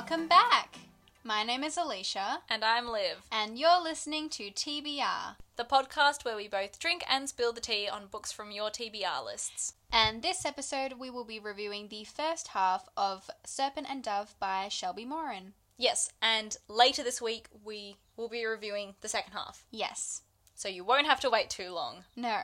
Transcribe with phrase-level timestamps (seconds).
[0.00, 0.76] Welcome back!
[1.24, 5.34] My name is Alicia, And I'm Liv, and you're listening to TBR.
[5.56, 9.24] the podcast where we both drink and spill the tea on books from your TBR
[9.24, 9.72] lists.
[9.92, 14.68] And this episode, we will be reviewing the first half of Serpent and Dove by
[14.68, 15.54] Shelby Mahurin.
[15.76, 20.22] Yes, and later this week we will be reviewing the second half, Yes.
[20.54, 22.04] so you won't have to wait too long.
[22.14, 22.38] No.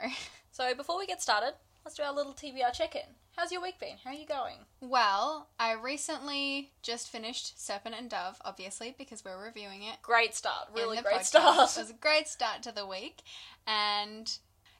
[0.50, 3.14] So before we get started, let's do our little TBR check in.
[3.36, 3.96] How's your week been?
[4.04, 4.58] How are you going?
[4.80, 9.96] Well, I recently just finished Serpent and Dove, obviously, because we're reviewing it.
[10.02, 11.24] Great start, really great podcast.
[11.24, 11.76] start.
[11.76, 13.22] It was a great start to the week.
[13.66, 14.30] And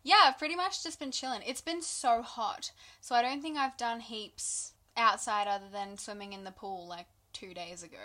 [0.05, 1.43] yeah, I've pretty much just been chilling.
[1.45, 2.71] It's been so hot.
[3.01, 7.07] So I don't think I've done heaps outside other than swimming in the pool like
[7.33, 7.97] two days ago.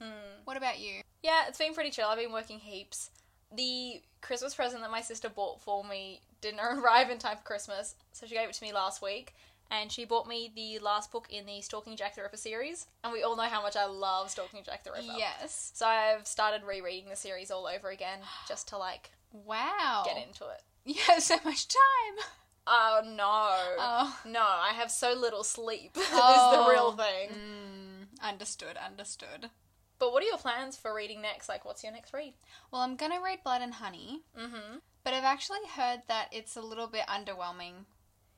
[0.00, 0.40] Hmm.
[0.44, 1.02] What about you?
[1.22, 2.08] Yeah, it's been pretty chill.
[2.08, 3.10] I've been working heaps.
[3.54, 7.94] The Christmas present that my sister bought for me didn't arrive in time for Christmas,
[8.12, 9.34] so she gave it to me last week.
[9.70, 12.86] And she bought me the last book in the Stalking Jack the Ripper series.
[13.02, 15.04] And we all know how much I love Stalking Jack the Ripper.
[15.16, 15.72] Yes.
[15.74, 20.02] So I've started rereading the series all over again just to like Wow.
[20.06, 20.62] get into it.
[20.84, 22.24] You have so much time.
[22.66, 23.74] Oh no.
[23.78, 24.18] Oh.
[24.26, 25.92] No, I have so little sleep.
[25.94, 26.64] This is Oh.
[26.64, 27.30] the real thing.
[27.30, 29.50] Mm, understood, understood.
[29.98, 31.48] But what are your plans for reading next?
[31.48, 32.34] Like, what's your next read?
[32.70, 34.76] Well, I'm gonna read Blood and Honey, Mm-hmm.
[35.04, 37.84] but I've actually heard that it's a little bit underwhelming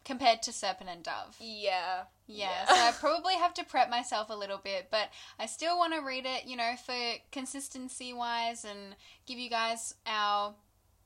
[0.07, 1.37] compared to Serpent and Dove.
[1.41, 2.05] Yeah.
[2.29, 5.95] Yeah, so I probably have to prep myself a little bit, but I still want
[5.95, 6.95] to read it, you know, for
[7.31, 8.97] consistency wise and
[9.27, 10.55] give you guys our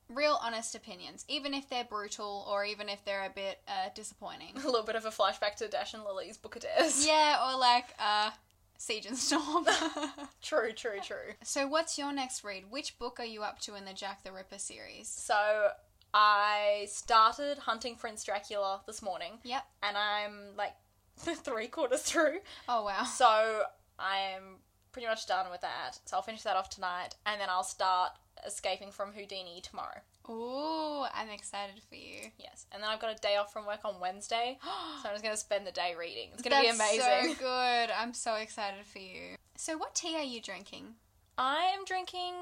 [0.08, 4.52] real honest opinions, even if they're brutal or even if they're a bit uh, disappointing.
[4.56, 7.06] a little bit of a flashback to Dash and Lily's Book of Dares.
[7.06, 8.30] yeah, or like uh,
[8.78, 9.66] Siege and Storm.
[10.42, 11.34] True, true, true.
[11.44, 12.70] so, what's your next read?
[12.70, 15.06] Which book are you up to in the Jack the Ripper series?
[15.06, 15.68] So
[16.12, 19.64] I started hunting Prince Dracula this morning, Yep.
[19.82, 20.74] and I'm like
[21.18, 22.38] three quarters through.
[22.68, 23.04] Oh, wow.
[23.04, 23.62] So
[23.98, 24.56] I'm
[24.92, 25.98] pretty much done with that.
[26.06, 28.12] So I'll finish that off tonight, and then I'll start
[28.46, 30.00] escaping from Houdini tomorrow.
[30.28, 32.30] Ooh, I'm excited for you.
[32.38, 34.58] Yes, and then I've got a day off from work on Wednesday,
[35.02, 36.30] so I'm just gonna spend the day reading.
[36.32, 37.34] It's gonna be amazing.
[37.34, 37.90] so good.
[37.90, 39.36] I'm so excited for you.
[39.56, 40.94] So, what tea are you drinking?
[41.36, 42.34] I am drinking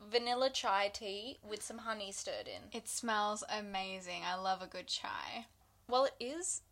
[0.00, 2.62] vanilla chai tea with some honey stirred in.
[2.72, 4.22] It smells amazing.
[4.24, 5.46] I love a good chai.
[5.88, 6.62] Well, it is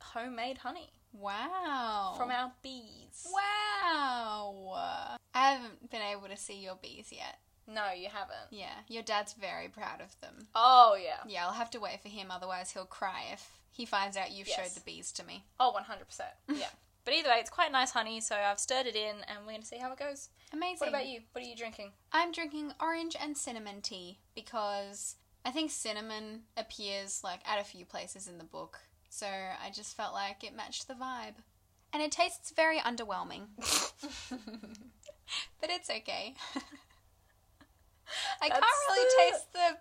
[0.00, 2.14] homemade honey Wow.
[2.16, 3.26] from our bees.
[3.32, 5.16] Wow.
[5.34, 7.38] I haven't been able to see your bees yet.
[7.66, 8.50] No, you haven't.
[8.50, 10.48] Yeah, your dad's very proud of them.
[10.54, 11.18] Oh yeah.
[11.26, 14.48] Yeah, I'll have to wait for him, otherwise he'll cry if he finds out you've
[14.48, 14.56] Yes.
[14.56, 15.44] showed the bees to me.
[15.60, 16.20] Oh, 100%.
[16.58, 16.66] Yeah.
[17.10, 19.62] But either way, it's quite nice honey, so I've stirred it in and we're going
[19.62, 20.28] to see how it goes.
[20.52, 20.78] Amazing.
[20.78, 21.22] What about you?
[21.32, 21.90] What are you drinking?
[22.12, 27.84] I'm drinking orange and cinnamon tea because I think cinnamon appears like at a few
[27.84, 28.78] places in the book.
[29.08, 31.34] So I just felt like it matched the vibe.
[31.92, 33.46] And it tastes very underwhelming.
[35.60, 36.36] but it's okay.
[38.40, 39.78] I can't really the- taste the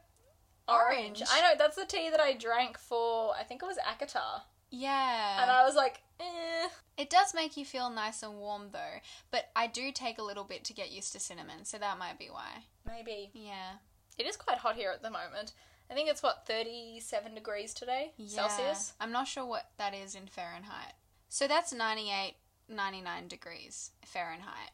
[0.67, 1.21] Orange.
[1.21, 1.23] Orange.
[1.31, 4.41] I know, that's the tea that I drank for, I think it was ACOTAR.
[4.71, 5.43] Yeah.
[5.43, 6.67] And I was like, eh.
[6.97, 8.99] It does make you feel nice and warm though,
[9.31, 12.19] but I do take a little bit to get used to cinnamon, so that might
[12.19, 12.65] be why.
[12.85, 13.29] Maybe.
[13.33, 13.77] Yeah.
[14.17, 15.53] It is quite hot here at the moment.
[15.89, 18.11] I think it's, what, 37 degrees today?
[18.17, 18.47] Yeah.
[18.47, 18.93] Celsius?
[18.99, 20.93] I'm not sure what that is in Fahrenheit.
[21.29, 22.35] So that's 98,
[22.67, 24.71] 99 degrees Fahrenheit.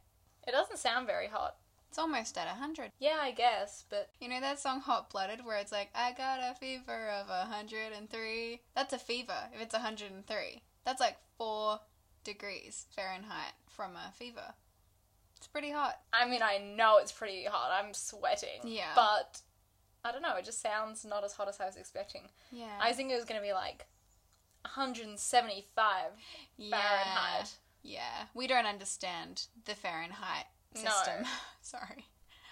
[0.47, 1.55] It doesn't sound very hot.
[1.89, 2.91] It's almost at 100.
[2.99, 6.39] Yeah, I guess, but You know that song Hot Blooded where it's like, I got
[6.41, 8.61] a fever of 103?
[8.75, 10.61] That's a fever if it's 103.
[10.85, 11.79] That's like 4
[12.23, 14.53] degrees Fahrenheit from a fever.
[15.37, 15.99] It's pretty hot.
[16.13, 17.71] I mean, I know it's pretty hot.
[17.71, 18.61] I'm sweating.
[18.63, 18.91] Yeah.
[18.95, 19.41] But
[20.03, 20.35] I don't know.
[20.37, 22.29] It just sounds not as hot as I was expecting.
[22.51, 22.77] Yeah.
[22.79, 23.85] I think it was going to be like
[24.61, 25.65] 175
[26.57, 26.77] yeah.
[26.77, 27.53] Fahrenheit.
[27.83, 28.25] Yeah.
[28.33, 30.91] We don't understand the Fahrenheit system.
[30.91, 30.97] No.
[30.97, 31.25] system.
[31.61, 32.05] Sorry.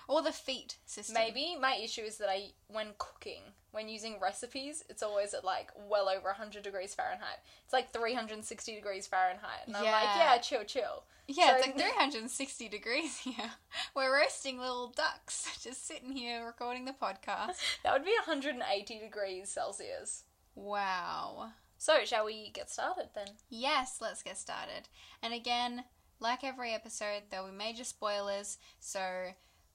[0.08, 1.16] Or the feet system.
[1.16, 3.42] Maybe my issue is that I, when cooking,
[3.74, 7.40] when using recipes, it's always at like well over 100 degrees Fahrenheit.
[7.66, 9.68] It's like 360 degrees Fahrenheit.
[9.68, 10.34] And I'm like, Yeah.
[10.34, 11.04] yeah, chill, chill.
[11.28, 13.52] Yeah, it's like 360 degrees here.
[13.96, 17.56] We're roasting little ducks, just sitting here recording the podcast.
[17.84, 20.24] That would be 180 degrees Celsius.
[20.56, 21.50] Wow.
[21.78, 23.28] So, shall we get started then?
[23.50, 24.88] Yes, let's get started.
[25.22, 25.84] And again,
[26.20, 29.00] like every episode, there'll be major spoilers, so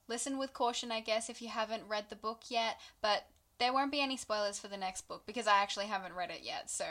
[0.07, 3.25] listen with caution, I guess, if you haven't read the book yet, but
[3.59, 6.41] there won't be any spoilers for the next book because I actually haven't read it
[6.43, 6.85] yet, so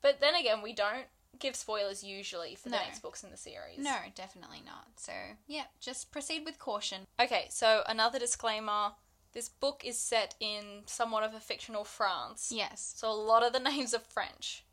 [0.00, 1.06] But then again, we don't
[1.38, 3.78] give spoilers usually for the next books in the series.
[3.78, 4.86] no, definitely not.
[4.96, 5.12] So,
[5.46, 7.06] yeah, just proceed with caution.
[7.20, 8.92] Okay, so another disclaimer
[9.32, 12.52] this book is set in somewhat of a fictional France.
[12.54, 12.92] Yes.
[12.96, 14.64] So a lot of the names are French.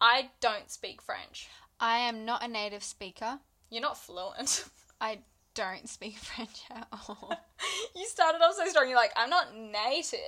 [0.00, 1.48] I don't speak French.
[1.80, 3.40] I am not a native speaker,
[3.70, 4.64] You're not fluent.
[5.00, 5.18] I
[5.58, 7.32] don't speak French at all.
[7.96, 8.88] you started off so strong.
[8.88, 10.20] You're like, I'm not native.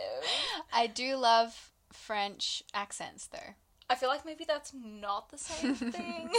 [0.73, 3.55] I do love French accents though.
[3.89, 6.31] I feel like maybe that's not the same thing.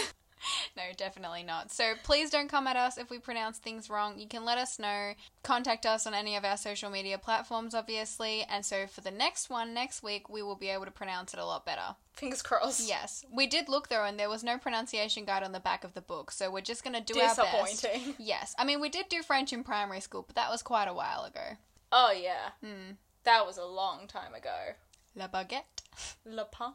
[0.78, 1.72] No, definitely not.
[1.72, 4.18] So please don't come at us if we pronounce things wrong.
[4.18, 5.14] You can let us know.
[5.44, 8.44] Contact us on any of our social media platforms, obviously.
[8.50, 11.40] And so for the next one, next week, we will be able to pronounce it
[11.40, 11.96] a lot better.
[12.14, 12.88] Fingers crossed.
[12.88, 13.26] Yes.
[13.34, 16.02] We did look though, and there was no pronunciation guide on the back of the
[16.02, 16.32] book.
[16.32, 17.82] So we're just going to do our best.
[17.82, 18.16] Disappointing.
[18.20, 18.56] Yes.
[18.58, 21.24] I mean, we did do French in primary school, but that was quite a while
[21.26, 21.58] ago.
[21.92, 22.94] Oh yeah, Hmm.
[23.26, 24.74] that was a long time ago.
[25.16, 25.84] La baguette.
[26.26, 26.74] Le pain.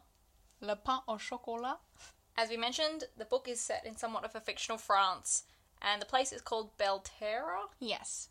[0.60, 1.78] Le pain au chocolat.
[2.36, 5.44] As we mentioned, the book is set in somewhat of a fictional France,
[5.80, 7.68] and the place is called Belterra.
[7.80, 8.28] Yes.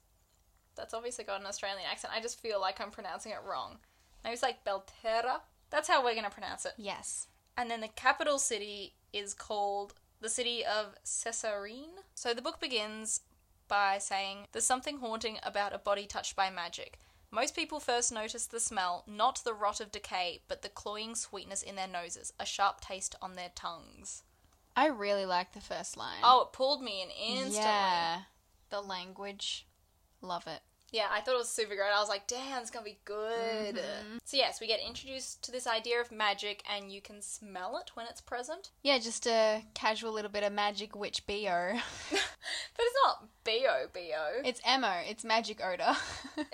[0.76, 2.14] That's obviously got an Australian accent.
[2.16, 3.78] I just feel like I'm pronouncing it wrong.
[4.24, 5.42] Maybe it's like Belterra.
[5.70, 6.74] That's how we're going to pronounce it.
[6.78, 7.28] Yes.
[7.58, 12.02] And then the capital city is called the city of Cesarine.
[12.14, 13.22] So the book begins
[13.68, 17.00] by saying there's something haunting about a body touched by magic.
[17.36, 21.62] Most people first notice the smell, not the rot of decay, but the cloying sweetness
[21.62, 24.24] in their noses, a sharp taste on their tongues.
[24.74, 26.22] I really like the first line.
[26.24, 27.60] Oh, it pulled me in instantly.
[27.60, 28.22] Yeah.
[28.70, 29.68] The language.
[30.22, 30.62] Love it.
[30.94, 31.92] Yeah, I thought it was super great.
[31.94, 33.76] I was like, damn, it's gonna be good.
[33.76, 34.18] Mm-hmm.
[34.24, 37.92] So, yes, we get introduced to this idea of magic, and you can smell it
[37.96, 38.70] when it's present.
[38.82, 41.74] Yeah, just a casual little bit of magic witch BO.
[42.78, 44.42] But it's not BO BO.
[44.46, 45.02] it's Mo.
[45.06, 45.96] It's magic odor.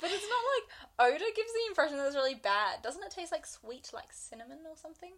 [0.00, 2.82] But it's not like odor gives the impression that it's really bad.
[2.82, 5.12] Doesn't it taste like sweet, like cinnamon or something?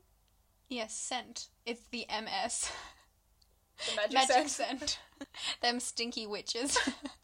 [0.69, 1.49] yes, scent.
[1.67, 2.71] It's the MS.
[3.91, 4.81] The magic, Magic scent.
[4.81, 4.99] scent.
[5.63, 6.77] Them stinky witches.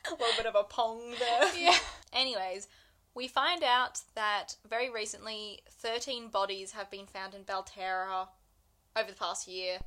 [0.07, 1.51] A little bit of a pong there.
[1.59, 1.77] yeah.
[2.13, 2.69] Anyways,
[3.15, 8.29] we find out that very recently 13 bodies have been found in Belterra
[8.97, 9.79] over the past year,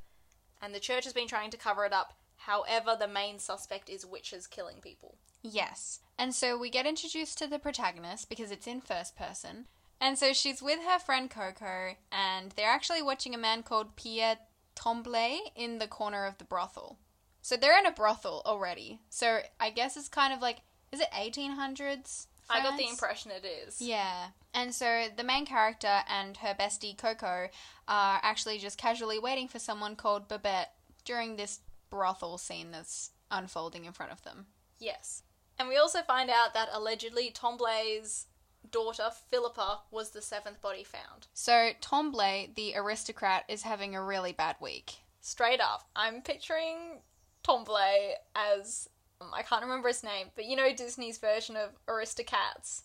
[0.61, 2.13] and the church has been trying to cover it up.
[2.35, 5.17] However, the main suspect is witches killing people.
[5.43, 5.99] Yes.
[6.19, 9.65] And so we get introduced to the protagonist because it's in first person.
[9.99, 14.37] And so she's with her friend Coco, and they're actually watching a man called Pierre
[14.75, 16.97] Tremblay in the corner of the brothel.
[17.41, 18.99] So they're in a brothel already.
[19.09, 20.57] So I guess it's kind of like,
[20.91, 22.27] is it 1800s?
[22.49, 23.81] I got the impression it is.
[23.81, 24.27] Yeah.
[24.53, 27.49] And so the main character and her bestie Coco
[27.87, 30.73] are actually just casually waiting for someone called Babette
[31.05, 31.59] during this
[31.89, 34.45] brothel scene that's unfolding in front of them.
[34.79, 35.23] Yes.
[35.59, 38.27] And we also find out that allegedly Tomblay's
[38.71, 41.27] daughter, Filippa, was the seventh body found.
[41.33, 44.95] So Tremblay, the aristocrat, is having a really bad week.
[45.21, 47.01] Straight up, I'm picturing
[47.43, 48.89] Tomblay as.
[49.21, 52.83] um, I can't remember his name, but you know Disney's version of Aristocats.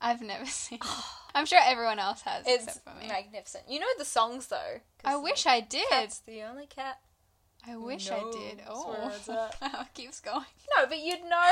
[0.00, 0.78] I've never seen.
[0.82, 0.88] it.
[1.34, 3.08] I'm sure everyone else has, It's except for me.
[3.08, 3.64] magnificent.
[3.68, 4.80] You know the songs though.
[5.04, 5.88] I wish I did.
[5.88, 6.98] Cat's the only cat.
[7.68, 8.62] I wish I did.
[8.68, 9.56] Oh, where it's at.
[9.60, 10.44] wow, it keeps going.
[10.76, 11.50] No, but you'd know.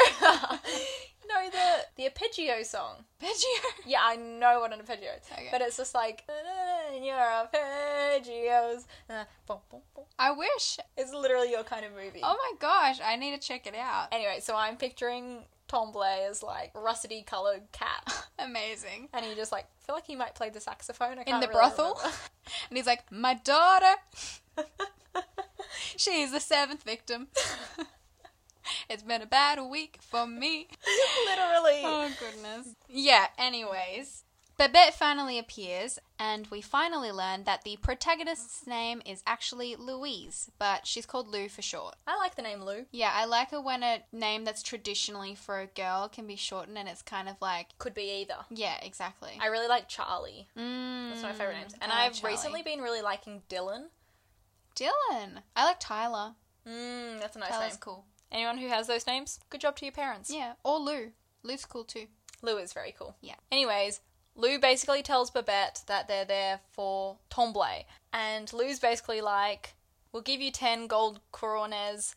[1.29, 3.05] know the the arpeggio song.
[3.21, 3.49] Arpeggio.
[3.87, 5.29] Yeah, I know what an arpeggio is.
[5.31, 5.49] Okay.
[5.51, 6.25] But it's just like
[6.97, 8.85] "In your arpeggios.
[9.11, 9.25] Uh.
[10.19, 10.79] I wish.
[10.97, 12.21] It's literally your kind of movie.
[12.23, 14.09] Oh my gosh, I need to check it out.
[14.13, 18.27] Anyway, so I'm picturing Tomblay as like russety coloured cat.
[18.39, 19.09] Amazing.
[19.13, 21.19] and he just like I feel like he might play the saxophone.
[21.19, 22.01] In the really brothel?
[22.69, 23.95] And he's like, My daughter.
[25.97, 27.29] She's the seventh victim.
[28.89, 30.69] it's been a bad week for me.
[31.27, 31.83] Literally.
[31.85, 32.75] Oh, goodness.
[32.89, 34.23] Yeah, anyways.
[34.59, 40.87] Babette finally appears, and we finally learn that the protagonist's name is actually Louise, but
[40.87, 41.97] she's called Lou for short.
[42.07, 42.87] I like the name Lou.
[42.91, 46.79] Yeah, I like it when a name that's traditionally for a girl can be shortened,
[46.79, 48.47] and it's kind of like, Could be either.
[48.51, 49.33] yeah, exactly.
[49.43, 50.49] I really like Charlie.
[50.57, 51.75] Mm, That's one of my favorite names.
[51.83, 52.33] And like I've Charlie.
[52.37, 53.89] recently been really liking Dylan.
[54.75, 55.43] Dylan.
[55.55, 56.33] I like Tyler.
[56.67, 57.79] Mm, that's a nice Tyler's name.
[57.81, 58.05] cool.
[58.33, 60.31] Anyone who has those names, good job to your parents.
[60.33, 61.13] Yeah, or Lou.
[61.43, 62.07] Lou's cool too.
[62.43, 63.17] Lou is very cool.
[63.21, 63.35] Yeah.
[63.53, 64.01] Anyways,
[64.37, 67.85] Lou basically tells Babette that they're there for Tomblay.
[68.13, 69.75] And Lou's basically like,
[70.13, 72.15] we'll give you 10 gold couronnes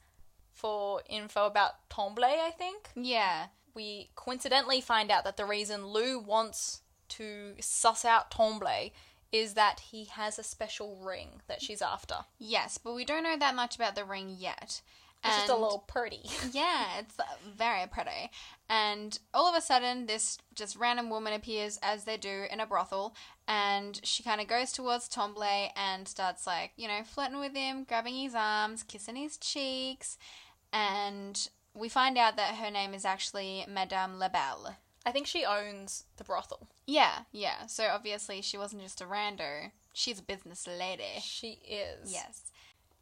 [0.52, 2.90] for info about Tomblay, I think.
[2.96, 3.48] Yeah.
[3.74, 8.92] We coincidentally find out that the reason Lou wants to suss out Tomblay
[9.32, 12.16] is that he has a special ring that she's after.
[12.38, 14.82] Yes, but we don't know that much about the ring yet.
[15.24, 16.22] It's just a little pretty.
[16.52, 17.16] Yeah, it's
[17.58, 18.32] very pretty.
[18.70, 22.66] And all of a sudden, this just random woman appears, as they do in a
[22.66, 23.16] brothel,
[23.48, 27.84] and she kind of goes towards Tomblay and starts, like, you know, flirting with him,
[27.84, 30.18] grabbing his arms, kissing his cheeks,
[30.72, 34.76] and we find out that her name is actually Madame Labelle.
[35.06, 36.68] I think she owns the brothel.
[36.86, 37.66] Yeah, yeah.
[37.68, 41.20] So obviously, she wasn't just a rando, she's a business lady.
[41.22, 42.12] She is.
[42.12, 42.52] Yes.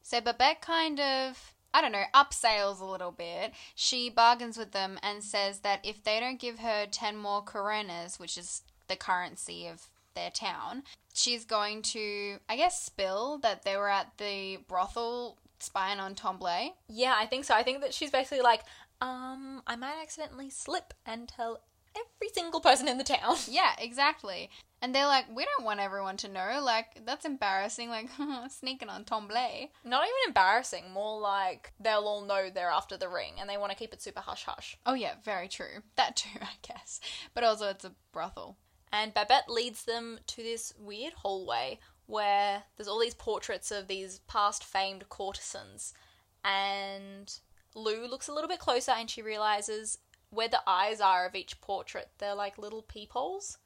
[0.01, 1.53] So Babette kind of.
[1.77, 3.53] I don't know, upsells a little bit.
[3.75, 8.19] She bargains with them and says that if they don't give her 10 more coronas,
[8.19, 10.81] which is the currency of their town,
[11.13, 16.69] she's going to, I guess, spill that they were at the brothel spying on Tomblay.
[16.89, 17.53] Yeah, I think so.
[17.53, 18.63] I think that she's basically like,
[18.99, 21.61] um, I might accidentally slip and tell
[21.95, 23.35] every single person in the town.
[23.47, 24.49] Yeah, exactly.
[24.81, 26.59] And they're like, we don't want everyone to know.
[26.61, 27.89] Like, that's embarrassing.
[27.89, 28.09] Like,
[28.49, 29.69] sneaking on Tomblay.
[29.83, 33.71] Not even embarrassing, more like they'll all know they're after the ring and they want
[33.71, 34.77] to keep it super hush hush.
[34.85, 35.81] Oh, yeah, very true.
[35.95, 36.99] That too, I guess.
[37.33, 38.57] But also, it's a brothel.
[38.91, 44.19] And Babette leads them to this weird hallway where there's all these portraits of these
[44.27, 45.93] past famed courtesans.
[46.43, 47.33] And
[47.75, 49.97] Lou looks a little bit closer and she realizes
[50.29, 53.57] where the eyes are of each portrait, they're like little peepholes,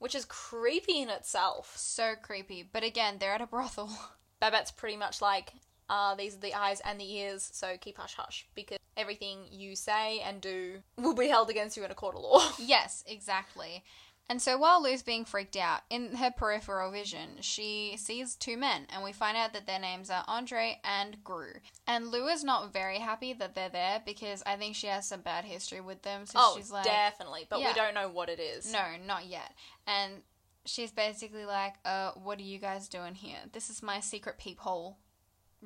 [0.00, 1.76] which is creepy in itself.
[1.76, 2.68] So creepy.
[2.70, 3.90] But again, they're at a brothel.
[4.40, 5.52] Babette's pretty much like,
[5.88, 9.76] uh, these are the eyes and the ears, so keep hush hush, because everything you
[9.76, 12.50] say and do will be held against you in a court of law.
[12.58, 13.84] yes, exactly.
[14.30, 18.86] And so while Lou's being freaked out, in her peripheral vision, she sees two men,
[18.88, 21.54] and we find out that their names are Andre and Grue.
[21.88, 25.22] And Lou is not very happy that they're there because I think she has some
[25.22, 26.26] bad history with them.
[26.26, 27.70] So oh, she's like, definitely, but Yeah.
[27.70, 28.72] we don't know what it is.
[28.72, 29.52] No, not yet.
[29.88, 30.22] And
[30.64, 33.38] she's basically like, uh, what are you guys doing here?
[33.50, 34.96] This is my secret peephole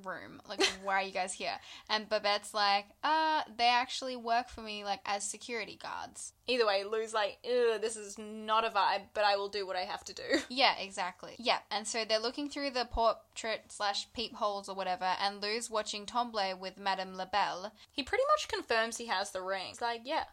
[0.03, 0.41] room.
[0.49, 1.59] Like, why are you guys here?
[1.89, 6.33] And Babette's like, uh, they actually work for me, like, as security guards.
[6.47, 9.77] Either way, Lou's like, Ugh, this is not a vibe, but I will do what
[9.77, 10.23] I have to do.
[10.49, 11.35] Yeah, exactly.
[11.39, 16.07] Yeah, and so they're looking through the portrait slash peepholes or whatever, and Lou's watching
[16.07, 17.73] Tomblay with Madame Labelle.
[17.91, 19.67] He pretty much confirms he has the ring.
[19.69, 20.25] He's like, yeah.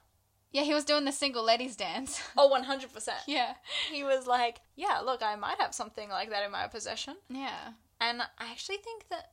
[0.53, 2.21] Yeah, he was doing the single ladies dance.
[2.37, 3.07] Oh, 100%.
[3.25, 3.53] yeah.
[3.89, 7.15] He was like, yeah, look, I might have something like that in my possession.
[7.29, 7.69] Yeah.
[8.01, 9.29] And I actually think that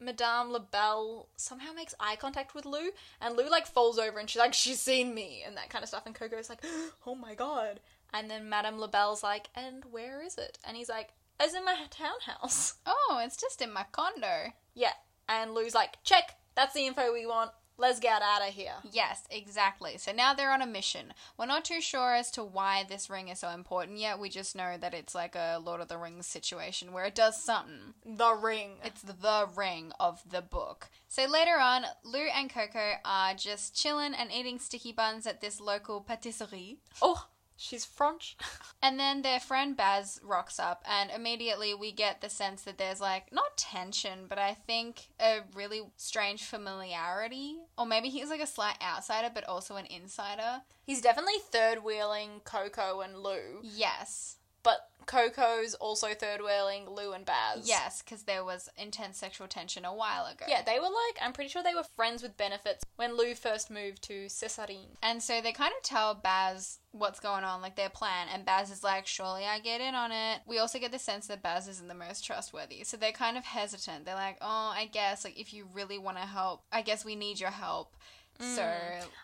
[0.00, 2.90] Madame LaBelle somehow makes eye contact with Lou,
[3.20, 5.88] and Lou like falls over and she's like, she's seen me, and that kind of
[5.88, 6.06] stuff.
[6.06, 6.64] And Coco's like,
[7.06, 7.80] oh my god.
[8.12, 10.58] And then Madame LaBelle's like, and where is it?
[10.66, 12.74] And he's like, it's in my townhouse.
[12.86, 14.52] Oh, it's just in my condo.
[14.74, 14.92] Yeah.
[15.28, 17.52] And Lou's like, check, that's the info we want.
[17.80, 18.74] Let's get out of here.
[18.92, 19.96] Yes, exactly.
[19.96, 21.14] So now they're on a mission.
[21.38, 24.18] We're not too sure as to why this ring is so important yet.
[24.18, 27.42] We just know that it's like a Lord of the Rings situation where it does
[27.42, 27.94] something.
[28.04, 28.72] The ring.
[28.84, 30.90] It's the ring of the book.
[31.08, 35.58] So later on, Lou and Coco are just chilling and eating sticky buns at this
[35.58, 36.76] local patisserie.
[37.00, 37.28] oh,
[37.60, 38.36] she's French.
[38.82, 42.98] And then their friend Bas rocks up, and immediately we get the sense that there's
[42.98, 47.58] like, not tension, but I think a really strange familiarity.
[47.76, 50.62] Or maybe he's like a slight outsider, but also an insider.
[50.82, 54.36] He's definitely third wheeling Coco and Lou, Yes.
[54.62, 57.66] But Coco's also third wheeling Lou and Bas.
[57.66, 60.44] Yes, because there was intense sexual tension a while ago.
[60.46, 63.70] Yeah, they were like, I'm pretty sure they were friends with benefits when Lou first
[63.70, 64.96] moved to Cesarine.
[65.02, 68.70] And so they kind of tell Bas what's going on, like their plan, and Bas
[68.70, 70.42] is like, Surely I get in on it.
[70.46, 72.84] We also get the sense that Bas isn't the most trustworthy.
[72.84, 74.04] So they're kind of hesitant.
[74.04, 77.16] They're like, Oh, I guess, like, if you really want to help, I guess we
[77.16, 77.96] need your help.
[78.40, 78.72] So,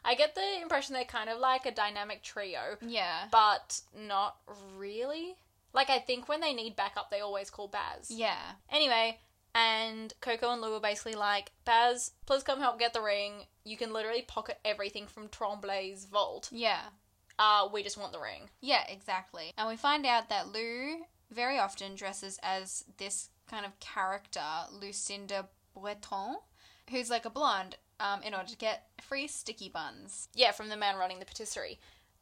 [0.04, 3.24] I get the impression they're kind of like a dynamic trio, yeah.
[3.30, 4.36] but not
[4.76, 5.36] really.
[5.72, 8.10] Like, I think when they need backup, they always call Bas.
[8.10, 8.52] Yeah.
[8.70, 9.18] Anyway,
[9.54, 13.46] and Coco and Lou are basically like, Bas, please come help get the ring.
[13.64, 16.48] You can literally pocket everything from Tremblay's vault.
[16.52, 16.80] Yeah.
[17.38, 18.50] Uh, we just want the ring.
[18.60, 19.52] Yeah, exactly.
[19.58, 24.40] And we find out that Lou very often dresses as this kind of character,
[24.72, 26.36] Lucinda Breton,
[26.90, 30.28] who's like a blonde, um, in order to get free sticky buns.
[30.34, 31.78] Yeah, from the man running the patisserie.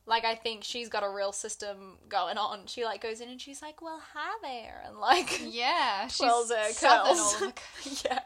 [0.06, 2.66] Like, I think she's got a real system going on.
[2.66, 4.82] She, like, goes in and she's like, well, hi there.
[4.86, 7.42] And, like, Yeah, she's twirls her curls.
[8.04, 8.20] yeah,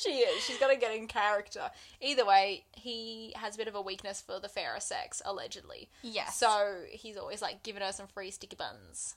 [0.00, 0.42] she is.
[0.42, 1.70] She's got to get in character.
[2.00, 5.90] Either way, he has a bit of a weakness for the fairer sex, allegedly.
[6.02, 6.38] Yes.
[6.38, 9.14] So he's always like giving her some free sticky buns.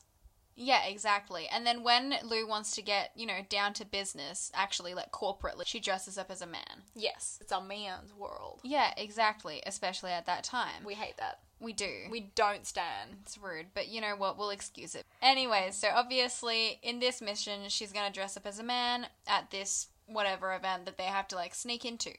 [0.55, 1.47] Yeah, exactly.
[1.51, 5.65] And then when Lou wants to get, you know, down to business, actually, like corporately,
[5.65, 6.83] she dresses up as a man.
[6.95, 8.59] Yes, it's a man's world.
[8.63, 9.61] Yeah, exactly.
[9.65, 10.83] Especially at that time.
[10.85, 11.39] We hate that.
[11.59, 11.91] We do.
[12.09, 13.17] We don't stand.
[13.21, 14.37] It's rude, but you know what?
[14.37, 15.05] We'll excuse it.
[15.21, 19.87] Anyways, so obviously in this mission, she's gonna dress up as a man at this
[20.07, 22.11] whatever event that they have to like sneak into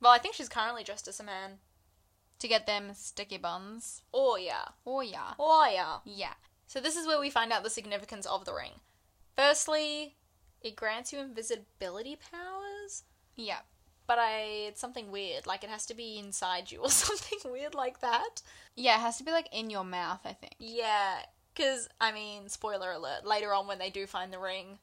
[0.00, 1.58] Well, I think she's currently dressed as a man.
[2.38, 4.02] to get them sticky buns.
[4.14, 4.66] Oh yeah.
[4.86, 5.96] Oh yeah, Oh yeah.
[6.04, 6.34] yeah,
[6.66, 8.72] So this is where we find out the significance of the ring.
[9.36, 10.16] Firstly,
[10.60, 13.04] it grants you invisibility powers,
[13.36, 13.58] yeah.
[14.06, 15.46] but I it's something weird.
[15.46, 18.42] Like it has to be inside you or something weird like that.
[18.74, 20.54] Yeah, it has to be like in your mouth, I think.
[20.58, 21.16] Yeah,
[21.54, 23.26] because I mean, spoiler alert.
[23.26, 24.78] Later on, when they do find the ring,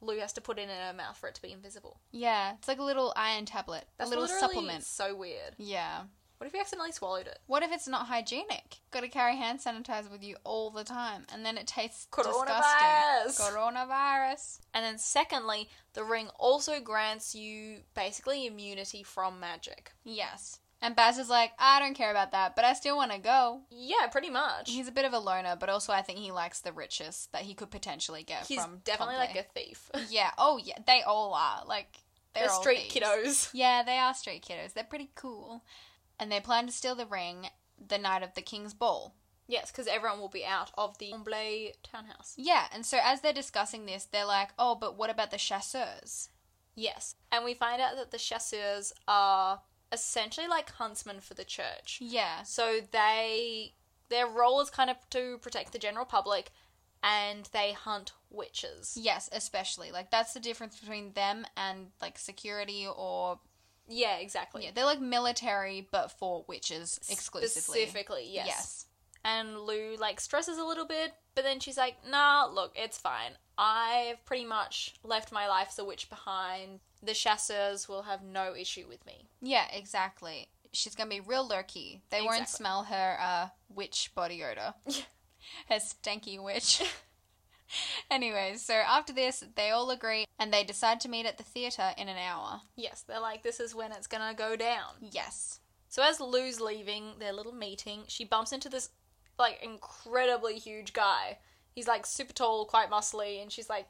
[0.00, 2.00] Lou has to put it in her mouth for it to be invisible.
[2.10, 4.84] Yeah, it's like a little iron tablet, That's a little supplement.
[4.84, 5.54] So weird.
[5.58, 6.02] Yeah.
[6.42, 7.38] What if you accidentally swallowed it?
[7.46, 8.78] What if it's not hygienic?
[8.90, 13.28] Got to carry hand sanitizer with you all the time, and then it tastes Coronavirus.
[13.28, 13.46] disgusting.
[13.56, 14.58] Coronavirus.
[14.74, 19.92] And then secondly, the ring also grants you basically immunity from magic.
[20.02, 20.58] Yes.
[20.80, 23.60] And Bas is like, I don't care about that, but I still want to go.
[23.70, 24.68] Yeah, pretty much.
[24.68, 27.42] He's a bit of a loner, but also I think he likes the riches that
[27.42, 29.36] he could potentially get He's from definitely Pompeii.
[29.36, 29.90] like a thief.
[30.10, 30.32] Yeah.
[30.36, 30.78] Oh, yeah.
[30.88, 31.64] They all are.
[31.66, 31.98] Like
[32.34, 33.06] they're, They're all street thieves.
[33.06, 33.50] kiddos.
[33.52, 34.72] Yeah, they are street kiddos.
[34.72, 35.62] They're pretty cool.
[36.18, 37.48] And they plan to steal the ring
[37.88, 39.14] the night of the king's ball.
[39.48, 42.34] Yes, because everyone will be out of the Omblay townhouse.
[42.36, 46.28] Yeah, and so as they're discussing this, they're like, "Oh, but what about the chasseurs?"
[46.74, 47.16] Yes.
[47.30, 51.98] And we find out that the chasseurs are essentially like huntsmen for the church.
[52.00, 52.44] Yeah.
[52.44, 53.74] So they
[54.08, 56.50] their role is kind of to protect the general public
[57.02, 58.96] and they hunt witches.
[58.98, 63.40] Yes, especially like that's the difference between them and like security or
[63.92, 64.64] Yeah, exactly.
[64.64, 67.80] yeah, they're like military but for witches exclusively.
[67.80, 68.46] Specifically, yes.
[68.46, 68.86] Yes.
[69.24, 73.32] And Lou like stresses a little bit, but then she's like, "Nah, look, it's fine.
[73.56, 76.80] I've pretty much left my life as a witch behind.
[77.02, 80.48] The chasseurs will have no issue with me." Yeah, exactly.
[80.72, 82.00] She's gonna be real lurky.
[82.10, 84.74] They won't smell her uh, witch body odor.
[85.68, 86.82] her stanky witch.
[88.10, 91.92] Anyways, so after this, they all agree and they decide to meet at the theatre
[91.96, 92.62] in an hour.
[92.76, 95.60] Yes, they're like, "This is when it's gonna go down." Yes.
[95.88, 98.90] So as Lou's leaving their little meeting, she bumps into this
[99.38, 101.38] like incredibly huge guy.
[101.74, 103.86] He's like super tall, quite muscly, and she's like,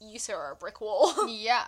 [0.00, 1.66] "You sir are a brick wall." Yeah.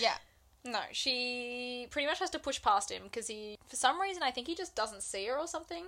[0.00, 0.16] Yeah.
[0.64, 4.30] no, she pretty much has to push past him because he, for some reason, I
[4.30, 5.86] think he just doesn't see her or something.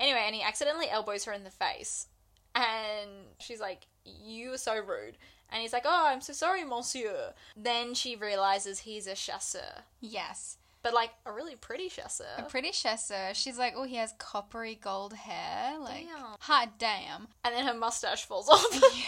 [0.00, 2.08] Anyway, and he accidentally elbows her in the face,
[2.56, 5.16] and she's like, "You are so rude."
[5.50, 10.56] And he's like, "Oh, I'm so sorry, monsieur." Then she realizes he's a chasseur, Yes.
[10.82, 12.24] but like a really pretty chasseur.
[12.38, 13.32] A pretty chasseur.
[13.34, 15.78] She's like, oh, he has coppery gold hair.
[15.78, 16.36] Like, Damn.
[16.40, 17.28] hot damn.
[17.44, 18.66] and then her mustache falls off.
[18.72, 19.02] yeah.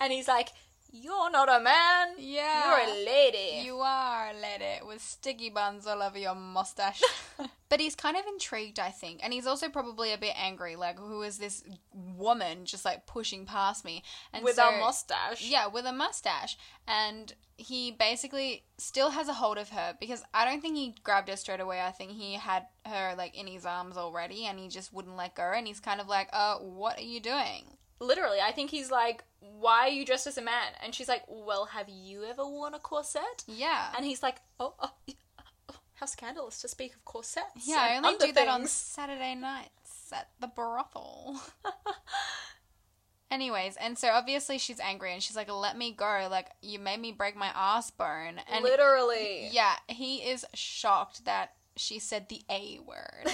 [0.00, 0.50] and he's like,
[0.90, 2.14] You're not a man.
[2.16, 2.64] Yeah.
[2.64, 3.64] You're a lady.
[3.64, 7.02] You are, a lady, with sticky buns all over your mustache.
[7.68, 9.20] but he's kind of intrigued, I think.
[9.22, 10.76] And he's also probably a bit angry.
[10.76, 14.02] Like, who is this woman just like pushing past me?
[14.32, 15.46] And With so, a mustache.
[15.46, 16.56] Yeah, with a mustache.
[16.86, 21.28] And he basically still has a hold of her because I don't think he grabbed
[21.28, 21.82] her straight away.
[21.82, 25.34] I think he had her like in his arms already and he just wouldn't let
[25.34, 25.52] go.
[25.54, 27.77] And he's kind of like, uh, what are you doing?
[28.00, 30.72] Literally, I think he's like, Why are you dressed as a man?
[30.82, 33.44] And she's like, Well, have you ever worn a corset?
[33.46, 33.92] Yeah.
[33.96, 37.66] And he's like, Oh, oh, oh how scandalous to speak of corsets.
[37.66, 38.66] yeah, I only do that on.
[38.66, 41.40] Saturday nights at the brothel.
[43.30, 46.28] Anyways, and so obviously she's angry and she's like, "Let me go!
[46.30, 49.48] Like you made me break my ass bone." And Literally.
[49.52, 53.32] yeah, he is shocked that she said the A word.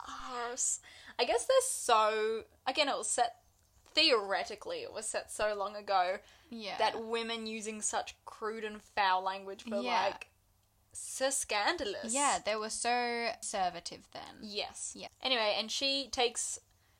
[0.00, 0.80] Arse.
[1.18, 2.42] I guess they're so.
[2.66, 3.36] Again, it was set.
[3.94, 6.18] Theoretically, it was set so long ago
[6.50, 10.06] Yeah, that women using such crude and foul language were Yeah.
[10.06, 10.28] like
[10.92, 12.12] so scandalous.
[12.12, 14.38] yeah, they were so conservative then.
[14.42, 14.92] Yes.
[14.94, 15.08] Yeah.
[15.22, 16.58] Anyway, and she takes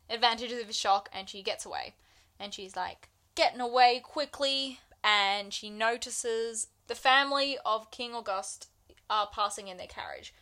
[0.09, 1.94] advantage of his shock and she gets away.
[2.38, 8.68] And she's like getting away quickly and she notices the family of King August
[9.11, 10.35] are passing in their carriage.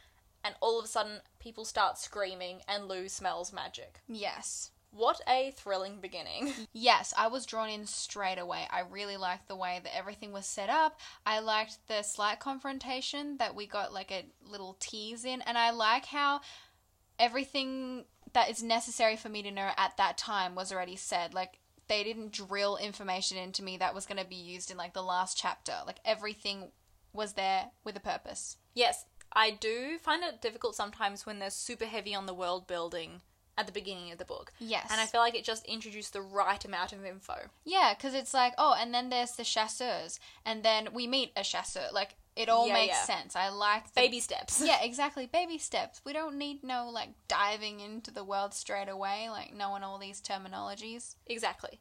[0.44, 4.00] And all of a sudden people start screaming and Lou smells magic.
[4.08, 4.70] Yes.
[4.92, 6.52] What a thrilling beginning.
[6.72, 8.66] Yes, I was drawn in straight away.
[8.70, 10.98] I really liked the way that everything was set up.
[11.26, 15.70] I liked the slight confrontation that we got like a little tease in, and I
[15.70, 16.40] like how
[17.18, 21.34] everything that is necessary for me to know at that time was already said.
[21.34, 24.94] Like they didn't drill information into me that was going to be used in like
[24.94, 25.74] the last chapter.
[25.86, 26.70] Like everything
[27.12, 28.56] was there with a purpose.
[28.74, 33.20] yes, I do find it difficult sometimes when they're super heavy on the world building
[33.58, 34.52] at the beginning of the book.
[34.58, 34.88] Yes.
[34.90, 37.34] And I feel like it just introduced the right amount of info.
[37.64, 41.42] Yeah, because it's like, oh, and then there's the chasseurs, and then we meet a
[41.44, 41.88] chasseur.
[41.92, 43.04] Like, it all Yeah, makes yeah.
[43.04, 43.36] sense.
[43.36, 44.62] I like the Baby steps.
[44.64, 45.26] yeah, exactly.
[45.26, 46.00] Baby steps.
[46.04, 50.20] We don't need no like diving into the world straight away, like knowing all these
[50.22, 51.16] terminologies.
[51.26, 51.80] Exactly.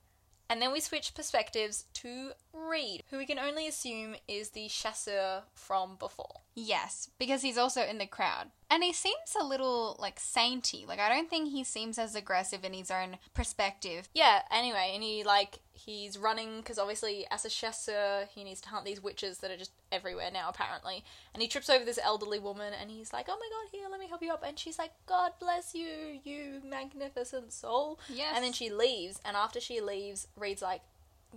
[0.50, 5.44] And then we switch perspectives to Reid, who we can only assume is the chasseur
[5.54, 6.42] from before.
[6.56, 8.48] Yes, because he's also in the crowd.
[8.70, 10.88] And he seems a little like sainty.
[10.88, 14.10] Like I don't think he seems as aggressive in his own perspective.
[14.14, 18.70] Yeah, anyway, and he, like, he's running because obviously, as a chasseur, he needs to
[18.70, 21.04] hunt these witches that are just everywhere now, apparently.
[21.34, 24.00] And he trips over this elderly woman and he's like, oh my god, here, let
[24.00, 24.44] me help you up.
[24.46, 28.00] And she's like, God bless you, you magnificent soul.
[28.10, 28.34] Yes.
[28.36, 30.82] And then she leaves, and after she leaves, Reid's like,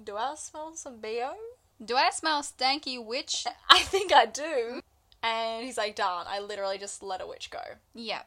[0.02, 1.32] do I smell some BO?
[1.84, 3.46] Do I smell stanky witch?
[3.68, 4.80] I think I do.
[5.22, 7.62] And he's like, darn, I literally just let a witch go.
[7.94, 8.26] Yep.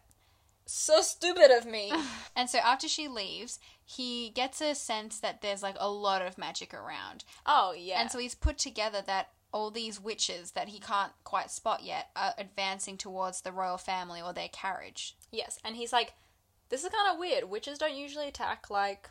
[0.65, 1.91] So stupid of me.
[2.38, 6.38] And so after she leaves, he gets a sense that there's like a lot of
[6.38, 7.23] magic around.
[7.45, 8.01] oh, yeah.
[8.01, 12.10] And so he's put together that all these witches that he can't quite spot yet
[12.13, 15.15] are advancing towards the royal family or their carriage.
[15.32, 16.13] yes, and he's like,
[16.67, 17.45] this is kind of weird.
[17.45, 19.10] Witches don't usually attack like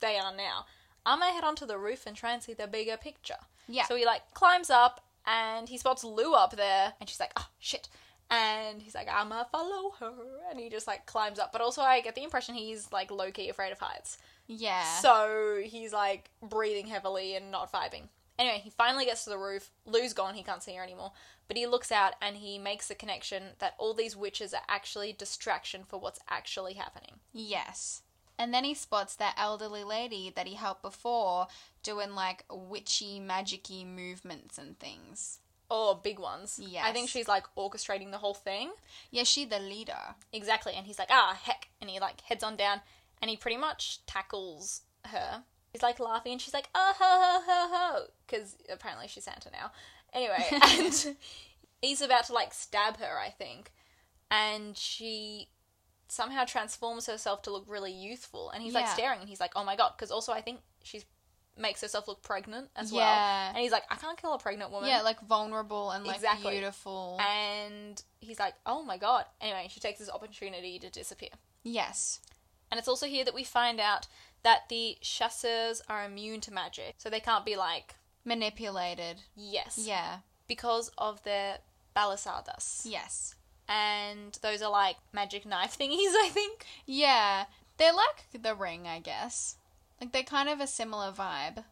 [0.00, 0.64] they are now.
[1.04, 3.36] I'm gonna head onto the roof and try and see the bigger picture.
[3.68, 3.84] Yeah.
[3.84, 7.48] So he like climbs up and he spots Lou up there, and she's like, oh
[7.58, 7.88] shit.
[8.30, 10.12] And he's like, I'ma follow her.
[10.50, 11.50] And he just like climbs up.
[11.50, 14.18] But also, I get the impression he's like low key afraid of heights.
[14.46, 14.84] Yeah.
[15.00, 18.08] So he's like breathing heavily and not vibing.
[18.38, 19.70] Anyway, he finally gets to the roof.
[19.84, 21.12] Lou's gone, he can't see her anymore.
[21.48, 25.12] But he looks out and he makes the connection that all these witches are actually
[25.12, 27.14] distraction for what's actually happening.
[27.32, 28.02] yes.
[28.40, 31.48] And then he spots that elderly lady that he helped before
[31.82, 35.40] doing like witchy, magicy movements and things.
[35.70, 36.58] Oh, big ones.
[36.62, 36.84] Yeah.
[36.84, 38.70] I think she's like orchestrating the whole thing.
[39.10, 40.14] Yeah, she the leader.
[40.32, 40.72] Exactly.
[40.74, 41.68] And he's like, ah, heck.
[41.80, 42.80] And he like heads on down
[43.20, 45.42] and he pretty much tackles her.
[45.72, 48.04] He's like laughing and she's like, oh, ho, ho, ho, ho.
[48.26, 49.70] Because apparently she's Santa now.
[50.14, 51.16] Anyway, and
[51.82, 53.70] he's about to like stab her, I think.
[54.30, 55.48] And she
[56.08, 58.50] somehow transforms herself to look really youthful.
[58.50, 59.92] And he's like staring and he's like, oh my god.
[59.96, 61.04] Because also I think she's
[61.58, 63.02] makes herself look pregnant as well.
[63.04, 64.88] And he's like, I can't kill a pregnant woman.
[64.88, 66.52] Yeah, like vulnerable and like Exactly.
[66.52, 67.18] beautiful.
[67.20, 69.24] And he's like, oh my god.
[69.40, 71.30] Anyway, she takes this opportunity to disappear.
[71.64, 72.20] yes.
[72.70, 74.06] And it's also here that we find out
[74.42, 76.96] that the chasseurs are immune to magic.
[76.98, 77.94] So they can't be like,
[78.26, 79.22] Manipulated.
[79.34, 79.78] yes.
[79.82, 80.18] Yeah.
[80.46, 81.58] Because of their
[81.96, 82.82] Balisardas.
[82.84, 83.34] Yes.
[83.68, 86.64] And those are like magic knife thingies, I think.
[86.86, 87.44] Yeah.
[87.78, 89.56] They're like the ring, I guess.
[90.00, 91.64] Like they're kind of a similar vibe.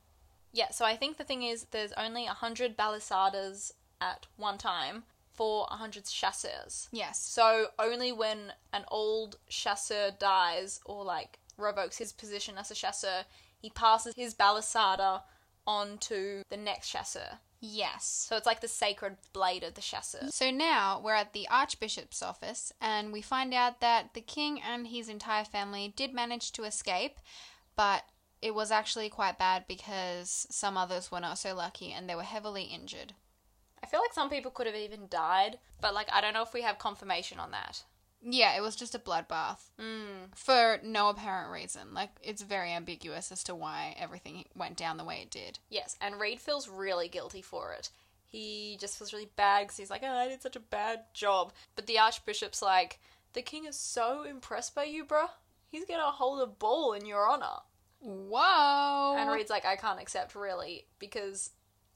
[0.53, 5.67] Yeah, so I think the thing is there's only 100 Balisardas at one time for
[5.69, 6.89] 100 chasseurs.
[6.93, 7.21] Yes.
[7.21, 13.25] So only when an old chasseur dies or like revokes his position as a chasseur,
[13.61, 15.23] he passes his Balisarda
[15.67, 17.39] on to the next chasseur.
[17.61, 18.27] Yes.
[18.29, 20.29] So it's like the sacred blade of the chasseur.
[20.31, 24.87] So now we're at the Archbishop's office, and we find out that the king and
[24.87, 27.19] his entire family did manage to escape,
[27.75, 28.05] but
[28.47, 32.23] it was actually quite bad because some others were not so lucky and they were
[32.23, 33.13] heavily injured.
[33.83, 36.55] I feel like some people could have even died, but like I don't know if
[36.55, 37.83] we have confirmation on that.
[38.23, 40.35] Yeah, it was just a bloodbath Mm.
[40.35, 41.93] for no apparent reason.
[41.93, 45.59] Like, it's very ambiguous as to why everything went down the way it did.
[45.69, 47.91] Yes, and Reid feels really guilty for it.
[48.25, 51.53] He just feels really bad because he's like, oh, I did such a bad job.
[51.77, 52.99] But the Archbishop's like,
[53.35, 55.31] the king is so impressed by you, bruh.
[55.69, 57.61] He's gonna hold a ball in your honor.
[58.07, 59.17] Whoa!
[59.19, 61.51] And Reid's like, I can't accept really because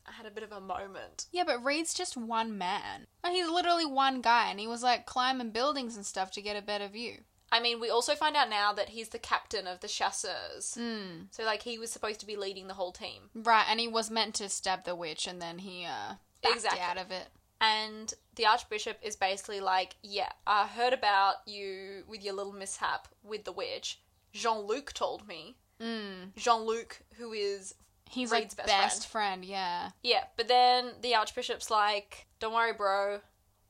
[0.07, 1.27] I had a bit of a moment.
[1.31, 3.07] Yeah, but Reid's just one man.
[3.29, 6.63] He's literally one guy, and he was like climbing buildings and stuff to get a
[6.63, 7.19] better view.
[7.53, 10.75] I mean, we also find out now that he's the captain of the chasseurs.
[10.75, 11.25] Hmm.
[11.31, 13.31] So, like, he was supposed to be leading the whole team.
[13.35, 16.81] Right, and he was meant to stab the witch, and then he uh backed Exactly.
[16.81, 17.29] out of it.
[17.61, 23.07] And the Archbishop is basically like, Yeah, I heard about you with your little mishap
[23.23, 24.01] with the witch.
[24.33, 25.57] Jean Luc told me.
[25.81, 26.35] Mm.
[26.37, 27.75] Jean Luc, who is.
[28.09, 29.45] He's Reid's like best best, friend.
[29.45, 29.91] yeah.
[30.03, 33.21] Yeah, but then the Archbishop's like, Don't worry, bro.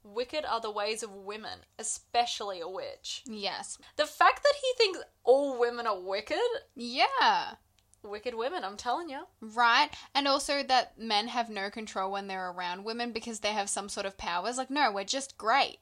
[0.02, 3.22] Wicked are the ways of women, especially a witch.
[3.26, 3.76] Yes.
[3.96, 6.38] The fact that he thinks all women are wicked,
[6.74, 7.56] Yeah.
[8.02, 9.24] wicked women, I'm telling you.
[9.42, 9.90] Right?
[10.14, 13.90] And also that men have no control when they're around women because they have some
[13.90, 14.56] sort of powers.
[14.56, 15.80] Like, no, we're just great.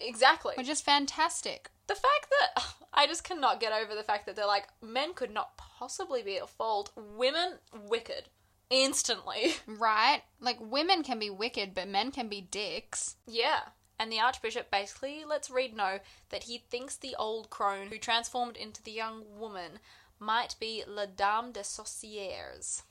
[0.00, 0.54] Exactly.
[0.56, 1.70] We're just fantastic.
[1.86, 5.32] The fact that I just cannot get over the fact that they're like men could
[5.32, 8.28] not possibly be at fault, women wicked
[8.70, 9.54] instantly.
[9.66, 10.22] Right?
[10.40, 13.16] Like, women can be wicked, but men can be dicks.
[13.26, 13.60] yeah.
[13.96, 18.56] And the Archbishop basically lets Reid know that he thinks the old crone who transformed
[18.56, 19.78] into the young woman
[20.18, 22.82] might be La Dame des Sorcières,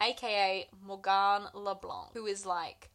[0.00, 2.90] aka Morgane LeBlanc, who is like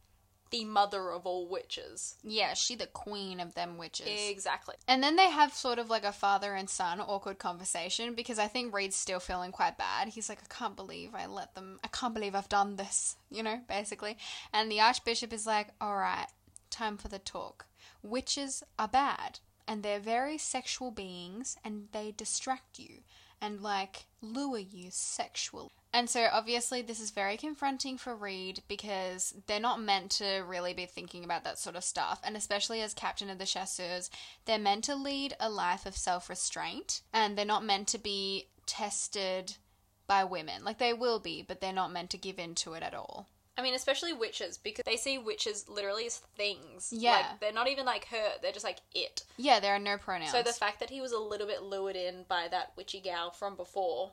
[0.54, 2.16] the mother of all witches.
[2.22, 4.06] Yeah, she the queen of them witches.
[4.30, 4.76] Exactly.
[4.86, 8.46] And then they have sort of like a father and son awkward conversation because I
[8.46, 10.08] think Reid's still feeling quite bad.
[10.08, 13.42] He's like, I can't believe I let them, I can't believe I've done this, you
[13.42, 14.16] know, basically.
[14.52, 16.28] And the Archbishop is like, all right,
[16.70, 17.66] time for the talk.
[18.02, 22.98] Witches are bad and they're very sexual beings and they distract you
[23.40, 25.70] and like lure you sexually.
[25.94, 30.74] And so obviously this is very confronting for Reid because they're not meant to really
[30.74, 32.20] be thinking about that sort of stuff.
[32.24, 34.10] And especially as captain of the chasseurs,
[34.44, 39.56] they're meant to lead a life of self-restraint and they're not meant to be tested
[40.08, 40.64] by women.
[40.64, 43.28] Like they will be, but they're not meant to give in to it at all.
[43.56, 46.92] I mean, especially witches, because they see witches literally as things.
[46.92, 47.12] Yeah.
[47.12, 49.22] Like, they're not even like her, they're just like it.
[49.36, 50.32] Yeah, there are no pronouns.
[50.32, 53.30] So the fact that he was a little bit lured in by that witchy gal
[53.30, 54.10] from before,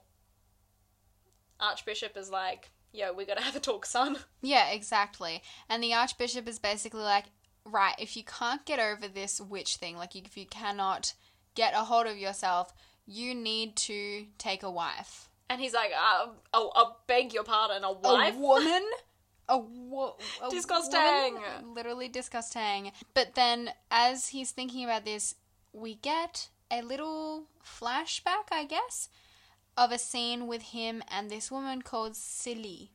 [1.61, 4.17] Archbishop is like, yo, we gotta have a talk, son.
[4.41, 5.41] Yeah, exactly.
[5.69, 7.25] And the Archbishop is basically like,
[7.65, 11.13] right, if you can't get over this witch thing, like if you cannot
[11.55, 12.73] get a hold of yourself,
[13.05, 15.29] you need to take a wife.
[15.49, 18.35] And he's like, uh, oh, I'll beg your pardon, a wife?
[18.35, 18.83] A woman?
[19.49, 21.33] A, wo- a Disgusting.
[21.33, 21.73] woman?
[21.75, 22.91] Literally disgusting.
[23.13, 25.35] But then, as he's thinking about this,
[25.73, 29.09] we get a little flashback, I guess,
[29.77, 32.89] of a scene with him and this woman called Célie.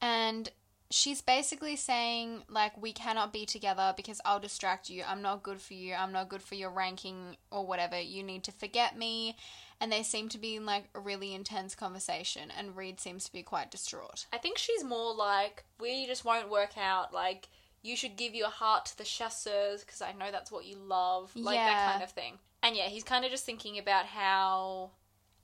[0.00, 0.50] And
[0.90, 5.02] she's basically saying, like, we cannot be together because I'll distract you.
[5.06, 5.94] I'm not good for you.
[5.94, 8.00] I'm not good for your ranking or whatever.
[8.00, 9.36] You need to forget me.
[9.80, 12.52] And they seem to be in, like, a really intense conversation.
[12.56, 14.26] And Reid seems to be quite distraught.
[14.32, 17.14] I think she's more like, we just won't work out.
[17.14, 17.48] Like,
[17.82, 21.32] you should give your heart to the chasseurs because I know that's what you love.
[21.34, 22.38] Like, that kind of thing.
[22.62, 24.90] And yeah, he's kind of just thinking about how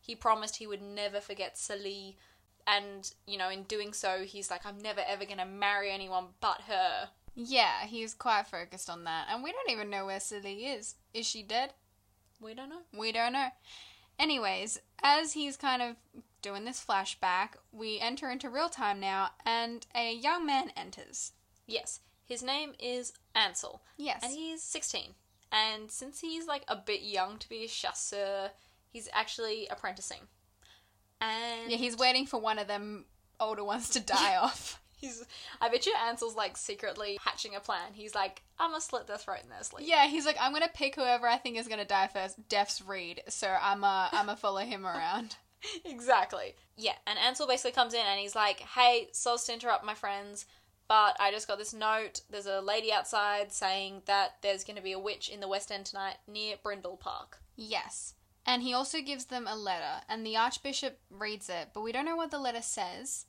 [0.06, 2.14] he promised he would never forget Célie.
[2.66, 6.26] And, you know, in doing so, he's like, I'm never ever going to marry anyone
[6.40, 7.08] but her.
[7.34, 9.26] Yeah, he's quite focused on that.
[9.30, 10.94] And we don't even know where Célie is.
[11.12, 11.74] Is she dead?
[12.40, 12.82] We don't know.
[12.96, 13.48] We don't know.
[14.18, 15.96] Anyways, as he's kind of
[16.40, 21.32] doing this flashback, we enter into real time now, and a young man enters.
[21.66, 23.82] Yes, his name is Ansel.
[23.96, 24.20] Yes.
[24.22, 25.14] And he's 16.
[25.52, 28.50] And since he's like a bit young to be a chasseur,
[28.90, 30.20] he's actually apprenticing.
[31.20, 33.06] And yeah, he's waiting for one of them
[33.40, 34.80] older ones to die off.
[34.96, 35.24] he's
[35.60, 37.92] I bet you Ansel's like secretly hatching a plan.
[37.92, 39.86] He's like, I'm gonna slit their throat in their sleep.
[39.88, 42.48] Yeah, he's like, I'm gonna pick whoever I think is gonna die first.
[42.48, 45.36] Death's Reid, so I'm uh, I'm gonna follow him around.
[45.84, 46.54] exactly.
[46.76, 50.46] Yeah, and Ansel basically comes in and he's like, Hey, sorry to interrupt my friends,
[50.88, 52.22] but I just got this note.
[52.30, 55.86] There's a lady outside saying that there's gonna be a witch in the West End
[55.86, 57.38] tonight near Brindle Park.
[57.56, 58.14] Yes.
[58.46, 62.04] And he also gives them a letter, and the Archbishop Reid's it, but we don't
[62.04, 63.26] know what the letter says.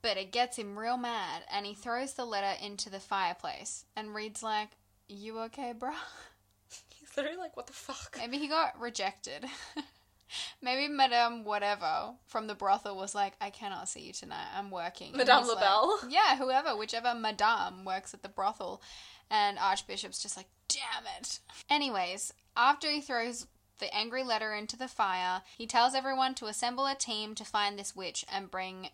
[0.00, 3.84] But it gets him real mad, and he throws the letter into the fireplace.
[3.96, 4.68] And reads like,
[5.08, 5.92] You okay, bruh?
[6.94, 8.16] He's literally like, What the fuck?
[8.18, 9.44] Maybe he got rejected.
[10.62, 14.46] Maybe Madame whatever from the brothel was like, I cannot see you tonight.
[14.56, 15.16] I'm working.
[15.16, 15.58] Madame he's like-
[16.08, 18.82] yeah, whoever, whichever Madame works at the brothel.
[19.30, 21.40] And Archbishop's just like, damn it.
[21.70, 23.46] Anyways, after he throws
[23.78, 27.78] the angry letter into the fire, he tells everyone to assemble a team to find
[27.78, 28.90] this witch and bring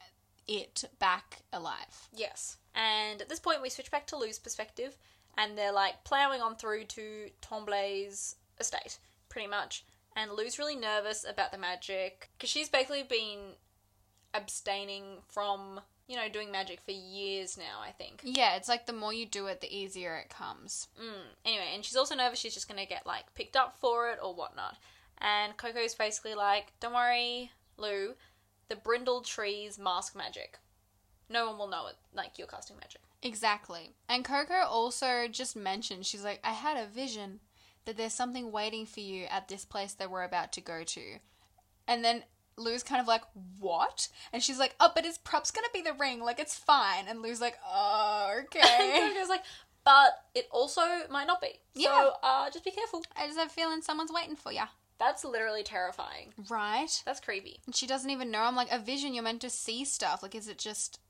[0.46, 2.08] it back alive.
[2.12, 2.58] Yes.
[2.74, 4.98] And at this point, we switch back to Lou's perspective,
[5.38, 9.84] and they're like plowing on through to Tomblay's estate, pretty much.
[10.16, 13.54] And Lou's really nervous about the magic because she's basically been
[14.32, 18.20] abstaining from, you know, doing magic for years now, I think.
[18.22, 20.88] Yeah, it's like the more you do it, the easier it comes.
[21.00, 21.34] Mm.
[21.44, 24.34] Anyway, and she's also nervous she's just gonna get like picked up for it or
[24.34, 24.76] whatnot.
[25.18, 28.14] And Coco's basically like, "Don't worry, Lou.
[28.68, 30.58] The brindle trees mask magic.
[31.28, 31.96] No one will know it.
[32.12, 33.94] Like you're casting magic." Exactly.
[34.06, 37.40] And Coco also just mentioned, she's like, I had a vision
[37.86, 41.18] that there's something waiting for you at this place that we're about to go to.
[41.88, 42.24] And then
[42.56, 43.22] Lou's kind of like,
[43.58, 44.08] What?
[44.32, 46.20] And she's like, Oh, but his prop's gonna be the ring.
[46.20, 47.06] Like, it's fine.
[47.08, 49.12] And Lou's like, Oh, And okay.
[49.14, 49.42] Coco's like,
[49.84, 51.48] "But it also might not be.
[51.74, 51.88] Yeah.
[51.88, 54.66] So uh, just be careful." I just have a feeling someone's waiting for ya.
[54.98, 56.32] That's literally terrifying.
[56.48, 57.02] Right?
[57.04, 57.60] That's creepy.
[57.66, 58.42] And she doesn't even know.
[58.42, 60.22] I'm like, A vision, you're meant to see stuff.
[60.22, 61.00] Like, is it just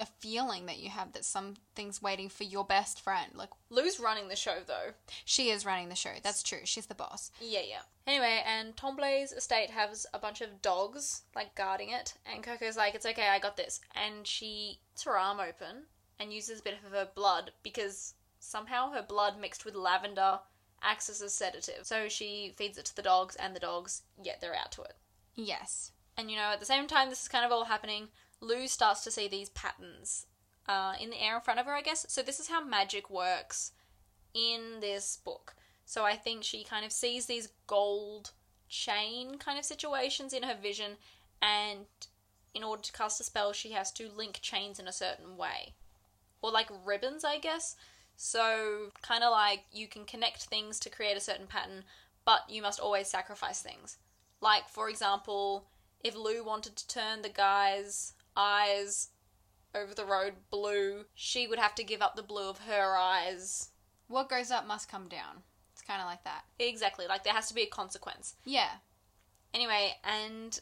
[0.00, 3.32] a feeling that you have that something's waiting for your best friend?
[3.34, 4.92] Like, Lou's running the show though.
[5.24, 6.14] she is running the show.
[6.22, 6.60] That's true.
[6.64, 7.30] She's the boss.
[7.40, 7.82] Yeah, yeah.
[8.06, 12.94] Anyway, and Tomblay's estate has a bunch of dogs, like, guarding it, and Coco's like,
[12.94, 13.80] it's okay, I got this.
[13.94, 15.84] And she eats her arm open
[16.20, 20.40] and uses a bit of her blood because somehow her blood mixed with lavender
[20.82, 21.86] acts as a sedative.
[21.86, 24.96] So she feeds it to the dogs, and the dogs, yeah, they're out to it.
[25.34, 25.92] Yes.
[26.16, 28.08] And you know, at the same time this is kind of all happening,
[28.40, 30.26] Lou starts to see these patterns
[30.68, 32.06] uh, in the air in front of her, I guess.
[32.08, 33.72] So this is how magic works
[34.34, 35.54] in this book.
[35.86, 38.32] So I think she kind of sees these gold
[38.68, 40.92] chain kind of situations in her vision,
[41.40, 41.86] and
[42.54, 45.74] in order to cast a spell, she has to link chains in a certain way.
[46.42, 47.76] Or like ribbons, I guess.
[48.16, 51.84] So, kind of like you can connect things to create a certain pattern,
[52.24, 53.98] but you must always sacrifice things.
[54.40, 55.66] Like, for example,
[56.02, 59.08] if Lou wanted to turn the guy's eyes
[59.74, 63.70] over the road blue, she would have to give up the blue of her eyes.
[64.08, 65.42] What goes up must come down.
[65.72, 66.44] It's kind of like that.
[66.58, 68.36] Exactly, like there has to be a consequence.
[68.44, 68.68] Yeah.
[69.52, 70.58] Anyway, and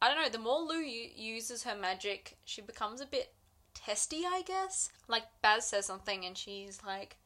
[0.00, 3.32] I don't know, the more Lou u- uses her magic, she becomes a bit
[3.74, 4.90] testy, I guess.
[5.08, 7.16] Like, Bas says something and she's like,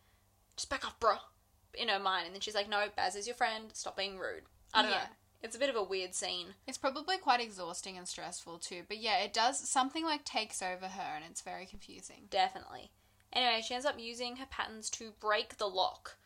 [0.56, 1.18] just back off, bruh,
[1.74, 2.26] in her mind.
[2.26, 4.44] And then she's like, no, Bas is your friend, stop being rude.
[4.74, 4.98] I don't Yeah.
[4.98, 5.04] know.
[5.42, 6.54] It's a bit of a weird scene.
[6.66, 8.82] It's probably quite exhausting and stressful too.
[8.86, 12.24] But yeah, it does something like takes over her and it's very confusing.
[12.30, 12.90] Definitely.
[13.32, 16.16] Anyway, she ends up using her patterns to break the lock,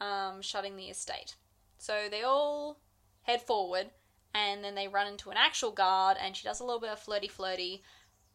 [0.00, 1.36] um, shutting the estate.
[1.78, 2.78] So they all
[3.22, 3.90] head forward,
[4.34, 6.98] and then they run into an actual guard, and she does a little bit of
[6.98, 7.82] flirty flirty,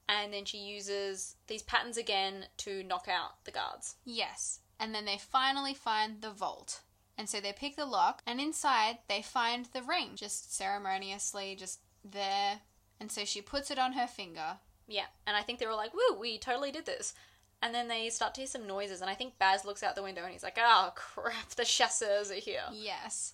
[0.09, 3.95] and then she uses these patterns again to knock out the guards.
[4.03, 4.59] Yes.
[4.79, 6.81] And then they finally find the vault.
[7.17, 11.79] And so they pick the lock, and inside they find the ring, just ceremoniously, just
[12.03, 12.59] there.
[12.99, 14.57] And so she puts it on her finger.
[14.87, 17.13] Yeah, and I think they're all like, "Woo, we totally did this."
[17.61, 20.03] And then they start to hear some noises, and I think Bas looks out the
[20.03, 23.33] window and he's like, "Oh crap, the chasseurs are here." Yes.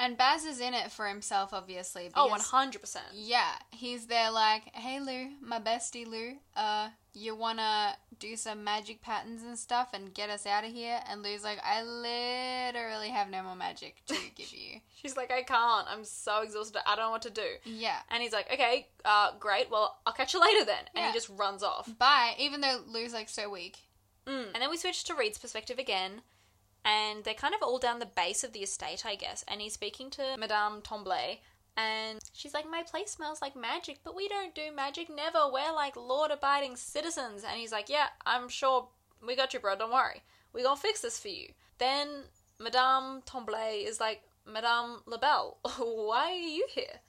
[0.00, 2.10] And Bas is in it for himself, obviously.
[2.14, 3.04] Oh, one hundred percent.
[3.12, 9.02] Yeah, he's there like, hey Lou, my bestie Lou, uh, you wanna do some magic
[9.02, 11.00] patterns and stuff and get us out of here?
[11.08, 14.80] And Lou's like, I literally have no more magic to give you.
[14.96, 15.86] She's like, "I can't.
[15.90, 16.80] I'm so exhausted.
[16.86, 17.98] I don't know what to do." Yeah.
[18.10, 19.70] And he's like, okay, uh, great.
[19.70, 20.78] Well, I'll catch you later then.
[20.94, 21.06] And Yeah.
[21.08, 21.90] he just runs off.
[21.98, 23.78] Bye, even though Lou's like so weak.
[24.26, 24.46] Mm.
[24.54, 26.22] And then we switch to Reid's perspective again.
[26.84, 29.44] And they're kind of all down the base of the estate, I guess.
[29.46, 31.40] And he's speaking to Madame Tremblay.
[31.76, 35.40] And she's like, My place smells like magic, but we don't do magic, never.
[35.50, 37.44] We're like law abiding citizens.
[37.44, 38.88] And he's like, Yeah, I'm sure
[39.26, 39.76] we got you, bro.
[39.76, 40.22] Don't worry.
[40.52, 41.48] we gonna fix this for you.
[41.78, 42.24] Then
[42.58, 47.00] Madame Tremblay is like, Madame Labelle, why are you here?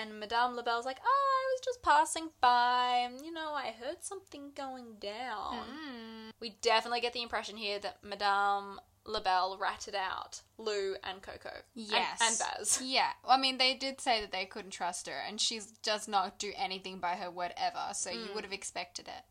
[0.00, 3.02] And Madame Labelle's like, Oh, I was just passing by.
[3.06, 5.54] and, You know, I heard something going down.
[5.54, 6.30] Mm.
[6.40, 11.50] We definitely get the impression here that Madame Labelle ratted out Lou and Coco.
[11.74, 12.18] Yes.
[12.20, 12.80] And, Bas.
[12.84, 13.10] Yeah.
[13.28, 16.52] I mean, they did say that they couldn't trust her, and she does not do
[16.56, 18.34] anything by her word ever, so you Mm.
[18.34, 19.24] would have expected it.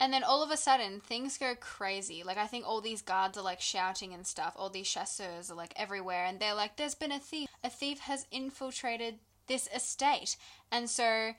[0.00, 2.22] And then all of a sudden, things go crazy.
[2.22, 4.52] Like, I think all these guards are like shouting and stuff.
[4.56, 7.48] All these chasseurs are like everywhere, and they're like, there's been a thief.
[7.64, 10.36] A thief has infiltrated this estate.
[10.70, 11.32] And so,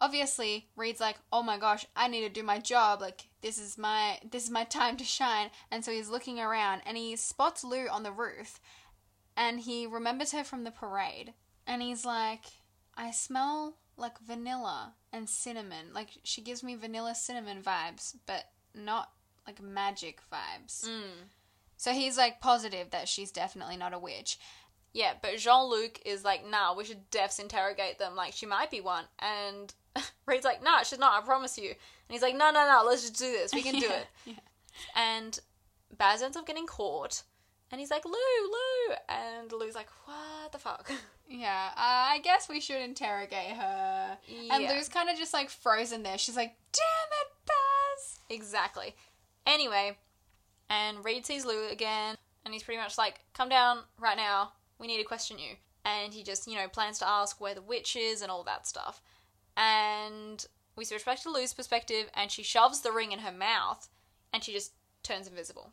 [0.00, 3.00] obviously, Reid's like, oh my gosh, I need to do my job.
[3.00, 5.50] Like, this is my this is my time to shine.
[5.70, 8.60] And so he's looking around, and he spots Lou on the roof,
[9.36, 11.34] and he remembers her from the parade.
[11.66, 12.44] And he's like,
[12.96, 15.86] I smell like vanilla and cinnamon.
[15.94, 18.44] Like she gives me vanilla cinnamon vibes, but
[18.74, 19.10] not
[19.46, 20.86] like magic vibes.
[20.86, 21.28] Mm.
[21.76, 24.38] So he's like positive that she's definitely not a witch.
[24.94, 28.14] Yeah, but Jean Luc is like, nah, we should defs interrogate them.
[28.14, 29.04] Like, she might be one.
[29.18, 29.72] And
[30.26, 31.68] Reid's like, nah, she's not, I promise you.
[31.70, 31.76] And
[32.10, 33.54] he's like, no, no, no, let's just do this.
[33.54, 34.06] We can do it.
[34.26, 34.34] yeah.
[34.94, 35.38] And
[35.96, 37.22] Bas ends up getting caught.
[37.70, 38.94] And he's like, Lou, Lou.
[39.08, 40.90] And Lou's like, what the fuck?
[41.34, 44.18] Yeah, uh, I guess we should interrogate her.
[44.50, 46.18] And Lou's kind of just like frozen there.
[46.18, 46.82] She's like, damn
[47.22, 48.18] it, Bas!
[48.28, 48.94] Exactly.
[49.46, 49.96] Anyway,
[50.68, 54.52] and Reid sees Lou again, and he's pretty much like, "Come down right now.
[54.78, 57.62] We need to question you." And he just, you know, plans to ask where the
[57.62, 59.02] witch is and all that stuff.
[59.56, 60.44] And
[60.76, 63.88] we switch back to Lou's perspective, and she shoves the ring in her mouth,
[64.32, 65.72] and she just turns invisible.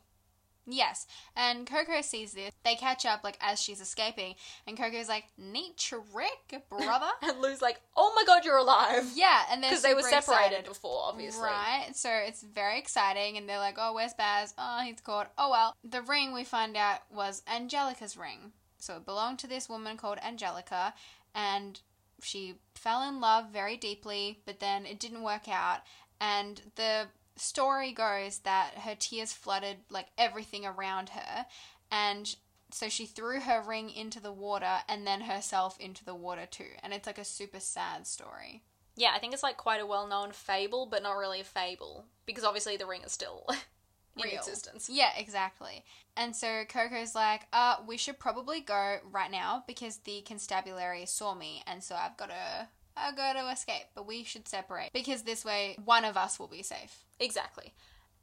[0.66, 2.52] Yes, and Coco sees this.
[2.64, 4.34] They catch up like as she's escaping,
[4.66, 9.44] and Coco's like, "Neat trick, brother." And Lou's like, "Oh my god, you're alive!" yeah,
[9.50, 10.64] and Because they were separated excited.
[10.66, 11.42] before, obviously.
[11.42, 14.54] Right, so it's very exciting, and they're like, "Oh, where's Bas?
[14.58, 15.32] Oh, he's caught.
[15.38, 19.68] Oh well." The ring we find out was Angelica's ring, so it belonged to this
[19.68, 20.94] woman called Angelica,
[21.34, 21.80] and
[22.22, 25.80] she fell in love very deeply, but then it didn't work out,
[26.20, 31.46] and the story goes that her tears flooded like everything around her,
[31.90, 32.36] and
[32.72, 36.72] so she threw her ring into the water and then herself into the water too,
[36.82, 38.62] and it's like a super sad story.
[38.96, 42.44] Yeah, I think it's like quite a well-known fable, but not really a fable because
[42.44, 43.46] obviously the ring is still
[44.22, 44.38] in Real.
[44.38, 44.88] existence.
[44.90, 45.84] Yeah, exactly.
[46.16, 51.34] And so Coco's like, uh, we should probably go right now because the constabulary saw
[51.34, 53.86] me, and so I've got to, I got to escape.
[53.94, 57.04] But we should separate because this way one of us will be safe.
[57.18, 57.72] Exactly.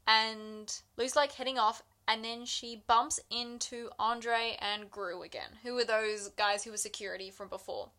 [0.08, 5.74] And Lou's like heading off, and then she bumps into Andre and Grue again, who
[5.74, 7.90] were those guys who were security from before.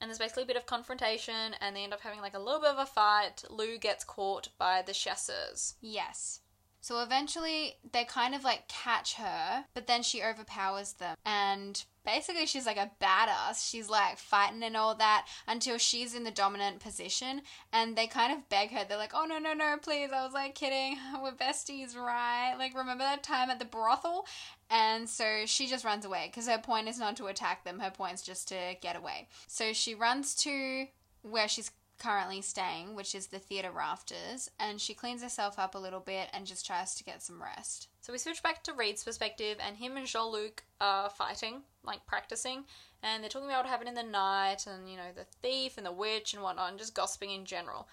[0.00, 2.60] And there's basically a bit of confrontation, and they end up having like a little
[2.60, 3.44] bit of a fight.
[3.50, 5.74] Lou gets caught by the chasseurs.
[5.80, 6.40] Yes.
[6.80, 11.16] So eventually they kind of like catch her, but then she overpowers them.
[11.26, 13.68] And basically she's like a badass.
[13.68, 17.42] She's like fighting and all that until she's in the dominant position.
[17.72, 18.84] And they kind of beg her.
[18.88, 20.10] They're like, oh no, no, no, please.
[20.12, 20.96] I was like kidding.
[21.22, 22.54] We're besties, right?
[22.58, 24.26] Like, remember that time at the brothel?
[24.70, 27.80] And so she just runs away because her point is not to attack them.
[27.80, 29.28] Her point's just to get away.
[29.48, 30.86] So she runs to
[31.22, 31.70] where she's
[32.00, 36.28] currently staying, which is the theatre rafters, and she cleans herself up a little bit
[36.32, 37.88] and just tries to get some rest.
[38.00, 42.06] So we switch back to Reid's perspective, and him and Jean Luc are fighting, like
[42.06, 42.64] practicing,
[43.02, 45.86] and they're talking about what happened in the night, and you know, the thief and
[45.86, 47.86] the witch and whatnot, and just gossiping in general.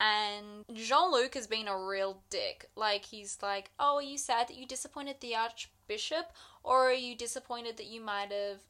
[0.00, 2.70] And Jean Luc has been a real dick.
[2.74, 6.32] Like, he's like, Oh, are you sad that you disappointed the Archbishop?
[6.64, 8.60] Or are you disappointed that you might have.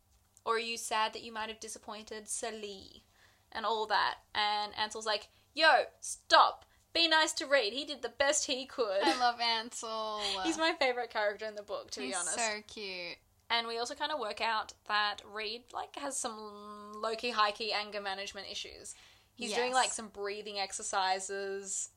[0.45, 3.03] Or are you sad that you might have disappointed Célie?
[3.53, 4.17] And all that.
[4.35, 6.65] And Ansel's like, Yo, stop!
[6.93, 7.73] Be nice to Reid.
[7.73, 9.03] He did the best he could.
[9.03, 10.21] I love Ansel.
[10.45, 12.35] He's my favorite character in the book, to He's be honest.
[12.35, 13.17] so cute.
[13.49, 17.51] And we also kind of work out that Reid like has some low key, high
[17.51, 18.95] key anger management issues.
[19.35, 21.91] He's doing like some breathing exercises.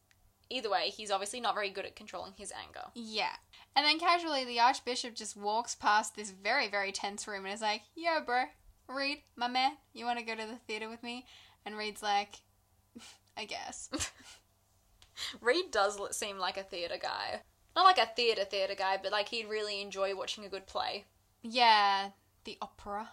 [0.49, 2.85] Either way, he's obviously not very good at controlling his anger.
[2.95, 3.33] Yeah.
[3.75, 7.61] And then casually, the Archbishop just walks past this very, very tense room and is
[7.61, 8.43] like, Yo, bro,
[8.87, 11.25] Reid, my man, you want to go to the theatre with me?
[11.65, 12.41] And Reid's like,
[13.37, 13.89] I guess.
[15.41, 17.41] Reid does seem like a theatre guy.
[17.75, 21.05] Not like a theatre theatre guy, but like he'd really enjoy watching a good play.
[21.41, 22.09] yeah,
[22.43, 23.09] the opera.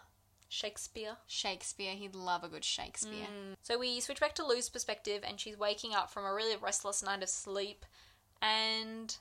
[0.48, 1.16] Shakespeare.
[1.28, 1.94] Shakespeare.
[1.94, 3.26] He'd love a good Shakespeare.
[3.26, 3.54] Mm.
[3.62, 7.04] So we switch back to Lou's perspective, and she's waking up from a really restless
[7.04, 7.86] night of sleep,
[8.42, 9.16] and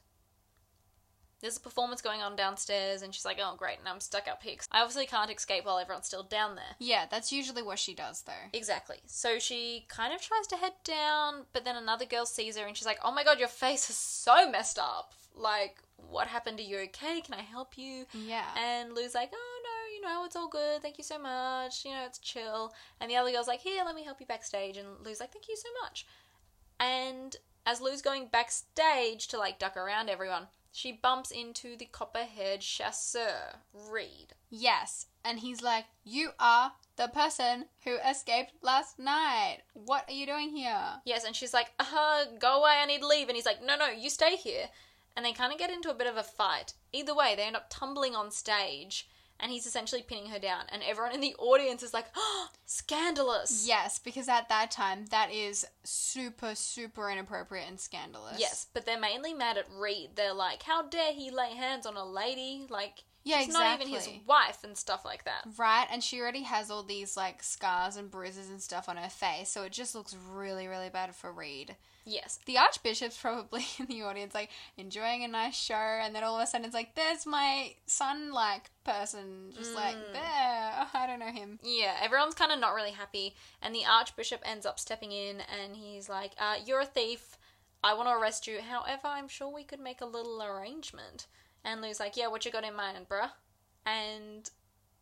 [1.42, 4.44] there's a performance going on downstairs, and she's like, "Oh, great!" And I'm stuck up
[4.44, 4.56] here.
[4.72, 6.76] I obviously can't escape while everyone's still down there.
[6.80, 8.50] Yeah, that's usually what she does, though.
[8.54, 8.98] Exactly.
[9.06, 12.76] So she kind of tries to head down, but then another girl sees her, and
[12.76, 15.14] she's like, "Oh my god, your face is so messed up!
[15.36, 15.78] Like,
[16.10, 16.60] what happened?
[16.60, 17.22] Are you okay?
[17.22, 18.46] Can I help you?" Yeah.
[18.58, 20.82] And Lou's like, oh no, you know, it's all good.
[20.82, 21.86] Thank you so much.
[21.86, 22.74] You know, it's chill.
[23.00, 24.78] And the other girl's like, here, let me help you backstage.
[24.78, 26.06] And Lou's like, thank you so much.
[26.80, 27.36] And
[27.66, 33.60] as Lou's going backstage to like duck around everyone, she bumps into the copperhead chasseur,
[33.74, 34.34] Reid.
[34.50, 35.08] yes.
[35.24, 39.60] And he's like, You are the person who escaped last night.
[39.74, 41.02] What are you doing here?
[41.06, 43.28] Yes, and she's like, uh, huh, go away, I need to leave.
[43.28, 44.66] And he's like, no, no, you stay here.
[45.16, 46.74] And they kind of get into a bit of a fight.
[46.94, 49.10] Either way, they end up tumbling on stage,
[49.40, 50.64] and he's essentially pinning her down.
[50.70, 53.66] And everyone in the audience is like, oh, scandalous.
[53.68, 58.40] Yes, because at that time, that is super, super inappropriate and scandalous.
[58.40, 60.12] Yes, but they're mainly mad at Reid.
[60.16, 62.68] They're like, how dare he lay hands on a lady?
[62.70, 65.44] Like, Yeah, she's not even his wife and stuff like that.
[65.58, 69.10] Right, and she already has all these like scars and bruises and stuff on her
[69.10, 71.76] face, so it just looks really, really bad for Reid.
[72.06, 72.40] Yes.
[72.46, 76.42] The Archbishop's probably in the audience, like enjoying a nice show, and then all of
[76.44, 80.14] a sudden it's like, "There's my son-like person, just like Mm.
[80.14, 81.60] there." I don't know him.
[81.62, 85.76] Yeah, everyone's kind of not really happy, and the Archbishop ends up stepping in and
[85.76, 87.38] he's like, uh, You're a thief.
[87.84, 88.60] I want to arrest you.
[88.62, 91.28] However, I'm sure we could make a little arrangement.
[91.64, 93.32] And Lou's like, Yeah, what you got in mind, bruh?
[93.86, 94.50] And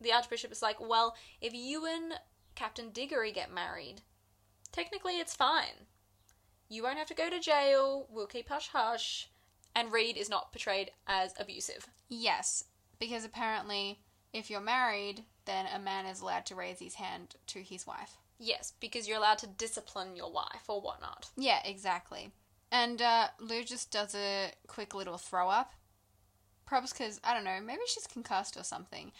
[0.00, 2.14] the Archbishop is like, Well, if you and
[2.54, 4.02] Captain Diggory get married,
[4.72, 5.86] technically it's fine.
[6.68, 8.06] You won't have to go to jail.
[8.10, 9.30] We'll keep hush hush.
[9.74, 11.88] And Reid is not portrayed as abusive.
[12.08, 12.64] Yes,
[12.98, 14.00] because apparently,
[14.32, 18.18] if you're married, then a man is allowed to raise his hand to his wife.
[18.38, 21.30] Yes, because you're allowed to discipline your wife or whatnot.
[21.36, 22.32] Yeah, exactly.
[22.70, 25.72] And uh, Lou just does a quick little throw up.
[26.68, 29.10] Probably because, I don't know, maybe she's concussed or something.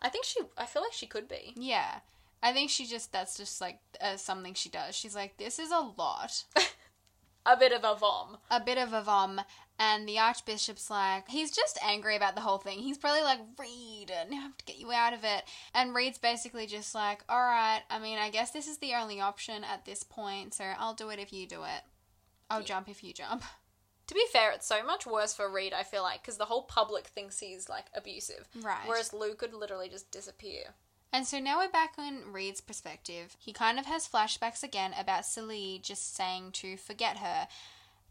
[0.00, 0.40] I think she.
[0.56, 1.52] I feel like she could be.
[1.56, 1.96] Yeah.
[2.42, 4.94] I think she just, that's just like uh, something she does.
[4.94, 6.44] She's like, this is a lot.
[7.46, 8.38] A bit of a vom.
[8.50, 9.38] a bit of a vom.
[9.78, 12.78] And the Archbishop's like, he's just angry about the whole thing.
[12.78, 15.42] He's probably like, Reid, I have to get you out of it.
[15.74, 19.62] And Reid's basically just like, alright, I mean, I guess this is the only option
[19.62, 21.82] at this point, so I'll do it if you do it.
[22.48, 22.66] I'll Yeah.
[22.66, 23.42] jump if you jump.
[24.08, 25.72] To be fair, it's so much worse for Reid.
[25.72, 28.86] I feel like because the whole public thinks he's like abusive, Right.
[28.86, 30.74] whereas Lou could literally just disappear.
[31.12, 33.36] And so now we're back on Reid's perspective.
[33.38, 37.46] He kind of has flashbacks again about Célie just saying to forget her.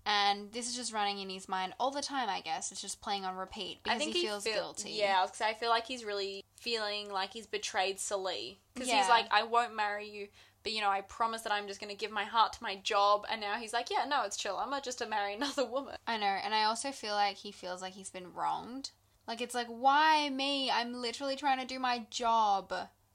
[0.06, 2.72] And this is just running in his mind all the time, I guess.
[2.72, 4.91] It's just playing on repeat because I think he, feels feel- guilty.
[4.91, 9.00] Yeah, because I feel like he's really feeling like he's betrayed Célie because Yeah.
[9.02, 10.28] he's like, I won't marry you.
[10.64, 13.26] But you know, I promise that I'm just gonna give my heart to my job,
[13.30, 14.57] and now he's like, yeah, no, it's chill.
[14.57, 15.95] I'm not just to marry another woman.
[16.07, 18.91] I know, and I also feel like he feels like he's been wronged.
[19.28, 20.70] Like it's like, why me?
[20.72, 22.74] I'm literally trying to do my job,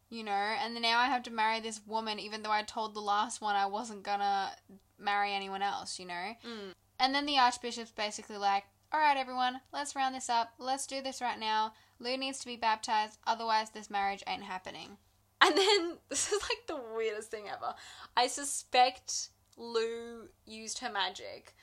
[0.09, 0.33] you know.
[0.33, 3.41] And then now I have to marry this woman, even though I told the last
[3.41, 4.53] one I wasn't gonna
[4.99, 6.35] marry anyone else, you know.
[6.47, 6.73] Mm.
[7.01, 10.55] And then the archbishop's basically like, all right, everyone, let's round this up.
[10.59, 11.75] Let's do this right now.
[12.01, 14.97] Lou needs to be baptized, otherwise this marriage ain't happening.
[15.41, 17.75] And then this is like the weirdest thing ever.
[18.17, 21.55] I suspect Lou used her magic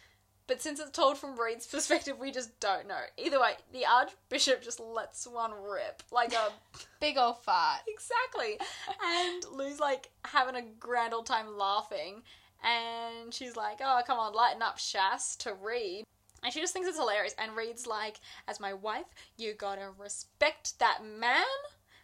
[0.47, 3.01] But since it's told from Reid's perspective, we just don't know.
[3.17, 6.03] Either way, the Archbishop just lets one rip.
[6.11, 6.51] Like a.
[6.99, 7.81] Big old fart.
[7.87, 8.57] exactly.
[9.03, 12.23] And Lou's like having a grand old time laughing.
[12.63, 16.03] And she's like, oh, come on, lighten up, Chass, to Reid.
[16.43, 17.35] And she just thinks it's hilarious.
[17.37, 19.05] And Reid's like, as my wife,
[19.37, 21.43] you gotta respect that man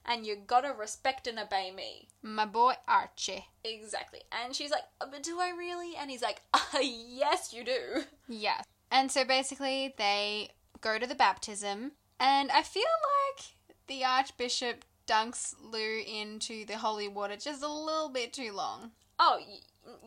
[0.05, 2.07] and you gotta respect and obey me.
[2.21, 3.45] My boy Archie.
[3.63, 4.21] Exactly.
[4.31, 5.95] And she's like, "Uh, but do I really?
[5.95, 8.03] And he's like, uh, yes, you do.
[8.27, 8.61] Yeah.
[8.91, 13.45] And so basically, they go to the baptism, and I feel like
[13.87, 18.91] the Archbishop dunks Lou into the holy water just a little bit too long.
[19.19, 19.39] Oh,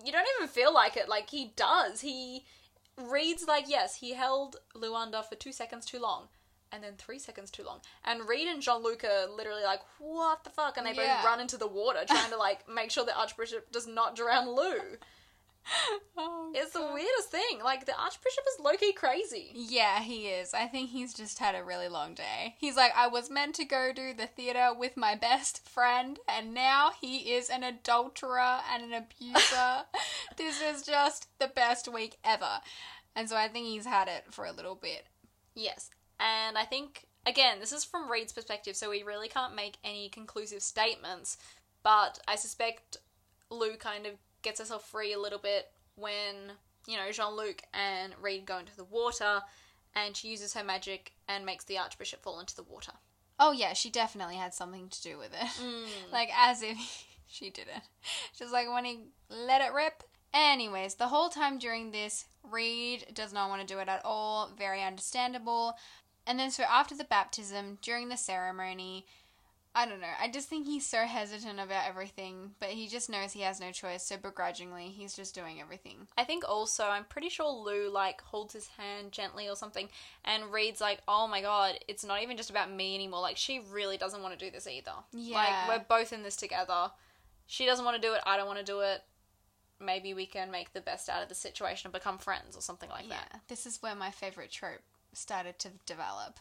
[0.05, 1.09] you don't even feel like it.
[1.09, 2.01] Like, he does.
[2.01, 2.45] He
[2.97, 6.29] reads like, yes, he held Lou under for two seconds too long.
[6.75, 7.79] And then three seconds too long.
[8.05, 10.77] And Reid and Jean Luc are literally like, what the fuck?
[10.77, 11.19] And they Yeah.
[11.19, 14.49] both run into the water trying to, like, make sure the Archbishop does not drown
[14.51, 14.81] Lou.
[16.17, 17.61] Oh, It's the weirdest thing.
[17.65, 19.51] Like, the Archbishop is low key crazy.
[19.55, 20.53] Yeah, he is.
[20.53, 22.55] I think he's just had a really long day.
[22.59, 26.53] He's like, I was meant to go do the theater with my best friend, and
[26.53, 29.85] now he is an adulterer and an abuser.
[30.37, 32.61] this is just the best week ever.
[33.17, 35.07] And so I think he's had it for a little bit.
[35.55, 35.89] Yes.
[36.21, 40.09] And I think, again, this is from Reid's perspective, so we really can't make any
[40.09, 41.37] conclusive statements.
[41.83, 42.99] But I suspect
[43.51, 46.53] Lou kind of gets herself free a little bit when,
[46.87, 49.43] you know, Jean Luc and Reid go into the water
[49.95, 52.93] and she uses her magic and makes the Archbishop fall into the water.
[53.39, 55.63] Oh, yeah, she definitely had something to do with it.
[55.63, 55.87] Mm.
[56.13, 56.79] like, as if
[57.27, 57.83] she didn't.
[58.33, 60.03] She's like when he let it rip.
[60.33, 64.51] Anyways, the whole time during this, Reid does not want to do it at all.
[64.59, 65.77] Very understandable.
[66.27, 69.07] And then, so after the baptism, during the ceremony,
[69.77, 70.07] I don't know.
[70.21, 73.73] I just think he's so hesitant about everything, but he just knows he has no
[73.73, 76.07] choice, so begrudgingly, he's just doing everything.
[76.17, 79.89] I think also, I'm pretty sure Lou, like, holds his hand gently or something,
[80.25, 83.21] and reads like, oh my god, it's not even just about me anymore.
[83.21, 84.93] Like, she really doesn't want to do this either.
[85.13, 85.37] Yeah.
[85.37, 86.93] Like, we're both in this together.
[87.49, 89.03] She doesn't want to do it, I don't want to do it.
[89.81, 92.89] Maybe we can make the best out of the situation and become friends or something
[92.91, 93.29] like that.
[93.33, 93.41] Yeah, that.
[93.49, 94.83] this is where my favorite trope
[95.15, 96.39] started to develop.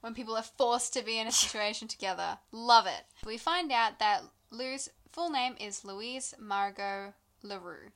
[0.00, 2.38] When people are forced to be in a situation together.
[2.52, 3.04] Love it.
[3.24, 7.90] We find out that Lou's full name is Louise Margot LaRue.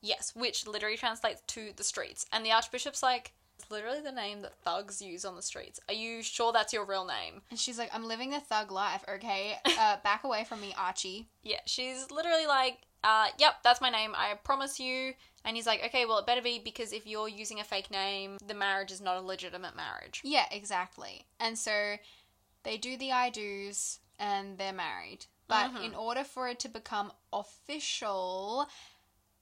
[0.00, 2.26] Yes, which literally translates to the streets.
[2.32, 5.78] And the Archbishop's like, it's literally the name that thugs use on the streets.
[5.88, 7.42] Are you sure that's your real name?
[7.50, 9.54] And she's like, I'm living the thug life, okay?
[9.78, 11.28] Uh, back away from me, Archie.
[11.44, 15.14] Yeah, she's literally like, uh, yep, that's my name, I promise you.
[15.44, 18.38] And he's like, okay, well, it better be because if you're using a fake name,
[18.46, 20.20] the marriage is not a legitimate marriage.
[20.22, 21.26] Yeah, exactly.
[21.40, 21.96] And so
[22.62, 25.26] they do the I do's and they're married.
[25.48, 25.84] But Mhm.
[25.84, 28.68] in order for it to become official,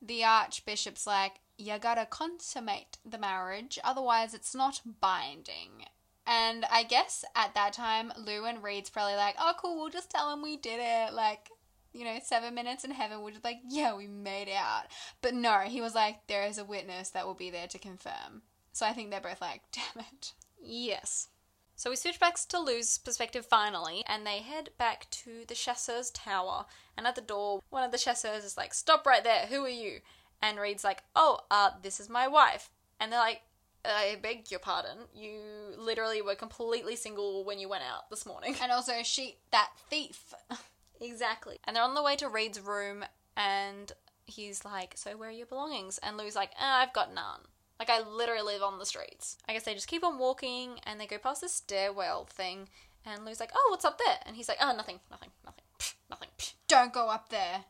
[0.00, 5.86] the Archbishop's like, you gotta consummate the marriage, otherwise it's not binding.
[6.26, 10.10] And I guess at that time, Lou and Reid's probably like, oh, cool, we'll just
[10.10, 11.12] tell him we did it.
[11.12, 11.50] Like,
[11.92, 14.84] you know, seven minutes in heaven, we're just like, yeah, we made out.
[15.22, 18.42] But no, he was like, there is a witness that will be there to confirm.
[18.72, 20.32] So I think they're both like, damn it.
[20.62, 21.28] Yes.
[21.76, 26.10] So we switch back to Lou's perspective finally, and they head back to the chasseur's
[26.10, 26.66] tower.
[26.96, 29.68] And at the door, one of the chasseurs is like, Stop right there, who are
[29.68, 30.00] you?
[30.42, 32.70] And Reid's like, Oh, uh, this is my wife.
[33.00, 33.40] And they're like,
[33.82, 35.40] I beg your pardon, you
[35.78, 38.54] literally were completely single when you went out this morning.
[38.62, 40.34] And also, she, that thief.
[41.00, 41.58] Exactly.
[41.64, 43.04] And they're on the way to Reid's room,
[43.36, 43.92] and
[44.26, 45.98] he's like, So where are your belongings?
[45.98, 47.40] And Lou's like, uh, I've got none.
[47.78, 49.38] Like, I literally live on the streets.
[49.48, 52.68] I guess they just keep on walking, and they go past this stairwell thing,
[53.06, 54.18] and Lou's like, Oh, what's up there?
[54.26, 55.64] And he's like, Oh, nothing, nothing, nothing,
[56.10, 56.28] nothing.
[56.68, 57.64] Don't go up there.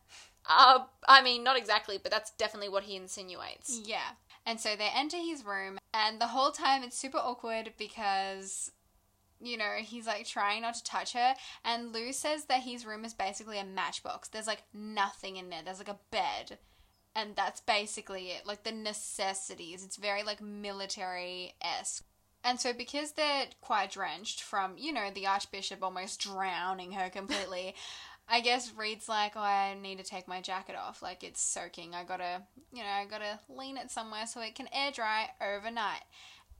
[0.48, 3.80] Uh, I mean, not exactly, but that's definitely what he insinuates.
[3.84, 4.00] Yeah.
[4.46, 8.72] And so they enter his room, and the whole time it's super awkward because,
[9.40, 11.34] you know, he's like trying not to touch her.
[11.64, 14.28] And Lou says that his room is basically a matchbox.
[14.28, 16.58] There's like nothing in there, there's like a bed.
[17.14, 18.46] And that's basically it.
[18.46, 19.84] Like the necessities.
[19.84, 22.04] It's very like military esque.
[22.42, 27.74] And so, because they're quite drenched from, you know, the Archbishop almost drowning her completely,
[28.28, 31.02] I guess Reid's like, oh, I need to take my jacket off.
[31.02, 31.94] Like, it's soaking.
[31.94, 36.04] I gotta, you know, I gotta lean it somewhere so it can air dry overnight.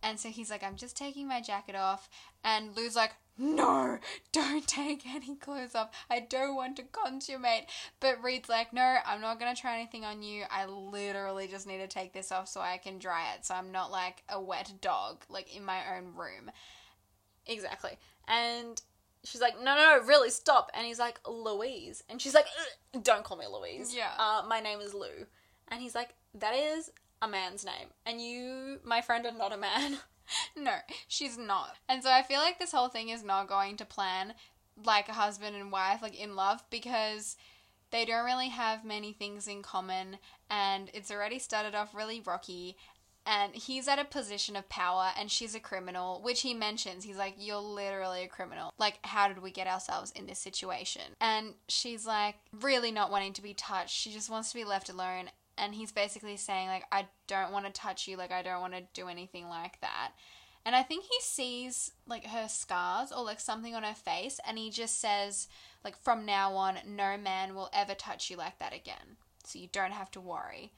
[0.03, 2.09] And so he's like, I'm just taking my jacket off.
[2.45, 3.99] And Lou's like, no,
[4.33, 5.91] don't take any clothes off.
[6.11, 7.65] I don't want to consummate.
[7.99, 10.45] But Reid's like, no, I'm not going to try anything on you.
[10.51, 13.47] I literally just need to take this off so I can dry it.
[13.47, 16.51] So I'm not like a wet dog, like in my own room.
[17.47, 17.99] Exactly.
[18.29, 18.81] And
[19.25, 20.71] she's like, no, no, no, really, stop.
[20.75, 22.05] And he's like, Louise.
[22.09, 22.47] And she's like,
[23.03, 23.95] don't call me Louise.
[23.95, 24.11] Yeah.
[24.19, 25.27] Uh, my name is Lou.
[25.69, 26.91] And he's like, that is
[27.23, 27.89] a man's name.
[28.07, 29.99] And you, my friend, are not a man.
[30.57, 30.77] no,
[31.09, 31.77] she's not.
[31.89, 34.35] And so I feel like this whole thing is not going to plan
[34.85, 37.37] like a husband and wife, like in love, because
[37.91, 40.19] they don't really have many things in common
[40.49, 42.77] and it's already started off really rocky
[43.27, 47.05] and he's at a position of power and she's a criminal which he mentions.
[47.05, 48.73] He's like you're literally a criminal.
[48.79, 51.03] Like how did we get ourselves in this situation?
[51.21, 53.95] And she's like really not wanting to be touched.
[53.95, 57.67] She just wants to be left alone and he's basically saying like i don't want
[57.67, 60.13] to touch you like i don't want to do anything like that
[60.65, 64.59] and i think he sees like her scars or like something on her face and
[64.59, 65.49] he just says
[65.85, 69.69] like from now on no man will ever touch you like that again so you
[69.73, 70.71] don't have to worry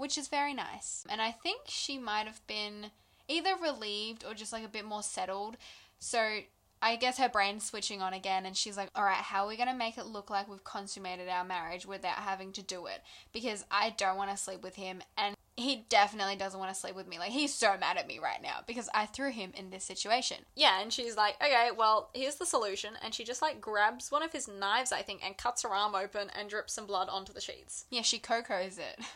[0.00, 1.04] which is very nice.
[1.10, 2.86] And I think she might have been
[3.28, 5.58] either relieved or just like a bit more settled.
[5.98, 6.38] So
[6.82, 9.56] I guess her brain's switching on again, and she's like, All right, how are we
[9.56, 13.02] going to make it look like we've consummated our marriage without having to do it?
[13.32, 16.96] Because I don't want to sleep with him, and he definitely doesn't want to sleep
[16.96, 17.18] with me.
[17.18, 20.38] Like, he's so mad at me right now because I threw him in this situation.
[20.56, 22.94] Yeah, and she's like, Okay, well, here's the solution.
[23.02, 25.94] And she just like grabs one of his knives, I think, and cuts her arm
[25.94, 27.84] open and drips some blood onto the sheets.
[27.90, 29.00] Yeah, she cocos it.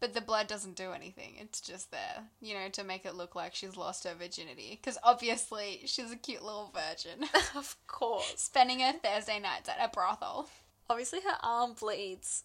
[0.00, 1.34] But the blood doesn't do anything.
[1.38, 4.78] It's just there, you know, to make it look like she's lost her virginity.
[4.82, 7.28] Because obviously, she's a cute little virgin.
[7.54, 8.34] of course.
[8.36, 10.48] Spending her Thursday nights at a brothel.
[10.88, 12.44] Obviously, her arm bleeds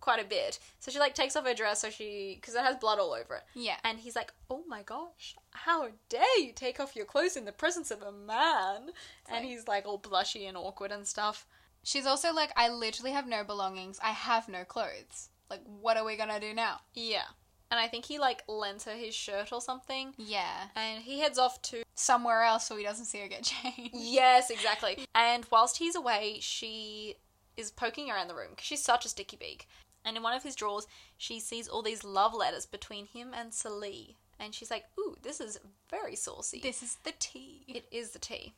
[0.00, 0.58] quite a bit.
[0.80, 3.36] So she like takes off her dress so she because it has blood all over
[3.36, 3.42] it.
[3.54, 3.76] Yeah.
[3.84, 7.52] And he's like, "Oh my gosh, how dare you take off your clothes in the
[7.52, 8.90] presence of a man?"
[9.28, 11.46] and like- he's like all blushy and awkward and stuff.
[11.82, 14.00] She's also like, I literally have no belongings.
[14.02, 15.28] I have no clothes.
[15.50, 16.80] Like, what are we gonna do now?
[16.94, 17.24] Yeah.
[17.70, 20.14] And I think he like lends her his shirt or something.
[20.16, 20.68] Yeah.
[20.76, 23.94] And he heads off to Somewhere else so he doesn't see her get changed.
[23.94, 24.98] Yes, exactly.
[25.14, 27.16] and whilst he's away, she
[27.56, 29.66] is poking around the room because she's such a sticky beak.
[30.04, 30.86] And in one of his drawers,
[31.16, 34.16] she sees all these love letters between him and Célie.
[34.38, 35.58] And she's like, ooh, this is
[35.90, 36.60] very saucy.
[36.62, 37.64] This is the tea.
[37.66, 38.52] It is the tea.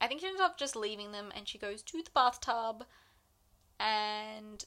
[0.00, 2.84] I think she ends up just leaving them and she goes to the bathtub
[3.80, 4.64] and.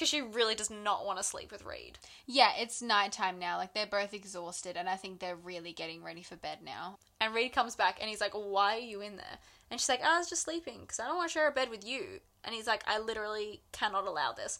[0.00, 1.98] Because she really does not want to sleep with Reid.
[2.24, 3.58] Yeah, it's nighttime now.
[3.58, 6.96] Like, they're both exhausted, and I think they're really getting ready for bed now.
[7.20, 9.36] And Reid comes back and he's like, Why are you in there?
[9.70, 11.68] And she's like, I was just sleeping because I don't want to share a bed
[11.68, 12.20] with you.
[12.44, 14.58] And he's like, I literally cannot allow this.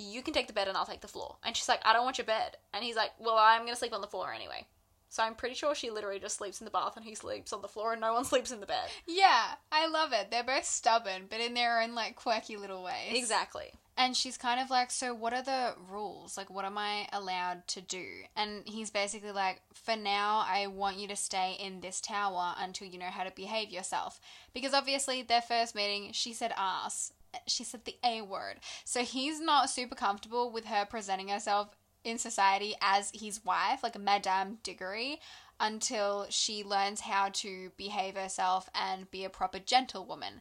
[0.00, 1.36] You can take the bed and I'll take the floor.
[1.44, 2.56] And she's like, I don't want your bed.
[2.74, 4.66] And he's like, Well, I'm going to sleep on the floor anyway.
[5.10, 7.62] So I'm pretty sure she literally just sleeps in the bath and he sleeps on
[7.62, 8.88] the floor and no one sleeps in the bed.
[9.06, 10.32] Yeah, I love it.
[10.32, 13.12] They're both stubborn, but in their own, like, quirky little ways.
[13.12, 13.74] Exactly.
[13.96, 16.36] And she's kind of like, So, what are the rules?
[16.36, 18.06] Like, what am I allowed to do?
[18.34, 22.88] And he's basically like, For now, I want you to stay in this tower until
[22.88, 24.18] you know how to behave yourself.
[24.54, 27.12] Because obviously, their first meeting, she said ass.
[27.46, 28.60] She said the A word.
[28.84, 31.68] So, he's not super comfortable with her presenting herself
[32.04, 35.20] in society as his wife, like Madame Diggory,
[35.60, 40.40] until she learns how to behave herself and be a proper gentlewoman.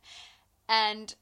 [0.67, 1.13] And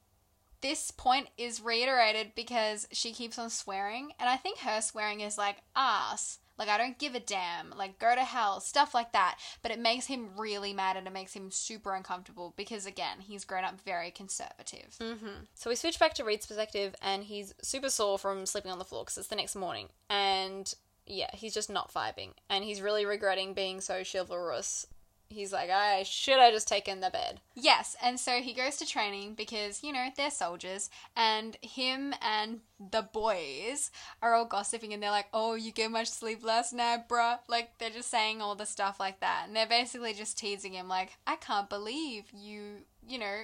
[0.61, 5.37] this point is reiterated because she keeps on swearing, and I think her swearing is
[5.37, 9.37] like ass, like I don't give a damn, like go to hell, stuff like that.
[9.61, 13.45] But it makes him really mad and it makes him super uncomfortable because, again, he's
[13.45, 14.97] grown up very conservative.
[14.99, 15.45] Mm-hmm.
[15.55, 18.85] So we switch back to Reid's perspective, and he's super sore from sleeping on the
[18.85, 19.87] floor because it's the next morning.
[20.09, 20.71] And
[21.05, 24.85] yeah, he's just not vibing, and he's really regretting being so chivalrous.
[25.31, 27.39] He's like, I should have just taken the bed.
[27.53, 32.61] Yes, and so he goes to training because, you know, they're soldiers, and him and
[32.79, 33.91] the boys
[34.23, 37.37] are all gossiping and they're like, oh, you get much sleep last night, bruh?
[37.47, 39.43] Like, they're just saying all the stuff like that.
[39.45, 43.43] And they're basically just teasing him, like, I can't believe you, you know,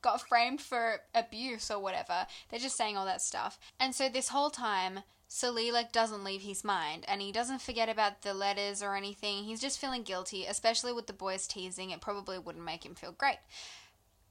[0.00, 2.26] got framed for abuse or whatever.
[2.48, 3.58] They're just saying all that stuff.
[3.78, 5.00] And so this whole time,
[5.32, 9.44] Sully like doesn't leave his mind and he doesn't forget about the letters or anything.
[9.44, 11.90] He's just feeling guilty, especially with the boys teasing.
[11.90, 13.38] It probably wouldn't make him feel great.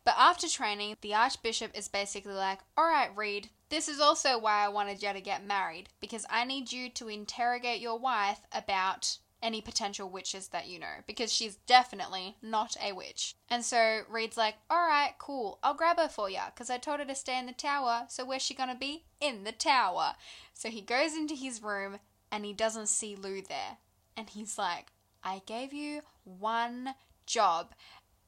[0.04, 4.68] But after training, the Archbishop is basically like, Alright, Reid, this is also why I
[4.68, 9.62] wanted you to get married, because I need you to interrogate your wife about any
[9.62, 13.36] potential witches that you know, because she's definitely not a witch.
[13.50, 17.06] And so Reid's like, Alright, cool, I'll grab her for ya, because I told her
[17.06, 19.06] to stay in the tower, so where's she gonna be?
[19.20, 20.14] In the tower.
[20.54, 22.00] So he goes into his room
[22.32, 23.78] and he doesn't see Lou there.
[24.16, 24.88] And he's like,
[25.24, 27.74] I gave you one job.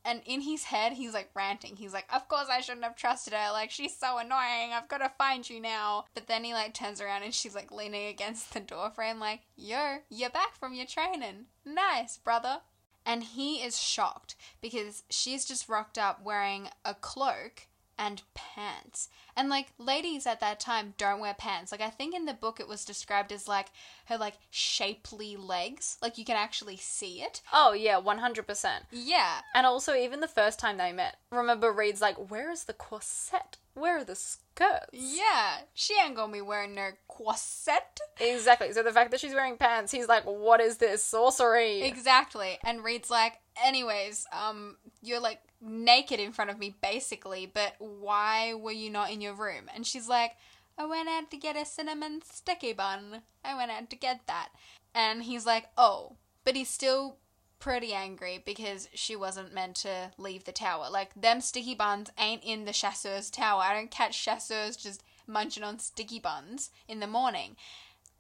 [0.04, 1.76] And in his head, he's like ranting.
[1.76, 3.52] He's like, Of course I shouldn't have trusted her.
[3.52, 4.72] Like, she's so annoying.
[4.74, 6.06] I've got to find you now.
[6.14, 9.42] But then he like turns around and she's like leaning against the door frame, like,
[9.56, 11.46] Yo, you're back from your training.
[11.66, 12.62] Nice, brother.
[13.06, 17.68] And he is shocked because she's just rocked up wearing a cloak
[18.02, 19.10] and pants.
[19.38, 21.72] And like ladies at that time don't wear pants.
[21.72, 23.68] Like I think in the book it was described as like
[24.06, 25.98] her like shapely legs.
[26.02, 27.42] Like you can actually see it.
[27.54, 28.86] Oh yeah, one hundred percent.
[28.92, 29.42] Yeah.
[29.54, 33.58] And also, even the first time they met, remember Reid's like, "Where is the corset?
[33.76, 35.60] Where are the skirts?" Yeah.
[35.76, 38.00] She ain't gonna be wearing no corset.
[38.20, 38.74] Exactly.
[38.74, 42.58] So the fact that she's wearing pants, he's like, "What is this sorcery?" Exactly.
[42.64, 48.54] And Reid's like, anyways, um, you're like naked in front of me basically, but why
[48.54, 49.70] were you not in your room?
[49.74, 50.38] And she's like,
[50.78, 53.22] I went out to get a cinnamon sticky bun.
[53.44, 54.50] I went out to get that.
[54.96, 57.18] And he's like, oh, but he's still
[57.60, 60.88] pretty angry because she wasn't meant to leave the tower.
[60.90, 63.62] Like, them sticky buns ain't in the chasseur's tower.
[63.62, 67.56] I don't catch chasseurs just munching on sticky buns in the morning.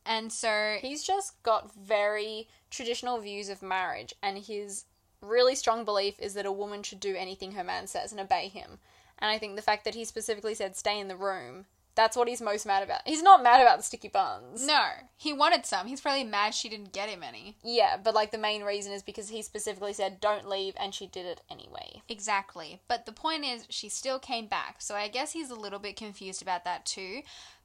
[0.05, 4.85] And so He's just got very traditional views of marriage, and his
[5.22, 8.47] really strong belief is that a woman should do anything her man says and obey
[8.47, 8.80] him.
[9.19, 12.28] And I think the fact that he specifically said stay in the room, that's what
[12.28, 13.01] he's most mad about.
[13.05, 14.65] He's not mad about the sticky buns.
[14.65, 14.82] No,
[15.17, 15.88] he wanted some.
[15.88, 17.57] He's probably mad she didn't get him any.
[17.63, 21.07] Yeah, but like the main reason is because he specifically said don't leave, and she
[21.07, 22.01] did it anyway.
[22.07, 22.82] Exactly.
[22.88, 24.78] But the point is, she still came back.
[24.80, 27.22] So I guess he's a little bit confused about that too.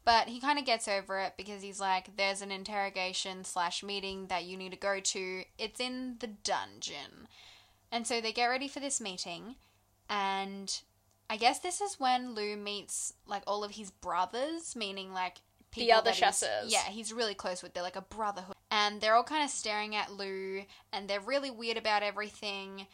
[0.06, 4.28] But he kind of gets over it because he's like, there's an interrogation slash meeting
[4.28, 5.42] that you need to go to.
[5.58, 7.26] It's in the dungeon.
[7.90, 9.56] And so they get ready for this meeting.
[10.08, 10.72] And
[11.28, 15.38] I guess this is when Lou meets like all of his brothers, meaning like
[15.74, 16.72] The other chasseurs.
[16.72, 17.74] Yeah, he's really close with.
[17.74, 18.54] They're like a brotherhood.
[18.70, 22.86] And they're all kind of staring at Lou and they're really weird about everything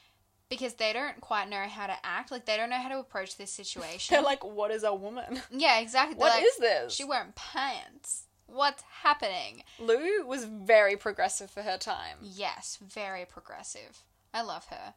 [0.52, 2.30] because they don't quite know how to act.
[2.30, 4.14] Like they don't know how to approach this situation.
[4.14, 5.40] They're like, what is a woman?
[5.50, 6.18] yeah, exactly.
[6.18, 6.92] What like, is this?
[6.92, 8.24] She wearing pants.
[8.44, 9.62] What's happening?
[9.78, 12.18] Lou was very progressive for her time.
[12.20, 14.02] Yes, very progressive.
[14.34, 14.92] I love her.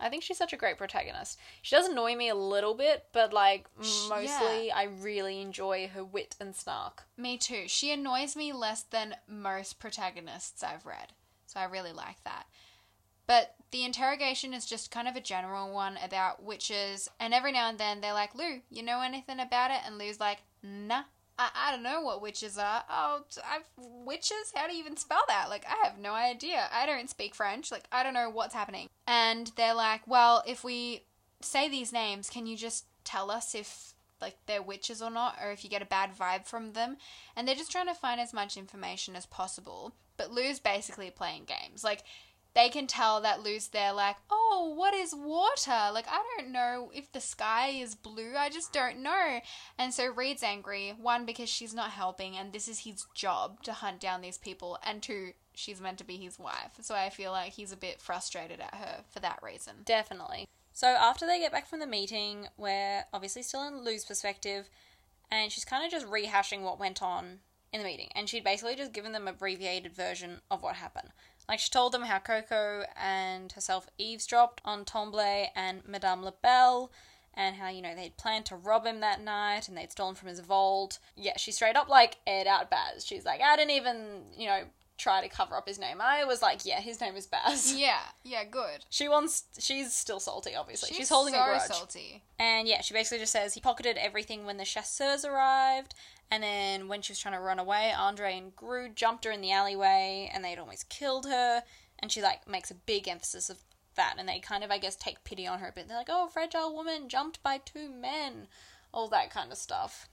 [0.00, 1.38] I think she's such a great protagonist.
[1.62, 6.04] She does annoy me a little bit, but like Sh- mostly I really enjoy her
[6.04, 7.04] wit and snark.
[7.16, 7.68] Me too.
[7.68, 11.12] She annoys me less than most protagonists I've read.
[11.46, 12.46] So I really like that.
[13.26, 17.68] But the interrogation is just kind of a general one about witches, and every now
[17.68, 19.80] and then they're like, Lou, you know anything about it?
[19.84, 21.02] And Lou's like, nah.
[21.38, 22.82] I, I don't know what witches are.
[22.88, 24.52] Oh, I've witches?
[24.54, 25.50] How do you even spell that?
[25.50, 26.68] Like, I have no idea.
[26.72, 27.70] I don't speak French.
[27.70, 28.88] Like, I don't know what's happening.
[29.06, 31.04] And they're like, well, if we
[31.42, 35.50] say these names, can you just tell us if like they're witches or not, or
[35.50, 36.96] if you get a bad vibe from them?
[37.36, 39.92] And they're just trying to find as much information as possible.
[40.16, 41.84] But Lou's basically playing games.
[41.84, 42.02] Like,
[42.56, 45.92] they can tell that Lou's there, like, oh, what is water?
[45.92, 48.32] Like, I don't know if the sky is blue.
[48.34, 49.40] I just don't know.
[49.78, 53.74] And so Reid's angry, one, because she's not helping, and this is his job to
[53.74, 56.72] hunt down these people, and two, she's meant to be his wife.
[56.80, 59.74] So I feel like he's a bit frustrated at her for that reason.
[59.84, 60.48] Definitely.
[60.72, 64.70] So after they get back from the meeting, we're obviously still in Lou's perspective,
[65.30, 67.40] and she's kind of just rehashing what went on
[67.70, 68.08] in the meeting.
[68.14, 71.10] And she'd basically just given them abbreviated version of what happened.
[71.48, 76.90] Like she told them how Coco and herself eavesdropped on Tremblay and Madame Labelle,
[77.34, 80.28] and how, you know, they'd planned to rob him that night and they'd stolen from
[80.28, 80.98] his vault.
[81.16, 83.04] Yeah, she straight up like aired out Bas.
[83.04, 84.62] She's like, I didn't even, you know,
[84.98, 85.98] try to cover up his name.
[86.00, 87.74] I was like, yeah, his name is Bas.
[87.76, 88.86] Yeah, yeah, good.
[88.88, 89.44] She wants.
[89.58, 90.88] She's still salty, obviously.
[90.88, 91.62] She's, She's holding so a grudge.
[91.62, 92.22] salty.
[92.38, 95.94] And yeah, she basically just says he pocketed everything when the chasseurs arrived.
[96.30, 99.40] And then when she was trying to run away, Andre and Grue jumped her in
[99.40, 101.62] the alleyway, and they'd almost killed her.
[101.98, 103.58] And she like makes a big emphasis of
[103.94, 105.88] that, and they kind of, I guess, take pity on her a bit.
[105.88, 108.48] They're like, "Oh, fragile woman jumped by two men,"
[108.92, 110.08] all that kind of stuff.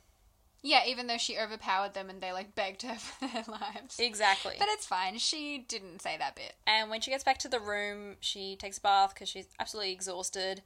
[0.66, 4.00] Yeah, even though she overpowered them and they like begged her for their lives.
[4.00, 4.56] Exactly.
[4.58, 5.18] But it's fine.
[5.18, 6.56] She didn't say that bit.
[6.66, 9.92] And when she gets back to the room, she takes a bath because she's absolutely
[9.92, 10.64] exhausted.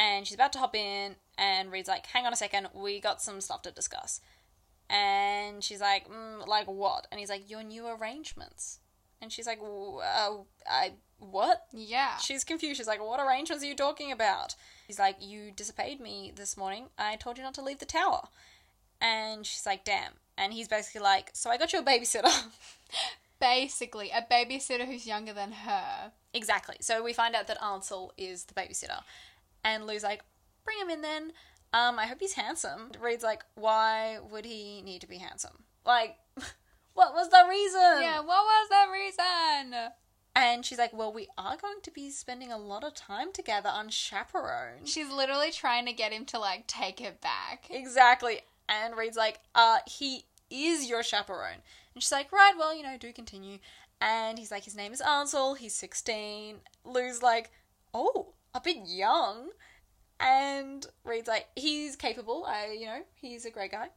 [0.00, 3.20] And she's about to hop in, and Reid's like, hang on a second, we got
[3.20, 4.22] some stuff to discuss.
[4.90, 7.06] And she's like, mm, like what?
[7.10, 8.80] And he's like, your new arrangements.
[9.22, 10.38] And she's like, "W- uh,
[10.68, 11.66] I, what?
[11.72, 12.16] Yeah.
[12.16, 12.78] She's confused.
[12.78, 14.56] She's like, what arrangements are you talking about?
[14.86, 16.86] He's like, you disobeyed me this morning.
[16.98, 18.28] I told you not to leave the tower.
[19.00, 20.14] And she's like, damn.
[20.36, 22.32] And he's basically like, so I got you a babysitter.
[23.40, 26.12] Basically, a babysitter who's younger than her.
[26.34, 26.76] Exactly.
[26.80, 29.00] So we find out that Ansel is the babysitter.
[29.64, 30.22] And Lou's like,
[30.64, 31.32] bring him in then.
[31.72, 32.90] Um, I hope he's handsome.
[33.00, 35.64] Reid's like, why would he need to be handsome?
[35.86, 36.16] Like,
[36.94, 38.02] what was the reason?
[38.02, 39.90] Yeah, what was the reason?
[40.34, 43.70] And she's like, well, we are going to be spending a lot of time together
[43.72, 44.88] unchaperoned.
[44.88, 47.66] She's literally trying to get him to like take it back.
[47.70, 48.40] Exactly.
[48.68, 51.62] And Reid's like, uh, he is your chaperone.
[51.94, 53.58] And she's like, right, well, you know, do continue.
[54.00, 56.56] And he's like, his name is Ansel, he's 16.
[56.84, 57.50] Lou's like,
[57.92, 59.50] oh, a bit young.
[60.20, 62.44] And Reid's like, he's capable.
[62.46, 63.88] I, you know, he's a great guy.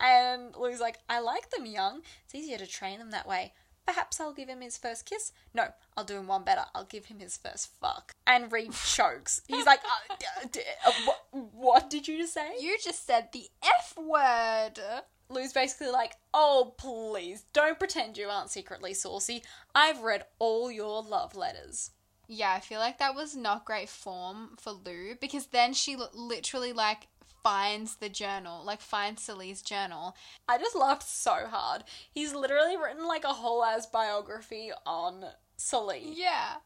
[0.00, 2.00] And Lou's like, I like them young.
[2.24, 3.52] It's easier to train them that way.
[3.86, 5.32] Perhaps I'll give him his first kiss.
[5.54, 6.64] No, I'll do him one better.
[6.74, 8.14] I'll give him his first fuck.
[8.26, 9.42] And Reid chokes.
[9.48, 12.52] He's like, uh, d- d- uh, what, what did you just say?
[12.60, 14.80] You just said the F word.
[15.28, 19.42] Lou's basically like, oh, please, don't pretend you aren't secretly saucy.
[19.74, 21.90] I've read all your love letters.
[22.32, 26.06] Yeah, I feel like that was not great form for Lou because then she li-
[26.14, 27.08] literally like
[27.42, 30.14] finds the journal, like finds Sally's journal.
[30.48, 31.82] I just laughed so hard.
[32.12, 35.24] He's literally written like a whole ass biography on
[35.56, 36.12] Sully.
[36.14, 36.58] Yeah.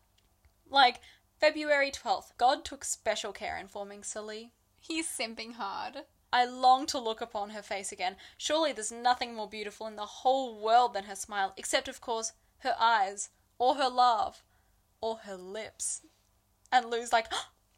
[0.68, 1.00] Like,
[1.40, 4.52] February 12th, God took special care in forming Sully.
[4.78, 6.02] He's simping hard.
[6.30, 8.16] I long to look upon her face again.
[8.36, 12.32] Surely there's nothing more beautiful in the whole world than her smile, except, of course,
[12.58, 14.42] her eyes, or her laugh,
[15.00, 16.02] or her lips.
[16.72, 17.26] And Lou's like,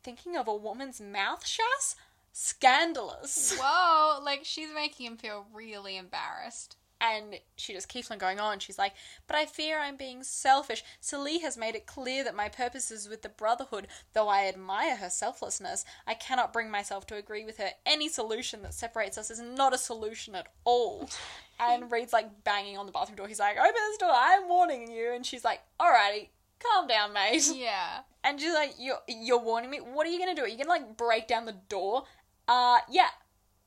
[0.03, 1.97] thinking of a woman's mouth, Chass?
[2.33, 3.59] Scandalous.
[3.61, 6.77] Whoa, like she's making him feel really embarrassed.
[7.01, 8.59] And she just keeps on going on.
[8.59, 8.95] She's like,
[9.27, 10.83] But I fear I'm being selfish.
[11.03, 13.89] Célie has made it clear that my purpose is with the Brotherhood.
[14.15, 17.71] Though I admire her selflessness, I cannot bring myself to agree with her.
[17.85, 21.11] Any solution that separates us is not a solution at all.
[21.61, 23.29] and Reed's like banging on the bathroom door.
[23.29, 25.13] He's like, Open this door, I'm warning you.
[25.13, 26.29] And she's like, Alrighty,
[26.63, 27.51] calm down, mate.
[27.55, 28.01] Yeah.
[28.25, 29.79] And she's like, You're, you're warning me?
[29.79, 30.43] What are you gonna do?
[30.43, 32.05] Are you gonna like break down the door?
[32.49, 33.09] Uh, yeah.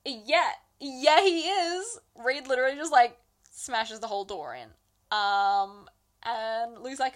[0.05, 0.49] Yeah.
[0.79, 1.99] Yeah, he is.
[2.15, 3.17] Reid literally just like
[3.51, 4.69] smashes the whole door in.
[5.11, 5.87] Um,
[6.23, 7.15] and Lou's like,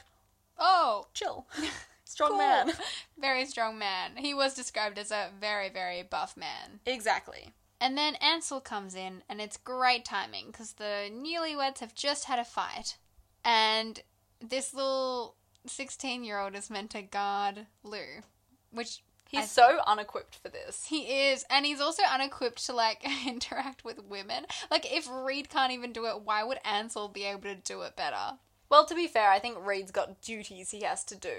[0.57, 1.47] Oh, chill.
[2.05, 2.37] Strong cool.
[2.37, 2.71] man.
[3.19, 4.17] Very strong man.
[4.17, 6.79] He was described as a very, very buff man.
[6.85, 7.49] Exactly.
[7.81, 12.37] And then Ansel comes in, and it's great timing because the newlyweds have just had
[12.37, 12.97] a fight.
[13.43, 14.01] And
[14.39, 15.35] this little
[15.65, 18.21] 16 year old is meant to guard Lou,
[18.71, 19.01] which
[19.33, 20.85] He's so unequipped for this.
[20.85, 21.43] he is.
[21.49, 24.45] And he's also unequipped to like interact with women.
[24.69, 27.95] Like, if Reid can't even do it, why would Ansel be able to do it
[27.95, 28.37] better?
[28.69, 31.35] Well, to be fair, I think Reid's got duties he has to do.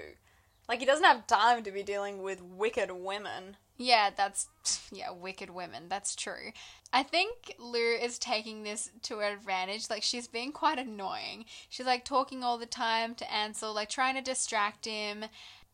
[0.67, 3.57] Like, he doesn't have time to be dealing with wicked women.
[3.77, 4.47] Yeah, that's
[4.91, 5.89] yeah, wicked women.
[5.89, 6.51] That's true.
[6.93, 9.89] I think Lou is taking this to her advantage.
[9.89, 11.45] Like she's being quite annoying.
[11.69, 15.25] She's like talking all the time to Ansel, like trying to distract him.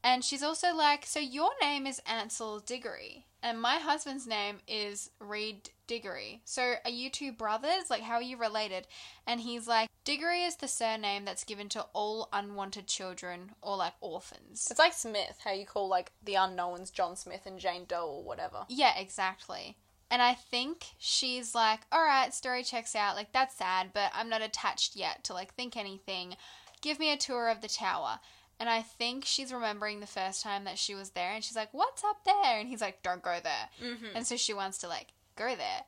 [0.03, 5.11] And she's also like, "So your name is Ansel Diggory, and my husband's name is
[5.19, 6.41] Reid Diggory.
[6.45, 7.89] So are you two brothers?
[7.89, 8.87] Like how are you related?"
[9.27, 13.93] And he's like, "Diggory is the surname that's given to all unwanted children or like
[14.01, 18.07] orphans." It's like Smith, how you call, like, the unknowns John Smith and Jane Doe
[18.07, 18.65] or whatever.
[18.69, 19.77] Yeah, exactly.
[20.09, 23.15] And I think she's like, all right, story checks out.
[23.15, 26.35] Like, that's sad, but I'm not attached yet to, like, think anything.
[26.81, 28.19] Give me a tour of the tower.
[28.61, 31.73] And I think she's remembering the first time that she was there, and she's like,
[31.73, 32.59] what's up there?
[32.59, 33.69] And he's like, don't go there.
[33.83, 34.15] Mm-hmm.
[34.15, 35.81] And so she wants to, like, go there.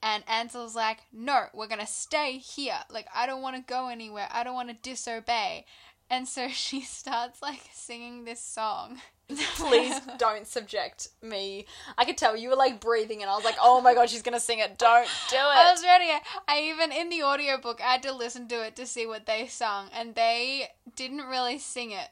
[0.00, 2.78] And Ansel's like, no, we're going to stay here.
[2.88, 4.28] Like, I don't want to go anywhere.
[4.30, 5.66] I don't want to disobey.
[6.08, 9.00] And so she starts, like, singing this song.
[9.56, 11.66] Please don't subject me.
[11.98, 14.22] I could tell you were like breathing, and I was like, "Oh my god, she's
[14.22, 14.76] gonna sing it!
[14.76, 15.38] Don't do it.
[15.38, 16.10] I was ready.
[16.48, 19.46] I even in the audiobook I had to listen to it to see what they
[19.46, 22.08] sung and they didn't really sing it.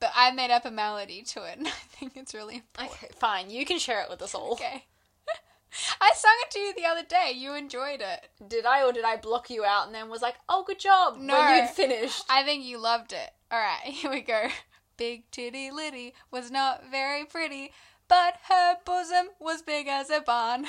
[0.00, 3.02] But I made up a melody to it and I think it's really important.
[3.02, 3.50] Okay, fine.
[3.50, 4.52] You can share it with us all.
[4.52, 4.84] Okay.
[6.00, 7.32] I sung it to you the other day.
[7.34, 8.28] You enjoyed it.
[8.48, 11.18] Did I, or did I block you out and then was like, "Oh, good job"?
[11.18, 11.38] No.
[11.38, 12.24] When you'd finished.
[12.28, 13.30] I think you loved it.
[13.50, 14.48] All right, here we go.
[14.96, 17.72] Big titty Liddy was not very pretty,
[18.08, 20.66] but her bosom was big as a barn.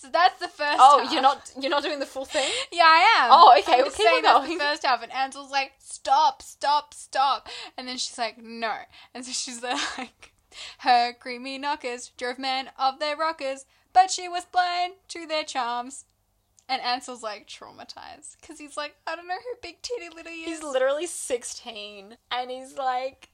[0.00, 0.78] So that's the first.
[0.80, 1.12] Oh, half.
[1.12, 2.50] you're not you're not doing the full thing.
[2.72, 3.28] Yeah, I am.
[3.32, 4.56] Oh, okay, I'm well, keep saying that's going.
[4.58, 8.74] the first half, and Ansel's like, "Stop, stop, stop," and then she's like, "No,"
[9.14, 9.62] and so she's
[9.98, 10.32] like,
[10.78, 16.06] "Her creamy knockers drove men of their rockers, but she was blind to their charms."
[16.66, 20.60] And Ansel's like traumatized because he's like, "I don't know who Big Titty Liddy is."
[20.60, 23.28] He's literally 16 and he's like,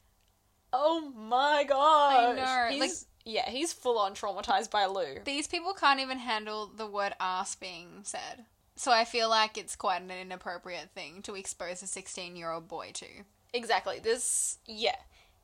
[0.72, 2.36] oh my god.
[2.38, 2.90] I know, like-
[3.26, 5.18] yeah, he's full on traumatized by Lou.
[5.24, 8.44] These people can't even handle the word ass being said.
[8.76, 12.68] So I feel like it's quite an inappropriate thing to expose a 16 year old
[12.68, 13.06] boy to.
[13.52, 13.98] Exactly.
[13.98, 14.96] This, yeah.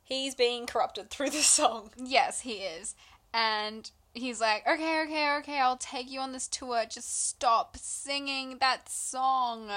[0.05, 1.91] He's being corrupted through this song.
[1.97, 2.95] Yes, he is.
[3.33, 6.85] And he's like, okay, okay, okay, I'll take you on this tour.
[6.89, 9.69] Just stop singing that song.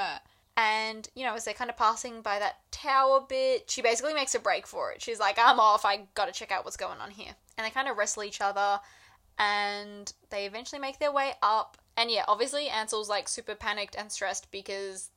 [0.56, 4.34] And, you know, as they're kind of passing by that tower bit, she basically makes
[4.34, 5.02] a break for it.
[5.02, 7.34] She's like, I'm off, I gotta check out what's going on here.
[7.56, 8.80] And they kind of wrestle each other,
[9.38, 11.78] and they eventually make their way up.
[11.96, 15.10] And yeah, obviously, Ansel's like super panicked and stressed because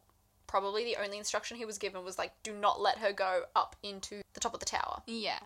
[0.47, 3.75] probably the only instruction he was given was like, do not let her go up
[3.83, 5.01] into the top of the tower.
[5.05, 5.39] Yeah.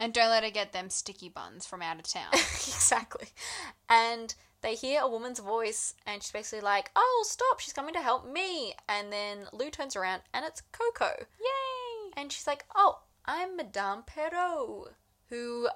[0.00, 2.30] And don't let her get them sticky buns from out of town.
[2.32, 3.28] exactly.
[3.88, 7.60] And they hear a woman's voice, and she's basically like, "Oh, stop!
[7.60, 11.26] She's coming to help me." And then Lou turns around, and it's Coco.
[11.40, 12.12] Yay!
[12.16, 14.92] And she's like, "Oh, I'm Madame Perrault,
[15.26, 15.68] who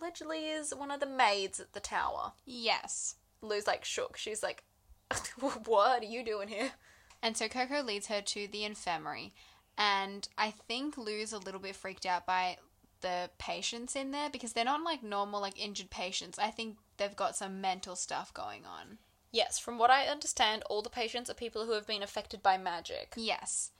[0.00, 3.16] allegedly is one of the maids at the tower." Yes.
[3.40, 4.16] Lou's like shook.
[4.16, 4.64] She's like,
[5.64, 6.72] "What are you doing here?"
[7.22, 9.32] And so Coco leads her to the infirmary.
[9.76, 12.58] And I think Lou's a little bit freaked out by
[13.00, 16.38] the patients in there because they're not like normal, like injured patients.
[16.38, 18.98] I think they've got some mental stuff going on.
[19.32, 22.56] Yes, from what I understand, all the patients are people who have been affected by
[22.56, 23.14] magic.
[23.16, 23.72] Yes.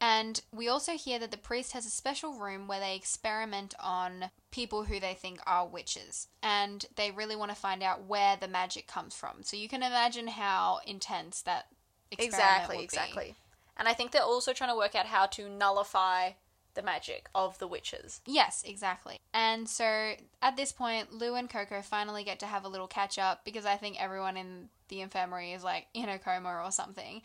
[0.00, 4.30] And we also hear that the priest has a special room where they experiment on
[4.50, 6.28] people who they think are witches.
[6.42, 9.42] And they really want to find out where the magic comes from.
[9.42, 11.66] So you can imagine how intense that
[12.10, 12.84] experiment Exactly, would be.
[12.84, 13.34] exactly.
[13.76, 16.30] And I think they're also trying to work out how to nullify
[16.74, 18.20] the magic of the witches.
[18.26, 19.18] Yes, exactly.
[19.32, 23.18] And so at this point, Lou and Coco finally get to have a little catch
[23.18, 27.22] up because I think everyone in the infirmary is like in a coma or something.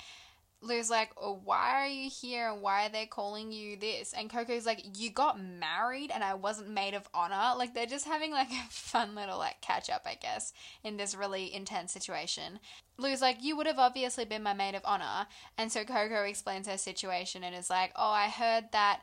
[0.61, 4.13] Lou's like, oh, why are you here and why are they calling you this?
[4.13, 7.57] And Coco's like, you got married and I wasn't maid of honor.
[7.57, 10.51] Like they're just having like a fun little like catch up, I guess,
[10.83, 12.59] in this really intense situation.
[12.97, 15.27] Lou's like, you would have obviously been my maid of honor.
[15.57, 19.01] And so Coco explains her situation and is like, oh, I heard that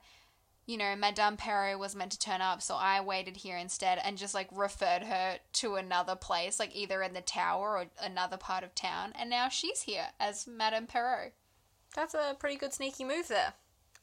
[0.67, 4.19] you know, Madame Perrault was meant to turn up, so I waited here instead and
[4.19, 8.65] just like referred her to another place, like either in the tower or another part
[8.65, 11.33] of town, and now she's here as Madame Perrault.
[11.97, 13.55] That's a pretty good sneaky move there.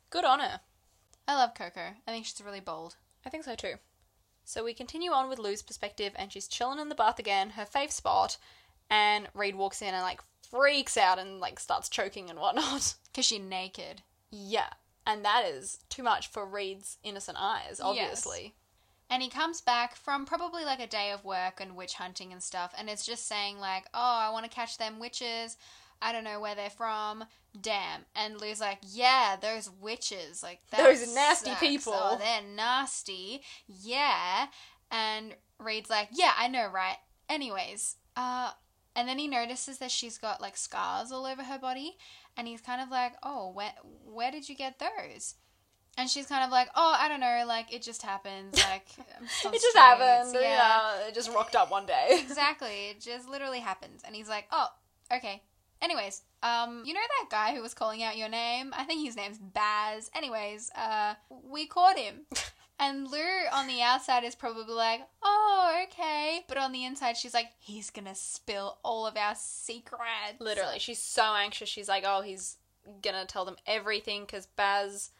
[0.09, 0.59] Good on her.
[1.27, 1.79] I love Coco.
[2.05, 2.97] I think she's really bold.
[3.25, 3.75] I think so too.
[4.43, 7.65] So we continue on with Lou's perspective, and she's chilling in the bath again, her
[7.65, 8.37] fave spot,
[8.89, 10.19] and Reid walks in and like
[10.49, 12.95] freaks out and like starts choking and whatnot.
[13.13, 14.01] Because she's naked.
[14.31, 14.69] yeah,
[15.05, 18.41] and that is too much for Reid's innocent eyes, obviously.
[18.41, 18.51] Yes.
[19.11, 22.41] And he comes back from probably like a day of work and witch hunting and
[22.41, 25.57] stuff, and it's just saying, like, oh, I want to catch them witches.
[26.01, 27.23] I don't know where they're from.
[27.59, 28.01] Damn.
[28.15, 30.41] And Lou's like, yeah, those witches.
[30.43, 31.59] Like, that Those nasty sucks.
[31.59, 31.93] people.
[31.95, 33.41] Oh, they're nasty.
[33.67, 34.47] Yeah.
[34.91, 36.97] And Reid's like, yeah, I know, right?
[37.29, 38.51] Anyways, uh,
[38.95, 41.95] and then he notices that she's got like scars all over her body,
[42.37, 43.73] and he's kind of like, oh, where,
[44.05, 45.35] where did you get those?
[45.97, 48.85] And she's kind of like, oh, I don't know, like it just happens, like
[49.45, 50.35] It just happened.
[50.39, 51.07] Yeah.
[51.07, 52.19] it just rocked up one day.
[52.19, 52.89] exactly.
[52.89, 54.01] It just literally happens.
[54.05, 54.67] And he's like, oh,
[55.15, 55.41] okay.
[55.84, 58.73] Anyways, um, you know that guy who was calling out your name?
[58.75, 60.09] I think his name's Bas.
[60.15, 62.21] Anyways, uh, we caught him.
[62.79, 63.19] And Lou
[63.53, 66.43] on the outside is probably like, oh, okay.
[66.47, 70.39] But on the inside, she's like, he's gonna spill all of our secrets.
[70.39, 71.69] Literally, she's so anxious.
[71.69, 72.57] She's like, oh, he's
[73.01, 75.11] gonna tell them everything because Bas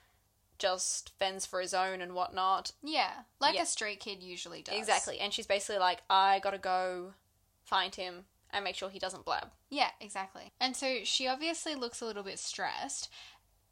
[0.57, 2.72] just fends for his own and whatnot.
[2.82, 3.64] Yeah, like Yeah.
[3.64, 4.76] a street kid usually does.
[4.76, 5.20] Exactly.
[5.20, 7.14] And she's basically like, I gotta go
[7.64, 9.49] find him and make sure he doesn't blab.
[9.70, 10.51] Yeah, exactly.
[10.62, 13.10] And so she obviously looks a little bit stressed.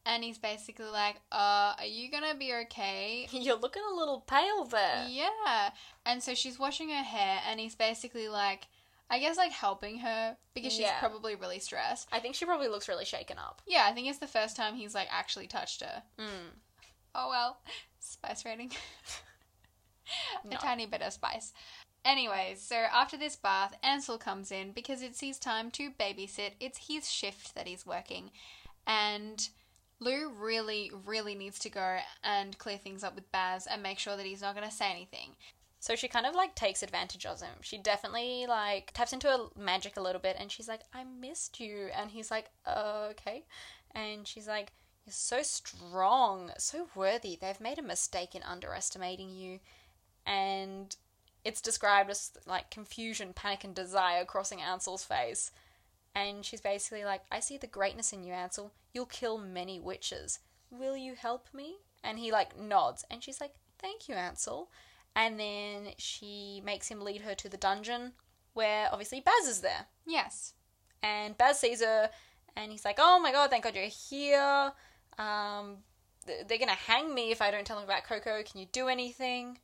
[0.03, 3.27] And he's basically like, uh, are you gonna be okay?
[3.31, 5.05] You're looking a little pale there.
[5.07, 5.69] Yeah.
[6.07, 8.67] And so she's washing her hair, and he's basically like,
[9.11, 10.99] I guess, like helping her because she's Yeah.
[10.99, 12.07] probably really stressed.
[12.11, 13.61] I think she probably looks really shaken up.
[13.67, 16.01] Yeah, I think it's the first time he's like actually touched her.
[16.17, 16.49] Mm.
[17.13, 17.57] Oh well.
[17.99, 18.71] Spice rating.
[20.43, 20.57] No.
[20.57, 21.53] A tiny bit of spice.
[22.03, 26.53] Anyways, so after this bath, Ansel comes in because it's his time to babysit.
[26.59, 28.31] It's his shift that he's working.
[28.87, 29.47] And
[29.99, 34.17] Lou really, really needs to go and clear things up with Bas and make sure
[34.17, 35.35] that he's not going to say anything.
[35.79, 37.55] So she kind of like takes advantage of him.
[37.61, 41.59] She definitely like taps into her magic a little bit and she's like, I missed
[41.59, 41.89] you.
[41.95, 43.45] And he's like, okay.
[43.93, 44.71] And she's like,
[45.05, 47.37] You're so strong, so worthy.
[47.39, 49.59] They've made a mistake in underestimating you.
[50.25, 50.95] And
[51.43, 55.51] it's described as like confusion, panic, and desire crossing Ansel's face.
[56.13, 58.73] And she's basically like, I see the greatness in you, Ansel.
[58.93, 60.39] You'll kill many witches.
[60.69, 61.77] Will you help me?
[62.03, 63.05] And he like nods.
[63.09, 64.69] And she's like, Thank you, Ansel.
[65.15, 68.13] And then she makes him lead her to the dungeon
[68.53, 69.87] where obviously Bas is there.
[70.05, 70.53] Yes.
[71.01, 72.09] And Bas sees her
[72.55, 74.71] and he's like, Oh my god, thank god you're here.
[75.17, 75.77] Um,
[76.25, 78.43] they're gonna hang me if I don't tell them about Coco.
[78.43, 79.57] Can you do anything?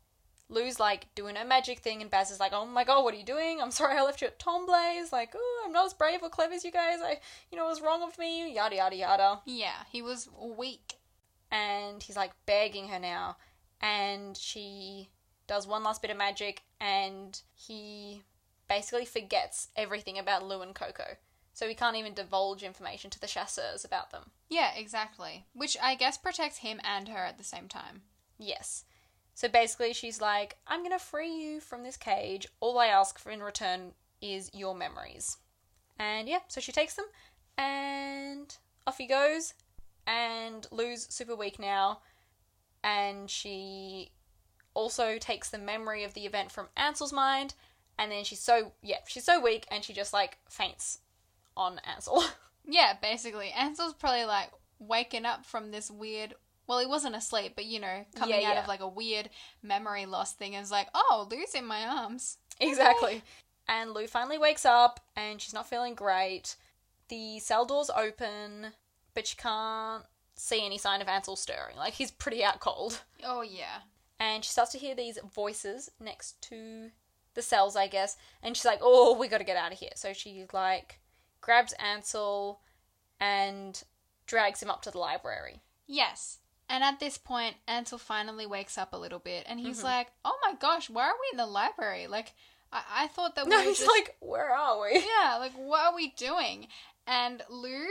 [0.49, 3.17] Lou's like doing her magic thing, and Bas is like, "Oh my god, what are
[3.17, 3.59] you doing?
[3.61, 5.11] I'm sorry I left you at Tremblay's.
[5.11, 6.99] Like, oh, I'm not as brave or clever as you guys.
[7.03, 7.19] I,
[7.51, 8.53] you know, it was wrong of me.
[8.53, 10.95] Yada yada yada." Yeah, he was weak.
[11.51, 13.37] and he's like begging her now
[13.81, 15.09] and she
[15.47, 18.21] does one last bit of magic and he
[18.67, 21.15] basically forgets everything about Lou and Coco.
[21.53, 24.31] So he can't even divulge information to the chasseurs about them.
[24.49, 25.45] Yeah, exactly.
[25.53, 28.01] Which I guess protects him and her at the same time.
[28.37, 28.83] Yes.
[29.37, 32.47] So basically, she's like, I'm going to free you from this cage.
[32.59, 35.37] All I ask for in return is your memories.
[35.99, 37.05] And yeah, so she takes them
[37.55, 38.57] and
[38.87, 39.53] off he goes.
[40.07, 41.99] And Lou's super weak now.
[42.83, 44.09] And she
[44.73, 47.53] also takes the memory of the event from Ansel's mind.
[47.99, 50.97] And then she's so, yeah, she's so weak and she just like faints
[51.55, 52.23] on Ansel.
[52.69, 53.51] Yeah, basically.
[53.51, 56.33] Ansel's probably like waking up from this weird.
[56.67, 58.61] Well, he wasn't asleep, but you know, coming Yeah, out yeah.
[58.61, 59.29] of like a weird
[59.63, 62.37] memory loss thing is like, oh, Lou's in my arms.
[62.59, 63.21] Exactly.
[63.69, 66.55] And Lou finally wakes up and she's not feeling great.
[67.09, 68.67] The cell doors open,
[69.13, 70.03] but she can't
[70.35, 71.75] see any sign of Ansel stirring.
[71.77, 73.01] Like he's pretty out cold.
[73.23, 73.81] Oh, yeah.
[74.19, 76.89] And she starts to hear these voices next to
[77.35, 78.17] the cells, I guess.
[78.41, 80.99] And she's like, "Oh, we got to get out of here." So she like
[81.39, 82.61] grabs Ansel
[83.19, 83.83] and
[84.25, 85.61] drags him up to the library.
[85.85, 86.39] Yes.
[86.69, 89.67] And at this point, Ansel finally wakes up a little bit and Mm-hmm.
[89.67, 92.07] he's like, oh my gosh, why are we in the library?
[92.07, 92.33] Like,
[92.71, 93.87] I, I thought that we No, were he's just.
[93.87, 96.67] like, "Where are we?" yeah, like, what are we doing?
[97.05, 97.87] And Lou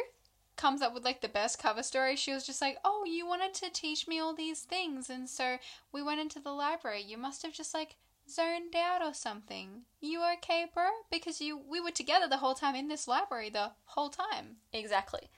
[0.57, 2.17] comes up with like the best cover story.
[2.17, 5.59] She was just like, "Oh, you wanted to teach me all these things, and so
[5.93, 7.03] we went into the library.
[7.03, 7.97] You must have just like
[8.29, 9.83] zoned out or something.
[10.01, 10.89] You okay, bro?
[11.11, 15.31] Because you we were together the whole time in this library the whole time." Exactly.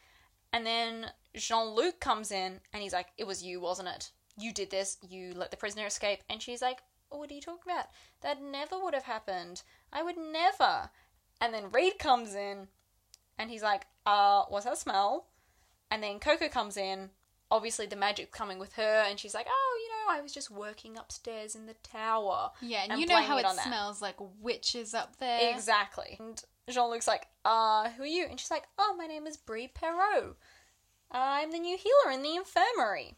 [0.52, 4.10] And then Jean Luc comes in and he's like, It was you, wasn't it?
[4.38, 4.96] You did this.
[5.08, 6.20] You let the prisoner escape.
[6.30, 6.78] And she's like,
[7.12, 7.86] oh, What are you talking about?
[8.22, 9.62] That never would have happened.
[9.92, 10.90] I would never.
[11.40, 12.68] And then Reid comes in
[13.38, 15.26] and he's like, Uh, what's that smell?
[15.90, 17.10] And then Coco comes in.
[17.50, 19.04] Obviously, the magic's coming with her.
[19.08, 22.50] And she's like, Oh, you know, I was just working upstairs in the tower.
[22.60, 23.66] Yeah, and, And you know how it, it on that.
[23.66, 25.50] smells like witches up there.
[25.54, 26.16] Exactly.
[26.18, 26.42] And
[26.72, 28.26] Jean Luc's like, uh, who are you?
[28.28, 30.36] And she's like, oh, my name is Brie Perrault.
[31.10, 33.14] I'm the new healer in the infirmary.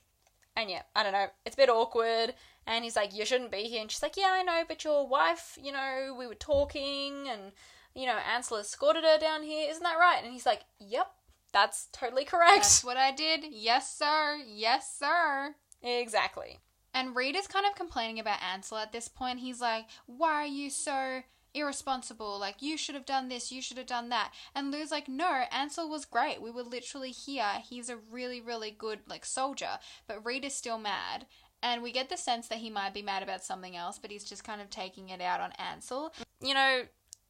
[0.57, 2.35] And yeah, I don't know, it's a bit awkward.
[2.67, 3.81] And he's like, you shouldn't be here.
[3.81, 7.53] And she's like, yeah, I know, but your wife, you know, we were talking and,
[7.95, 9.69] you know, Ansel escorted her down here.
[9.71, 10.23] Isn't that right?
[10.23, 11.09] And he's like, yep,
[11.53, 12.57] that's totally correct.
[12.57, 13.45] That's what I did.
[13.51, 14.39] Yes, sir.
[14.47, 15.55] Yes, sir.
[15.83, 16.59] Exactly.
[16.93, 19.39] And Reid is kind of complaining about Ansel at this point.
[19.39, 21.23] He's like, Why are you so
[21.55, 22.39] irresponsible?
[22.39, 24.33] Like, you should have done this, you should have done that.
[24.55, 26.43] And Lou's like, No, Ansel was great.
[26.43, 27.63] We were literally here.
[27.69, 29.79] He's a really, really good, like, soldier.
[30.07, 31.27] But Reid is still mad.
[31.63, 34.25] And we get the sense that he might be mad about something else, but he's
[34.25, 36.13] just kind of taking it out on Ansel.
[36.41, 36.83] you know,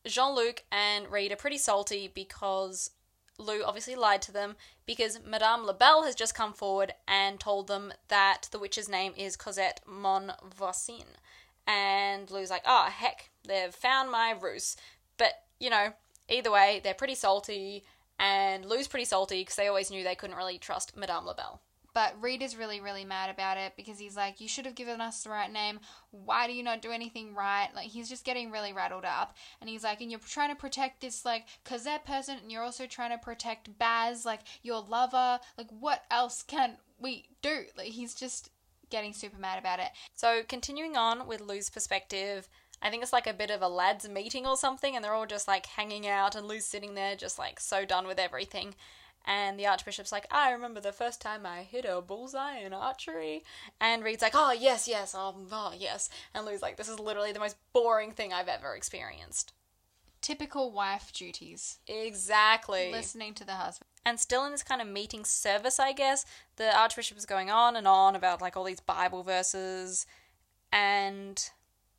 [0.07, 2.91] Jean Luc and Reid are pretty salty because
[3.39, 4.57] Lou obviously lied to them
[4.87, 9.37] because Madame Labelle has just come forward and told them that the witch's name is
[9.37, 11.17] Cosette Monvoisin.
[11.71, 14.77] And Lou's like, oh, heck, they've found my ruse.
[15.19, 15.93] But, you know,
[16.29, 17.85] either way, they're pretty salty,
[18.19, 21.61] and Lou's pretty salty because they always knew they couldn't really trust Madame Labelle.
[21.95, 25.01] But Reid is really, really mad about it because he's like, You should have given
[25.01, 25.79] us the right name.
[26.11, 27.69] Why do you not do anything right?
[27.75, 29.37] Like, he's just getting really rattled up.
[29.61, 32.87] And he's like, And you're trying to protect this, like, Cosette person, and you're also
[32.87, 35.39] trying to protect Bas, like, your lover.
[35.57, 37.65] Like, what else can we do?
[37.77, 38.51] Like, he's just
[38.91, 39.89] getting super mad about it.
[40.15, 42.49] So, continuing on with Lou's perspective,
[42.83, 45.27] I think it's like a bit of a lads' meeting or something, and they're all
[45.27, 48.75] just like hanging out, and Lou's sitting there just like so done with everything.
[49.27, 53.45] And the Archbishop's like, I remember the first time I hit a bullseye in archery.
[53.81, 56.09] And Reid's like, oh, yes, yes, oh, oh, yes.
[56.35, 59.53] And Lou's like, this is literally the most boring thing I've ever experienced.
[60.23, 61.79] Typical wife duties.
[61.87, 62.91] Exactly.
[62.91, 63.90] Listening to the husband.
[64.05, 66.25] And still in this kind of meeting service, I guess,
[66.57, 70.07] the Archbishop is going on and on about like all these Bible verses.
[70.73, 71.43] And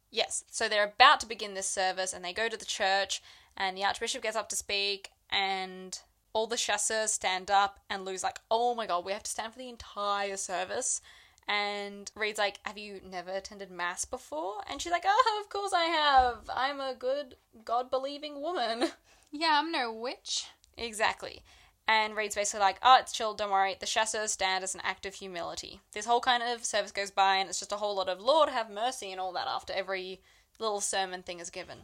[0.10, 3.22] yes, so they're about to begin this service and they go to the church
[3.56, 6.00] and the Archbishop gets up to speak and
[6.34, 9.54] all the chasseurs stand up and Lou's like, oh my god, we have to stand
[9.54, 11.02] for the entire service.
[11.48, 14.62] And Reid's like, have you never attended Mass before?
[14.70, 16.50] And she's like, oh, of course I have.
[16.54, 17.36] I'm a good
[17.66, 18.90] God believing woman.
[19.32, 20.48] Yeah, I'm no witch.
[20.78, 21.42] Exactly.
[21.88, 23.76] And Reid's basically like, oh, it's chill, don't worry.
[23.80, 25.82] The chasseurs stand as an act of humility.
[25.94, 28.50] This whole kind of service goes by, and it's just a whole lot of Lord
[28.50, 30.22] have mercy and all that after every
[30.60, 31.80] little sermon thing is given.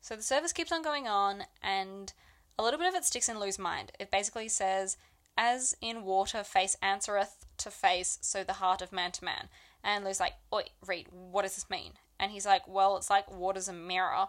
[0.00, 2.12] So the service keeps on going on, and
[2.58, 3.92] a little bit of it sticks in Lou's mind.
[3.98, 4.96] It basically says,
[5.36, 9.48] as in water face answereth to face, so the heart of man to man.
[9.84, 11.92] And Lou's like, oi, Reid, what does this mean?
[12.18, 14.26] And he's like, well, it's like water's a mirror.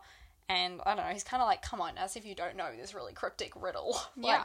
[0.49, 2.69] And I don't know, he's kind of like, come on, as if you don't know
[2.75, 3.97] this really cryptic riddle.
[4.17, 4.43] Yeah.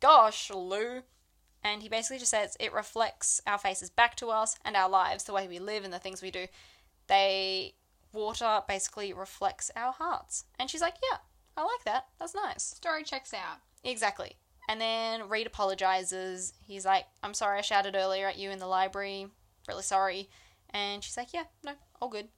[0.00, 1.02] Gosh, Lou.
[1.62, 5.24] And he basically just says it reflects our faces back to us and our lives,
[5.24, 6.46] the way we live and the things we do.
[7.06, 7.74] They,
[8.12, 10.44] water basically reflects our hearts.
[10.58, 11.18] And she's like, yeah,
[11.56, 12.06] I like that.
[12.18, 12.62] That's nice.
[12.62, 13.58] Story checks out.
[13.84, 14.36] Exactly.
[14.68, 16.54] And then Reid apologizes.
[16.64, 19.26] He's like, I'm sorry I shouted earlier at you in the library.
[19.68, 20.30] Really sorry.
[20.70, 22.28] And she's like, yeah, no, all good.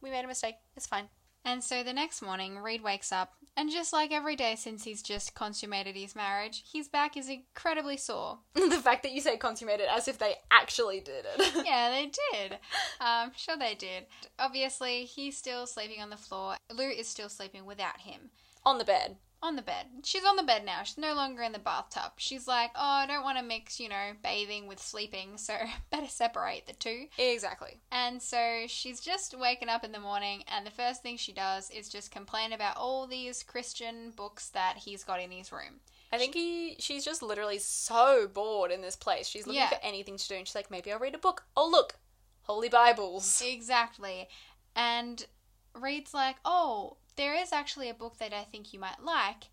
[0.00, 0.56] We made a mistake.
[0.76, 1.08] It's fine.
[1.44, 5.02] And so the next morning, Reid wakes up, and just like every day since he's
[5.02, 8.38] just consummated his marriage, his back is incredibly sore.
[8.54, 11.52] the fact that you say consummated as if they actually did it.
[11.66, 12.58] yeah, they did.
[13.02, 14.06] Um, sure they did.
[14.38, 16.56] Obviously, he's still sleeping on the floor.
[16.74, 18.30] Lou is still sleeping without him.
[18.64, 19.16] On the bed.
[19.42, 19.86] On the bed.
[20.04, 20.82] She's on the bed now.
[20.82, 22.12] She's no longer in the bathtub.
[22.18, 25.54] She's like, oh, I don't want to mix, you know, bathing with sleeping, so
[25.90, 27.06] better separate the two.
[27.16, 27.80] Exactly.
[27.90, 31.70] And so she's just waking up in the morning, and the first thing she does
[31.70, 35.80] is just complain about all these Christian books that he's got in his room.
[36.12, 39.26] I think he she's just literally so bored in this place.
[39.28, 39.68] She's looking Yeah.
[39.70, 41.44] for anything to do and she's like, maybe I'll read a book.
[41.56, 41.96] Oh look.
[42.42, 43.40] Holy Bibles.
[43.46, 44.28] Exactly.
[44.74, 45.24] And
[45.72, 49.50] Reid's like, oh, there is actually a book that I think you might like,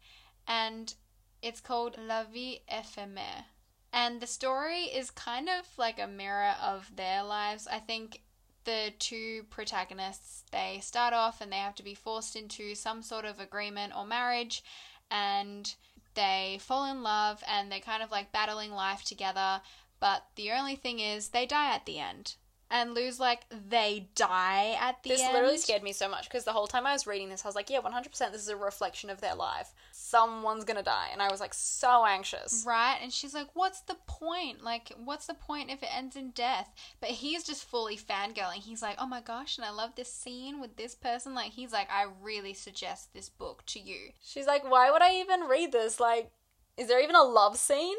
[0.48, 0.94] and
[1.42, 3.44] it's called La Vie Éphémère.
[3.92, 7.68] And the story is kind of like a mirror of their lives.
[7.70, 8.22] I think
[8.64, 13.26] the two protagonists, they start off and they have to be forced into some sort
[13.26, 14.64] of agreement or marriage,
[15.12, 15.76] and
[16.14, 19.60] they fall in love and they're kind of like battling life together.
[20.00, 22.36] But the only thing is, they die at the end.
[22.70, 25.30] And Lou's like, they die at the This end.
[25.30, 27.48] This literally scared me so much because the whole time I was reading this, I
[27.48, 29.74] was like, yeah, 100% this is a reflection of their life.
[29.92, 31.08] Someone's gonna die.
[31.14, 32.66] And I was like, so anxious.
[32.68, 32.98] Right?
[33.02, 34.64] And she's like, what's the point?
[34.64, 36.70] Like, what's the point if it ends in death?
[37.00, 38.64] But he's just fully fangirling.
[38.64, 41.34] He's like, oh my gosh, and I love this scene with this person.
[41.34, 44.12] Like, he's like, I really suggest this book to you.
[44.22, 46.00] She's like, why would I even read this?
[46.00, 46.32] Like,
[46.76, 47.98] is there even a love scene?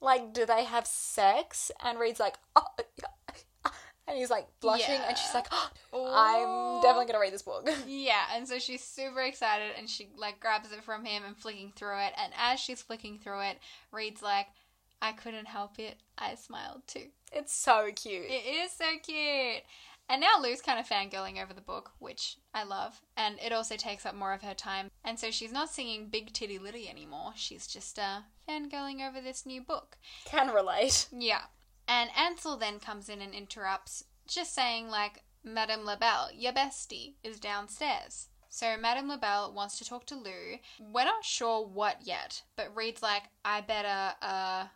[0.00, 1.72] Like, do they have sex?
[1.82, 2.66] And Reid's like, oh,
[4.06, 5.40] and he's like blushing, and she's Yeah.
[5.40, 5.52] like,
[5.92, 7.68] I'm definitely gonna read this book.
[7.86, 11.72] Yeah, and so she's super excited and she like grabs it from him and flicking
[11.74, 12.12] through it.
[12.22, 13.58] And as she's flicking through it,
[13.92, 14.46] reads like,
[15.00, 15.96] I couldn't help it.
[16.18, 17.06] I smiled too.
[17.32, 18.26] It's so cute.
[18.26, 19.62] It is so cute.
[20.08, 23.00] And now Lou's kind of fangirling over the book, which I love.
[23.16, 24.90] And it also takes up more of her time.
[25.02, 27.32] And so she's not singing Big Titty Litty anymore.
[27.36, 29.96] She's just uh, fangirling over this new book.
[30.26, 31.08] Can relate.
[31.10, 31.40] Yeah.
[31.86, 37.38] And Ansel then comes in and interrupts, just saying, like, Madame Labelle, your bestie, is
[37.38, 38.28] downstairs.
[38.48, 40.58] So Madame Labelle wants to talk to Lou.
[40.80, 44.66] We're not sure what yet, but Reid's like, I better, uh,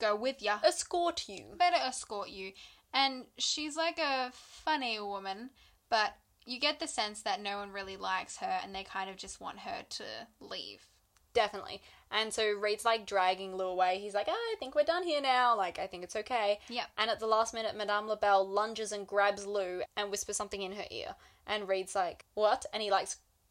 [0.00, 1.54] go with ya Escort you.
[1.58, 2.52] better escort you.
[2.92, 5.50] And she's like a funny woman,
[5.90, 6.14] but
[6.46, 9.40] you get the sense that no one really likes her and they kind of just
[9.40, 10.04] want her to
[10.40, 10.86] leave.
[11.32, 11.80] Definitely.
[12.10, 13.98] And so Reid's like dragging Lou away.
[14.00, 15.56] He's like, oh, I think we're done here now.
[15.56, 16.58] Like, I think it's okay.
[16.68, 16.86] Yeah.
[16.98, 20.72] And at the last minute, Madame Labelle lunges and grabs Lou and whispers something in
[20.72, 21.14] her ear.
[21.46, 22.66] And Reid's like, what?
[22.72, 23.08] And he like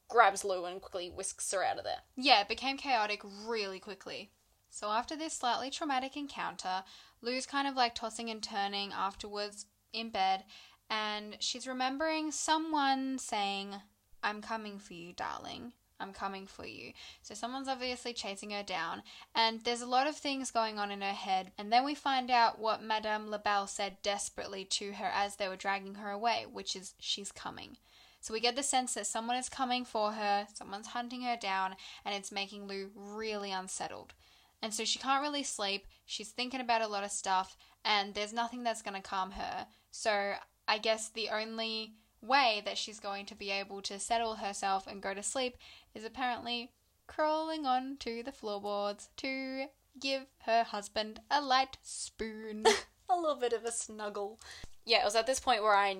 [0.09, 2.01] grabs Lou and quickly whisks her out of there.
[2.17, 4.31] Yeah, it became chaotic really quickly.
[4.69, 6.83] So after this slightly traumatic encounter,
[7.21, 10.43] Lou's kind of like tossing and turning afterwards in bed,
[10.89, 13.75] and she's remembering someone saying,
[14.21, 15.73] I'm coming for you, darling.
[15.99, 16.93] I'm coming for you.
[17.21, 19.03] So someone's obviously chasing her down,
[19.35, 21.51] and there's a lot of things going on in her head.
[21.57, 25.55] And then we find out what Madame Labelle said desperately to her as they were
[25.55, 27.77] dragging her away, which is, she's coming.
[28.21, 31.75] So we get the sense that someone is coming for her, someone's hunting her down,
[32.05, 34.13] and it's making Lou really unsettled.
[34.61, 37.55] And so she can't really sleep, she's thinking about a lot of stuff,
[37.85, 39.67] and there's nothing that's going to calm her.
[39.91, 40.33] So
[40.67, 45.01] I guess the only way that she's going to be able to settle herself and
[45.01, 45.57] go to sleep
[45.93, 46.71] is apparently
[47.07, 49.65] crawling onto the floorboards to
[49.99, 52.65] give her husband a light spoon.
[53.11, 54.39] A little bit of a snuggle.
[54.85, 55.97] Yeah, it was at this point where I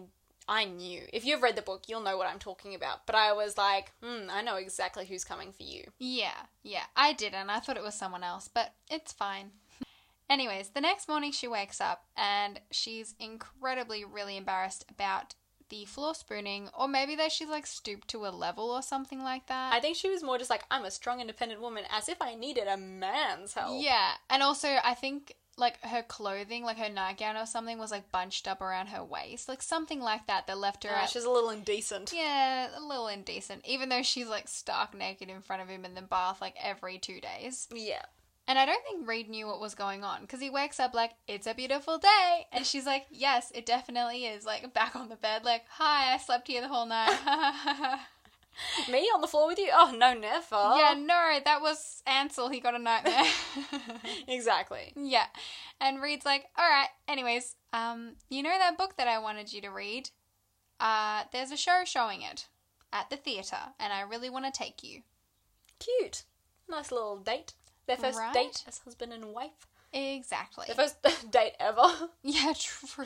[0.48, 1.02] I knew.
[1.12, 3.08] If you've read the book, you'll know what I'm talking about.
[3.08, 5.86] But I was like, hmm, I know exactly who's coming for you.
[5.98, 7.50] Yeah, yeah, I didn't.
[7.50, 9.52] I thought it was someone else, but it's fine.
[10.30, 15.34] Anyways, the next morning she wakes up and she's incredibly, really embarrassed about
[15.70, 19.48] the floor spooning, or maybe that she's like stooped to a level or something like
[19.48, 19.74] that.
[19.74, 22.36] I think she was more just like, I'm a strong, independent woman, as if I
[22.36, 23.82] needed a man's help.
[23.84, 28.12] Yeah, and also I think like her clothing, like her nightgown or something, was like
[28.14, 31.26] bunched up around her waist, like something like that that left her Uh, at she's
[31.26, 32.14] a little indecent.
[32.16, 33.62] yeah, a little indecent.
[33.68, 36.98] Even though she's like stark naked in front of him in the bath like every
[36.98, 37.68] two days.
[37.74, 38.04] Yeah.
[38.50, 41.12] And I don't think Reid knew what was going on because he wakes up like,
[41.28, 42.48] it's a beautiful day.
[42.52, 44.44] And she's like, yes, it definitely is.
[44.44, 47.16] Like, back on the bed, like, hi, I slept here the whole night.
[48.90, 49.70] Me on the floor with you?
[49.72, 50.56] Oh, no, never.
[50.78, 52.50] yeah, no, that was Ansel.
[52.50, 53.24] He got a nightmare.
[54.28, 54.94] Exactly.
[54.96, 55.28] yeah.
[55.80, 59.62] And Reid's like, all right, anyways, um, you know that book that I wanted you
[59.62, 60.10] to read?
[60.80, 62.48] Uh, there's a show showing it
[62.92, 65.02] at the theatre, and I really want to take you.
[65.78, 66.24] Cute.
[66.68, 67.54] Nice little date.
[67.90, 68.34] Their first Right?
[68.34, 69.68] date as husband and wife.
[69.92, 70.66] Exactly.
[70.68, 70.98] Their first
[71.32, 71.82] date ever.
[72.24, 73.06] yeah, true.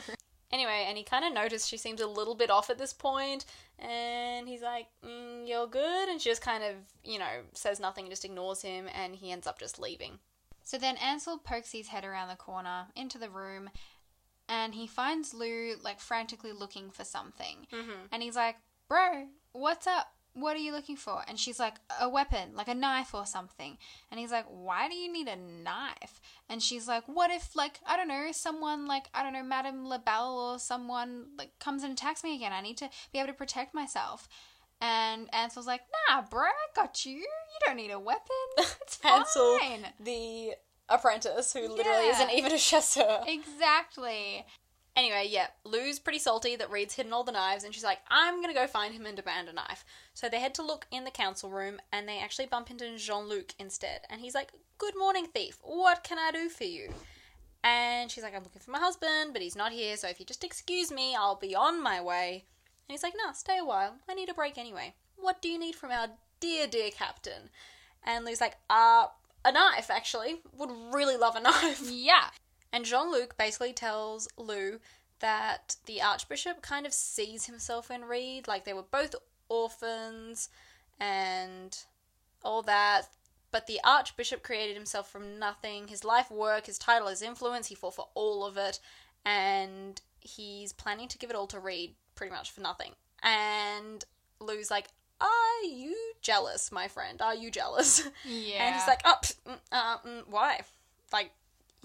[0.52, 3.44] Anyway, and he kind of noticed she seems a little bit off at this point,
[3.78, 8.04] and he's like, mm, "You're good," and she just kind of, you know, says nothing,
[8.04, 10.18] and just ignores him, and he ends up just leaving.
[10.62, 13.70] So then Ansel pokes his head around the corner into the room
[14.48, 17.66] and he finds Lou like frantically looking for something.
[17.72, 18.06] Mm-hmm.
[18.12, 18.56] And he's like,
[18.88, 20.12] Bro, what's up?
[20.34, 21.22] What are you looking for?
[21.28, 23.78] And she's like, A weapon, like a knife or something.
[24.10, 26.20] And he's like, Why do you need a knife?
[26.48, 29.86] And she's like, What if, like, I don't know, someone like, I don't know, Madame
[29.88, 32.52] Labelle or someone like comes and attacks me again?
[32.52, 34.28] I need to be able to protect myself.
[34.80, 37.12] And Ansel's like, Nah, bro, I got you.
[37.16, 37.26] You
[37.64, 38.20] don't need a weapon.
[38.82, 39.58] It's Ansel,
[40.00, 40.52] the
[40.88, 42.12] apprentice who literally Yeah.
[42.12, 43.20] isn't even a chasseur.
[43.26, 44.44] Exactly.
[44.96, 48.40] Anyway, yeah, Lou's pretty salty that Reid's hidden all the knives, and she's like, I'm
[48.40, 49.84] gonna go find him and demand a knife.
[50.14, 53.28] So they head to look in the council room, and they actually bump into Jean
[53.28, 54.02] Luc instead.
[54.08, 55.58] And he's like, Good morning, thief.
[55.62, 56.92] What can I do for you?
[57.64, 60.26] And she's like, I'm looking for my husband, but he's not here, so if you
[60.26, 62.44] just excuse me, I'll be on my way.
[62.88, 63.96] And he's like, Nah, stay a while.
[64.08, 64.94] I need a break anyway.
[65.16, 66.08] What do you need from our
[66.38, 67.50] dear, dear captain?
[68.04, 69.06] And Lou's like, Uh,
[69.44, 70.36] a knife, actually.
[70.56, 71.80] Would really love a knife.
[71.90, 72.28] Yeah.
[72.74, 74.80] And Jean Luc basically tells Lou
[75.20, 79.14] that the Archbishop kind of sees himself in Reid, like they were both
[79.48, 80.48] orphans
[80.98, 81.78] and
[82.42, 83.06] all that.
[83.52, 85.86] But the Archbishop created himself from nothing.
[85.86, 88.80] His life work, his title, his influence, he fought for all of it.
[89.24, 92.90] And he's planning to give it all to Reid, pretty much for nothing.
[93.22, 94.04] And
[94.40, 94.88] Lou's like,
[95.20, 97.22] Are you jealous, my friend?
[97.22, 98.02] Are you jealous?
[98.24, 98.56] Yeah.
[98.66, 100.62] And he's like, oh, pfft, mm, uh, mm, why?
[101.12, 101.30] Like,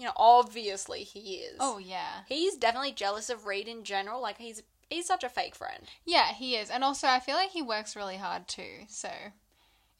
[0.00, 1.58] you know, obviously he is.
[1.60, 2.22] Oh yeah.
[2.26, 4.22] He's definitely jealous of Reid in general.
[4.22, 5.84] Like, he's he's such a fake friend.
[6.06, 6.70] Yeah, he is.
[6.70, 8.86] And also I feel like he works really hard too.
[8.88, 9.10] So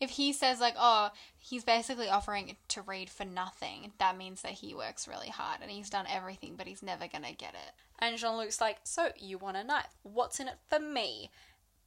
[0.00, 4.52] if he says like, "Oh, he's basically offering to Reid for nothing," that means that
[4.52, 7.74] he works really hard and he's done everything, but he's never to get it.
[7.98, 9.94] And Jean Luc's like, so you want a knife?
[10.02, 11.30] What's in it for me?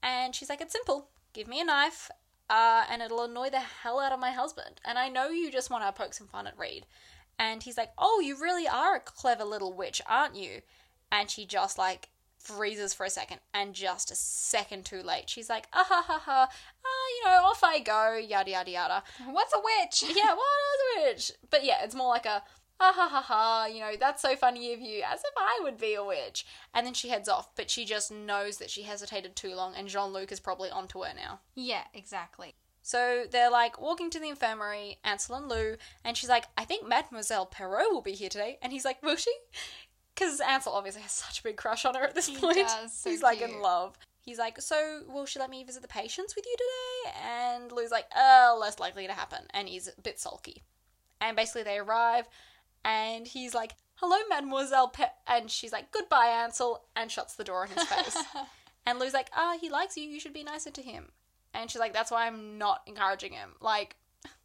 [0.03, 1.09] And she's like, it's simple.
[1.33, 2.11] Give me a knife,
[2.49, 4.79] uh, and it'll annoy the hell out of my husband.
[4.85, 6.85] And I know you just want to poke some fun at Reid.
[7.39, 10.61] And he's like, oh, you really are a clever little witch, aren't you?
[11.11, 12.09] And she just like
[12.43, 16.19] freezes for a second, and just a second too late, she's like, ah ha ha
[16.19, 19.03] ha, ah, you know, off I go, yada yada yada.
[19.29, 20.03] What's a witch?
[20.15, 21.31] yeah, what is a witch?
[21.49, 22.43] But yeah, it's more like a
[22.79, 25.77] ah ha ha ha, you know, that's so funny of you, as if I would
[25.77, 26.45] be a witch.
[26.73, 29.87] And then she heads off, but she just knows that she hesitated too long, and
[29.87, 31.39] Jean Luc is probably onto her now.
[31.55, 32.55] Yeah, exactly.
[32.85, 36.85] So they're like walking to the infirmary, Ansel and Lou, and she's like, I think
[36.87, 38.59] Mademoiselle Perrault will be here today.
[38.61, 39.33] And he's like, Will she?
[40.13, 42.57] Because Ansel obviously has such a big crush on her at this He point.
[42.57, 43.97] does, so he's like in love.
[44.19, 47.17] He's like, So will she let me visit the patients with you today?
[47.25, 49.45] And Lou's like, Uh, less likely to happen.
[49.51, 50.63] And he's a bit sulky.
[51.21, 52.27] And basically they arrive,
[52.83, 57.63] and he's like, Hello, Mademoiselle Pe-, and she's like, Goodbye, Ansel, and shuts the door
[57.65, 58.17] in his face.
[58.85, 61.11] and Lou's like, Ah, he likes you, you should be nicer to him.
[61.53, 63.51] And she's like, That's why I'm not encouraging him.
[63.61, 63.95] Like,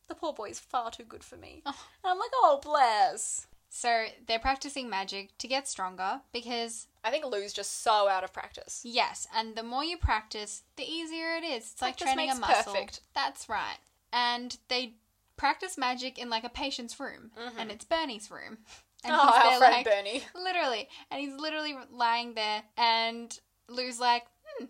[0.08, 1.62] the poor boy's far too good for me.
[1.66, 1.74] And
[2.04, 3.46] I'm like, Oh, bless.
[3.70, 8.32] So they're practicing magic to get stronger because I think Lou's just so out of
[8.32, 8.80] practice.
[8.84, 11.72] yes, and the more you practice, the easier it is.
[11.72, 12.72] It's like Practice training a muscle.
[12.72, 13.00] perfect.
[13.14, 13.76] That's right.
[14.12, 14.94] And they
[15.36, 18.58] practice magic in like a patient's room, and it's Bernie's room.
[19.04, 19.28] And Mm-hmm.
[19.28, 20.22] oh, he's our there, friend like, Bernie.
[20.34, 20.88] Literally.
[21.12, 24.24] And he's literally lying there, and Lou's like,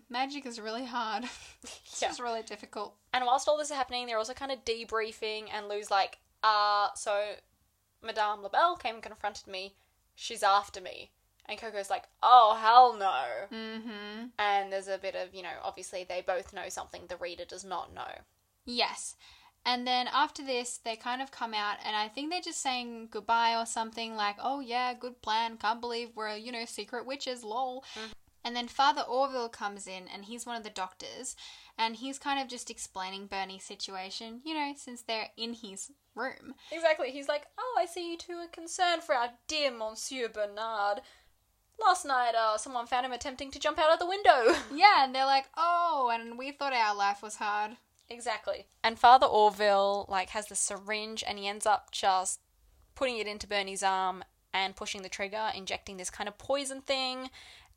[0.09, 1.23] magic is really hard.
[1.63, 2.09] it's Yeah.
[2.09, 2.95] just really difficult.
[3.13, 6.89] And whilst all this is happening, they're also kind of debriefing, and Lou's like, uh,
[6.95, 7.33] so
[8.03, 9.75] Madame Labelle came and confronted me.
[10.15, 11.11] She's after me.
[11.45, 13.57] And Coco's like, oh, hell no.
[13.57, 14.25] Mm-hmm.
[14.37, 17.65] And there's a bit of, you know, obviously they both know something the reader does
[17.65, 18.21] not know.
[18.65, 19.15] Yes.
[19.65, 23.09] And then after this, they kind of come out, and I think they're just saying
[23.11, 25.57] goodbye or something like, oh, yeah, good plan.
[25.57, 27.83] Can't believe we're, you know, secret witches, lol.
[28.43, 31.35] And then Father Orville comes in, and he's one of the doctors,
[31.77, 36.53] and he's kind of just explaining Bernie's situation, you know, since they're in his room.
[36.71, 37.11] Exactly.
[37.11, 41.01] He's like, oh, I see you two are concerned for our dear Monsieur Bernard.
[41.81, 44.53] Last night, uh, someone found him attempting to jump out of the window.
[44.73, 47.77] Yeah, and they're like, oh, and we thought our life was hard.
[48.09, 48.67] Exactly.
[48.83, 52.39] And Father Orville like has the syringe and he ends up just
[52.95, 57.29] putting it into Bernie's arm and pushing the trigger, injecting this kind of poison thing,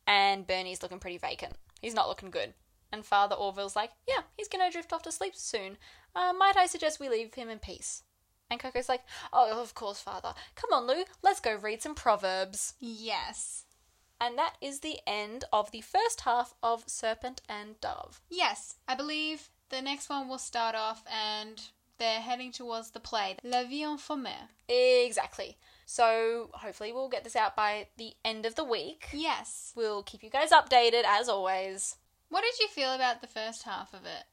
[0.07, 1.55] and Bernie's looking pretty vacant.
[1.81, 2.55] He's not looking good.
[2.93, 5.79] And Father Orville's like, Yeah, he's gonna drift off to sleep soon.
[6.15, 8.03] Uh, might I suggest we leave him in peace?
[8.51, 9.03] And Coco's like,
[9.33, 10.35] Oh, of course, Father.
[10.55, 12.75] Come on, Lou, let's go read some Proverbs.
[12.79, 13.65] Yes.
[14.21, 18.21] And that is the end of the first half of Serpent and Dove.
[18.31, 21.61] Yes, I believe the next one will start off, and
[21.99, 24.49] they're heading towards the play, La Vie en Famille.
[24.69, 25.57] Exactly.
[25.87, 29.09] So hopefully we'll get this out by the end of the week.
[29.13, 29.73] Yes.
[29.77, 31.97] We'll keep you guys updated as always.
[32.29, 34.25] What did you feel about the first half of it?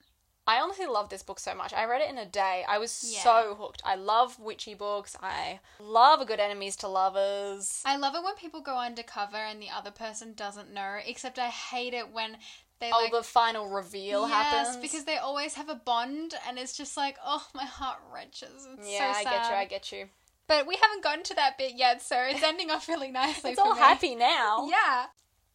[0.47, 1.73] I honestly love this book so much.
[1.73, 2.65] I read it in a day.
[2.67, 3.21] I was Yeah.
[3.23, 3.83] so hooked.
[3.85, 5.15] I love witchy books.
[5.21, 7.83] I love a good enemies to lovers.
[7.85, 11.49] I love it when people go undercover and the other person doesn't know, except I
[11.49, 12.37] hate it when
[12.79, 14.77] they Oh, like the final reveal yes, happens.
[14.77, 18.67] because they always have a bond and it's just like, oh, my heart wrenches.
[18.77, 19.55] It's yeah, so I get you.
[19.55, 20.09] I get you.
[20.49, 23.59] But we haven't gotten to that bit yet, so it's ending off really nicely It's
[23.59, 23.79] all me.
[23.79, 24.67] happy now.
[24.69, 25.05] Yeah.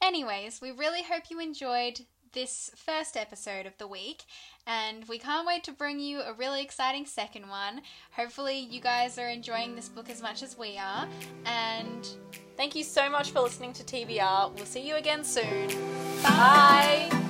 [0.01, 2.01] Anyways, we really hope you enjoyed
[2.33, 4.23] this first episode of the week,
[4.67, 7.83] and we can't wait to bring you a really exciting second one.
[8.13, 11.07] Hopefully, you guys are enjoying this book as much as we are,
[11.45, 12.09] and
[12.57, 14.55] Thank you so much for listening to TBR.
[14.55, 15.69] We'll see you again soon.
[16.23, 17.09] bye.
[17.11, 17.21] Bye.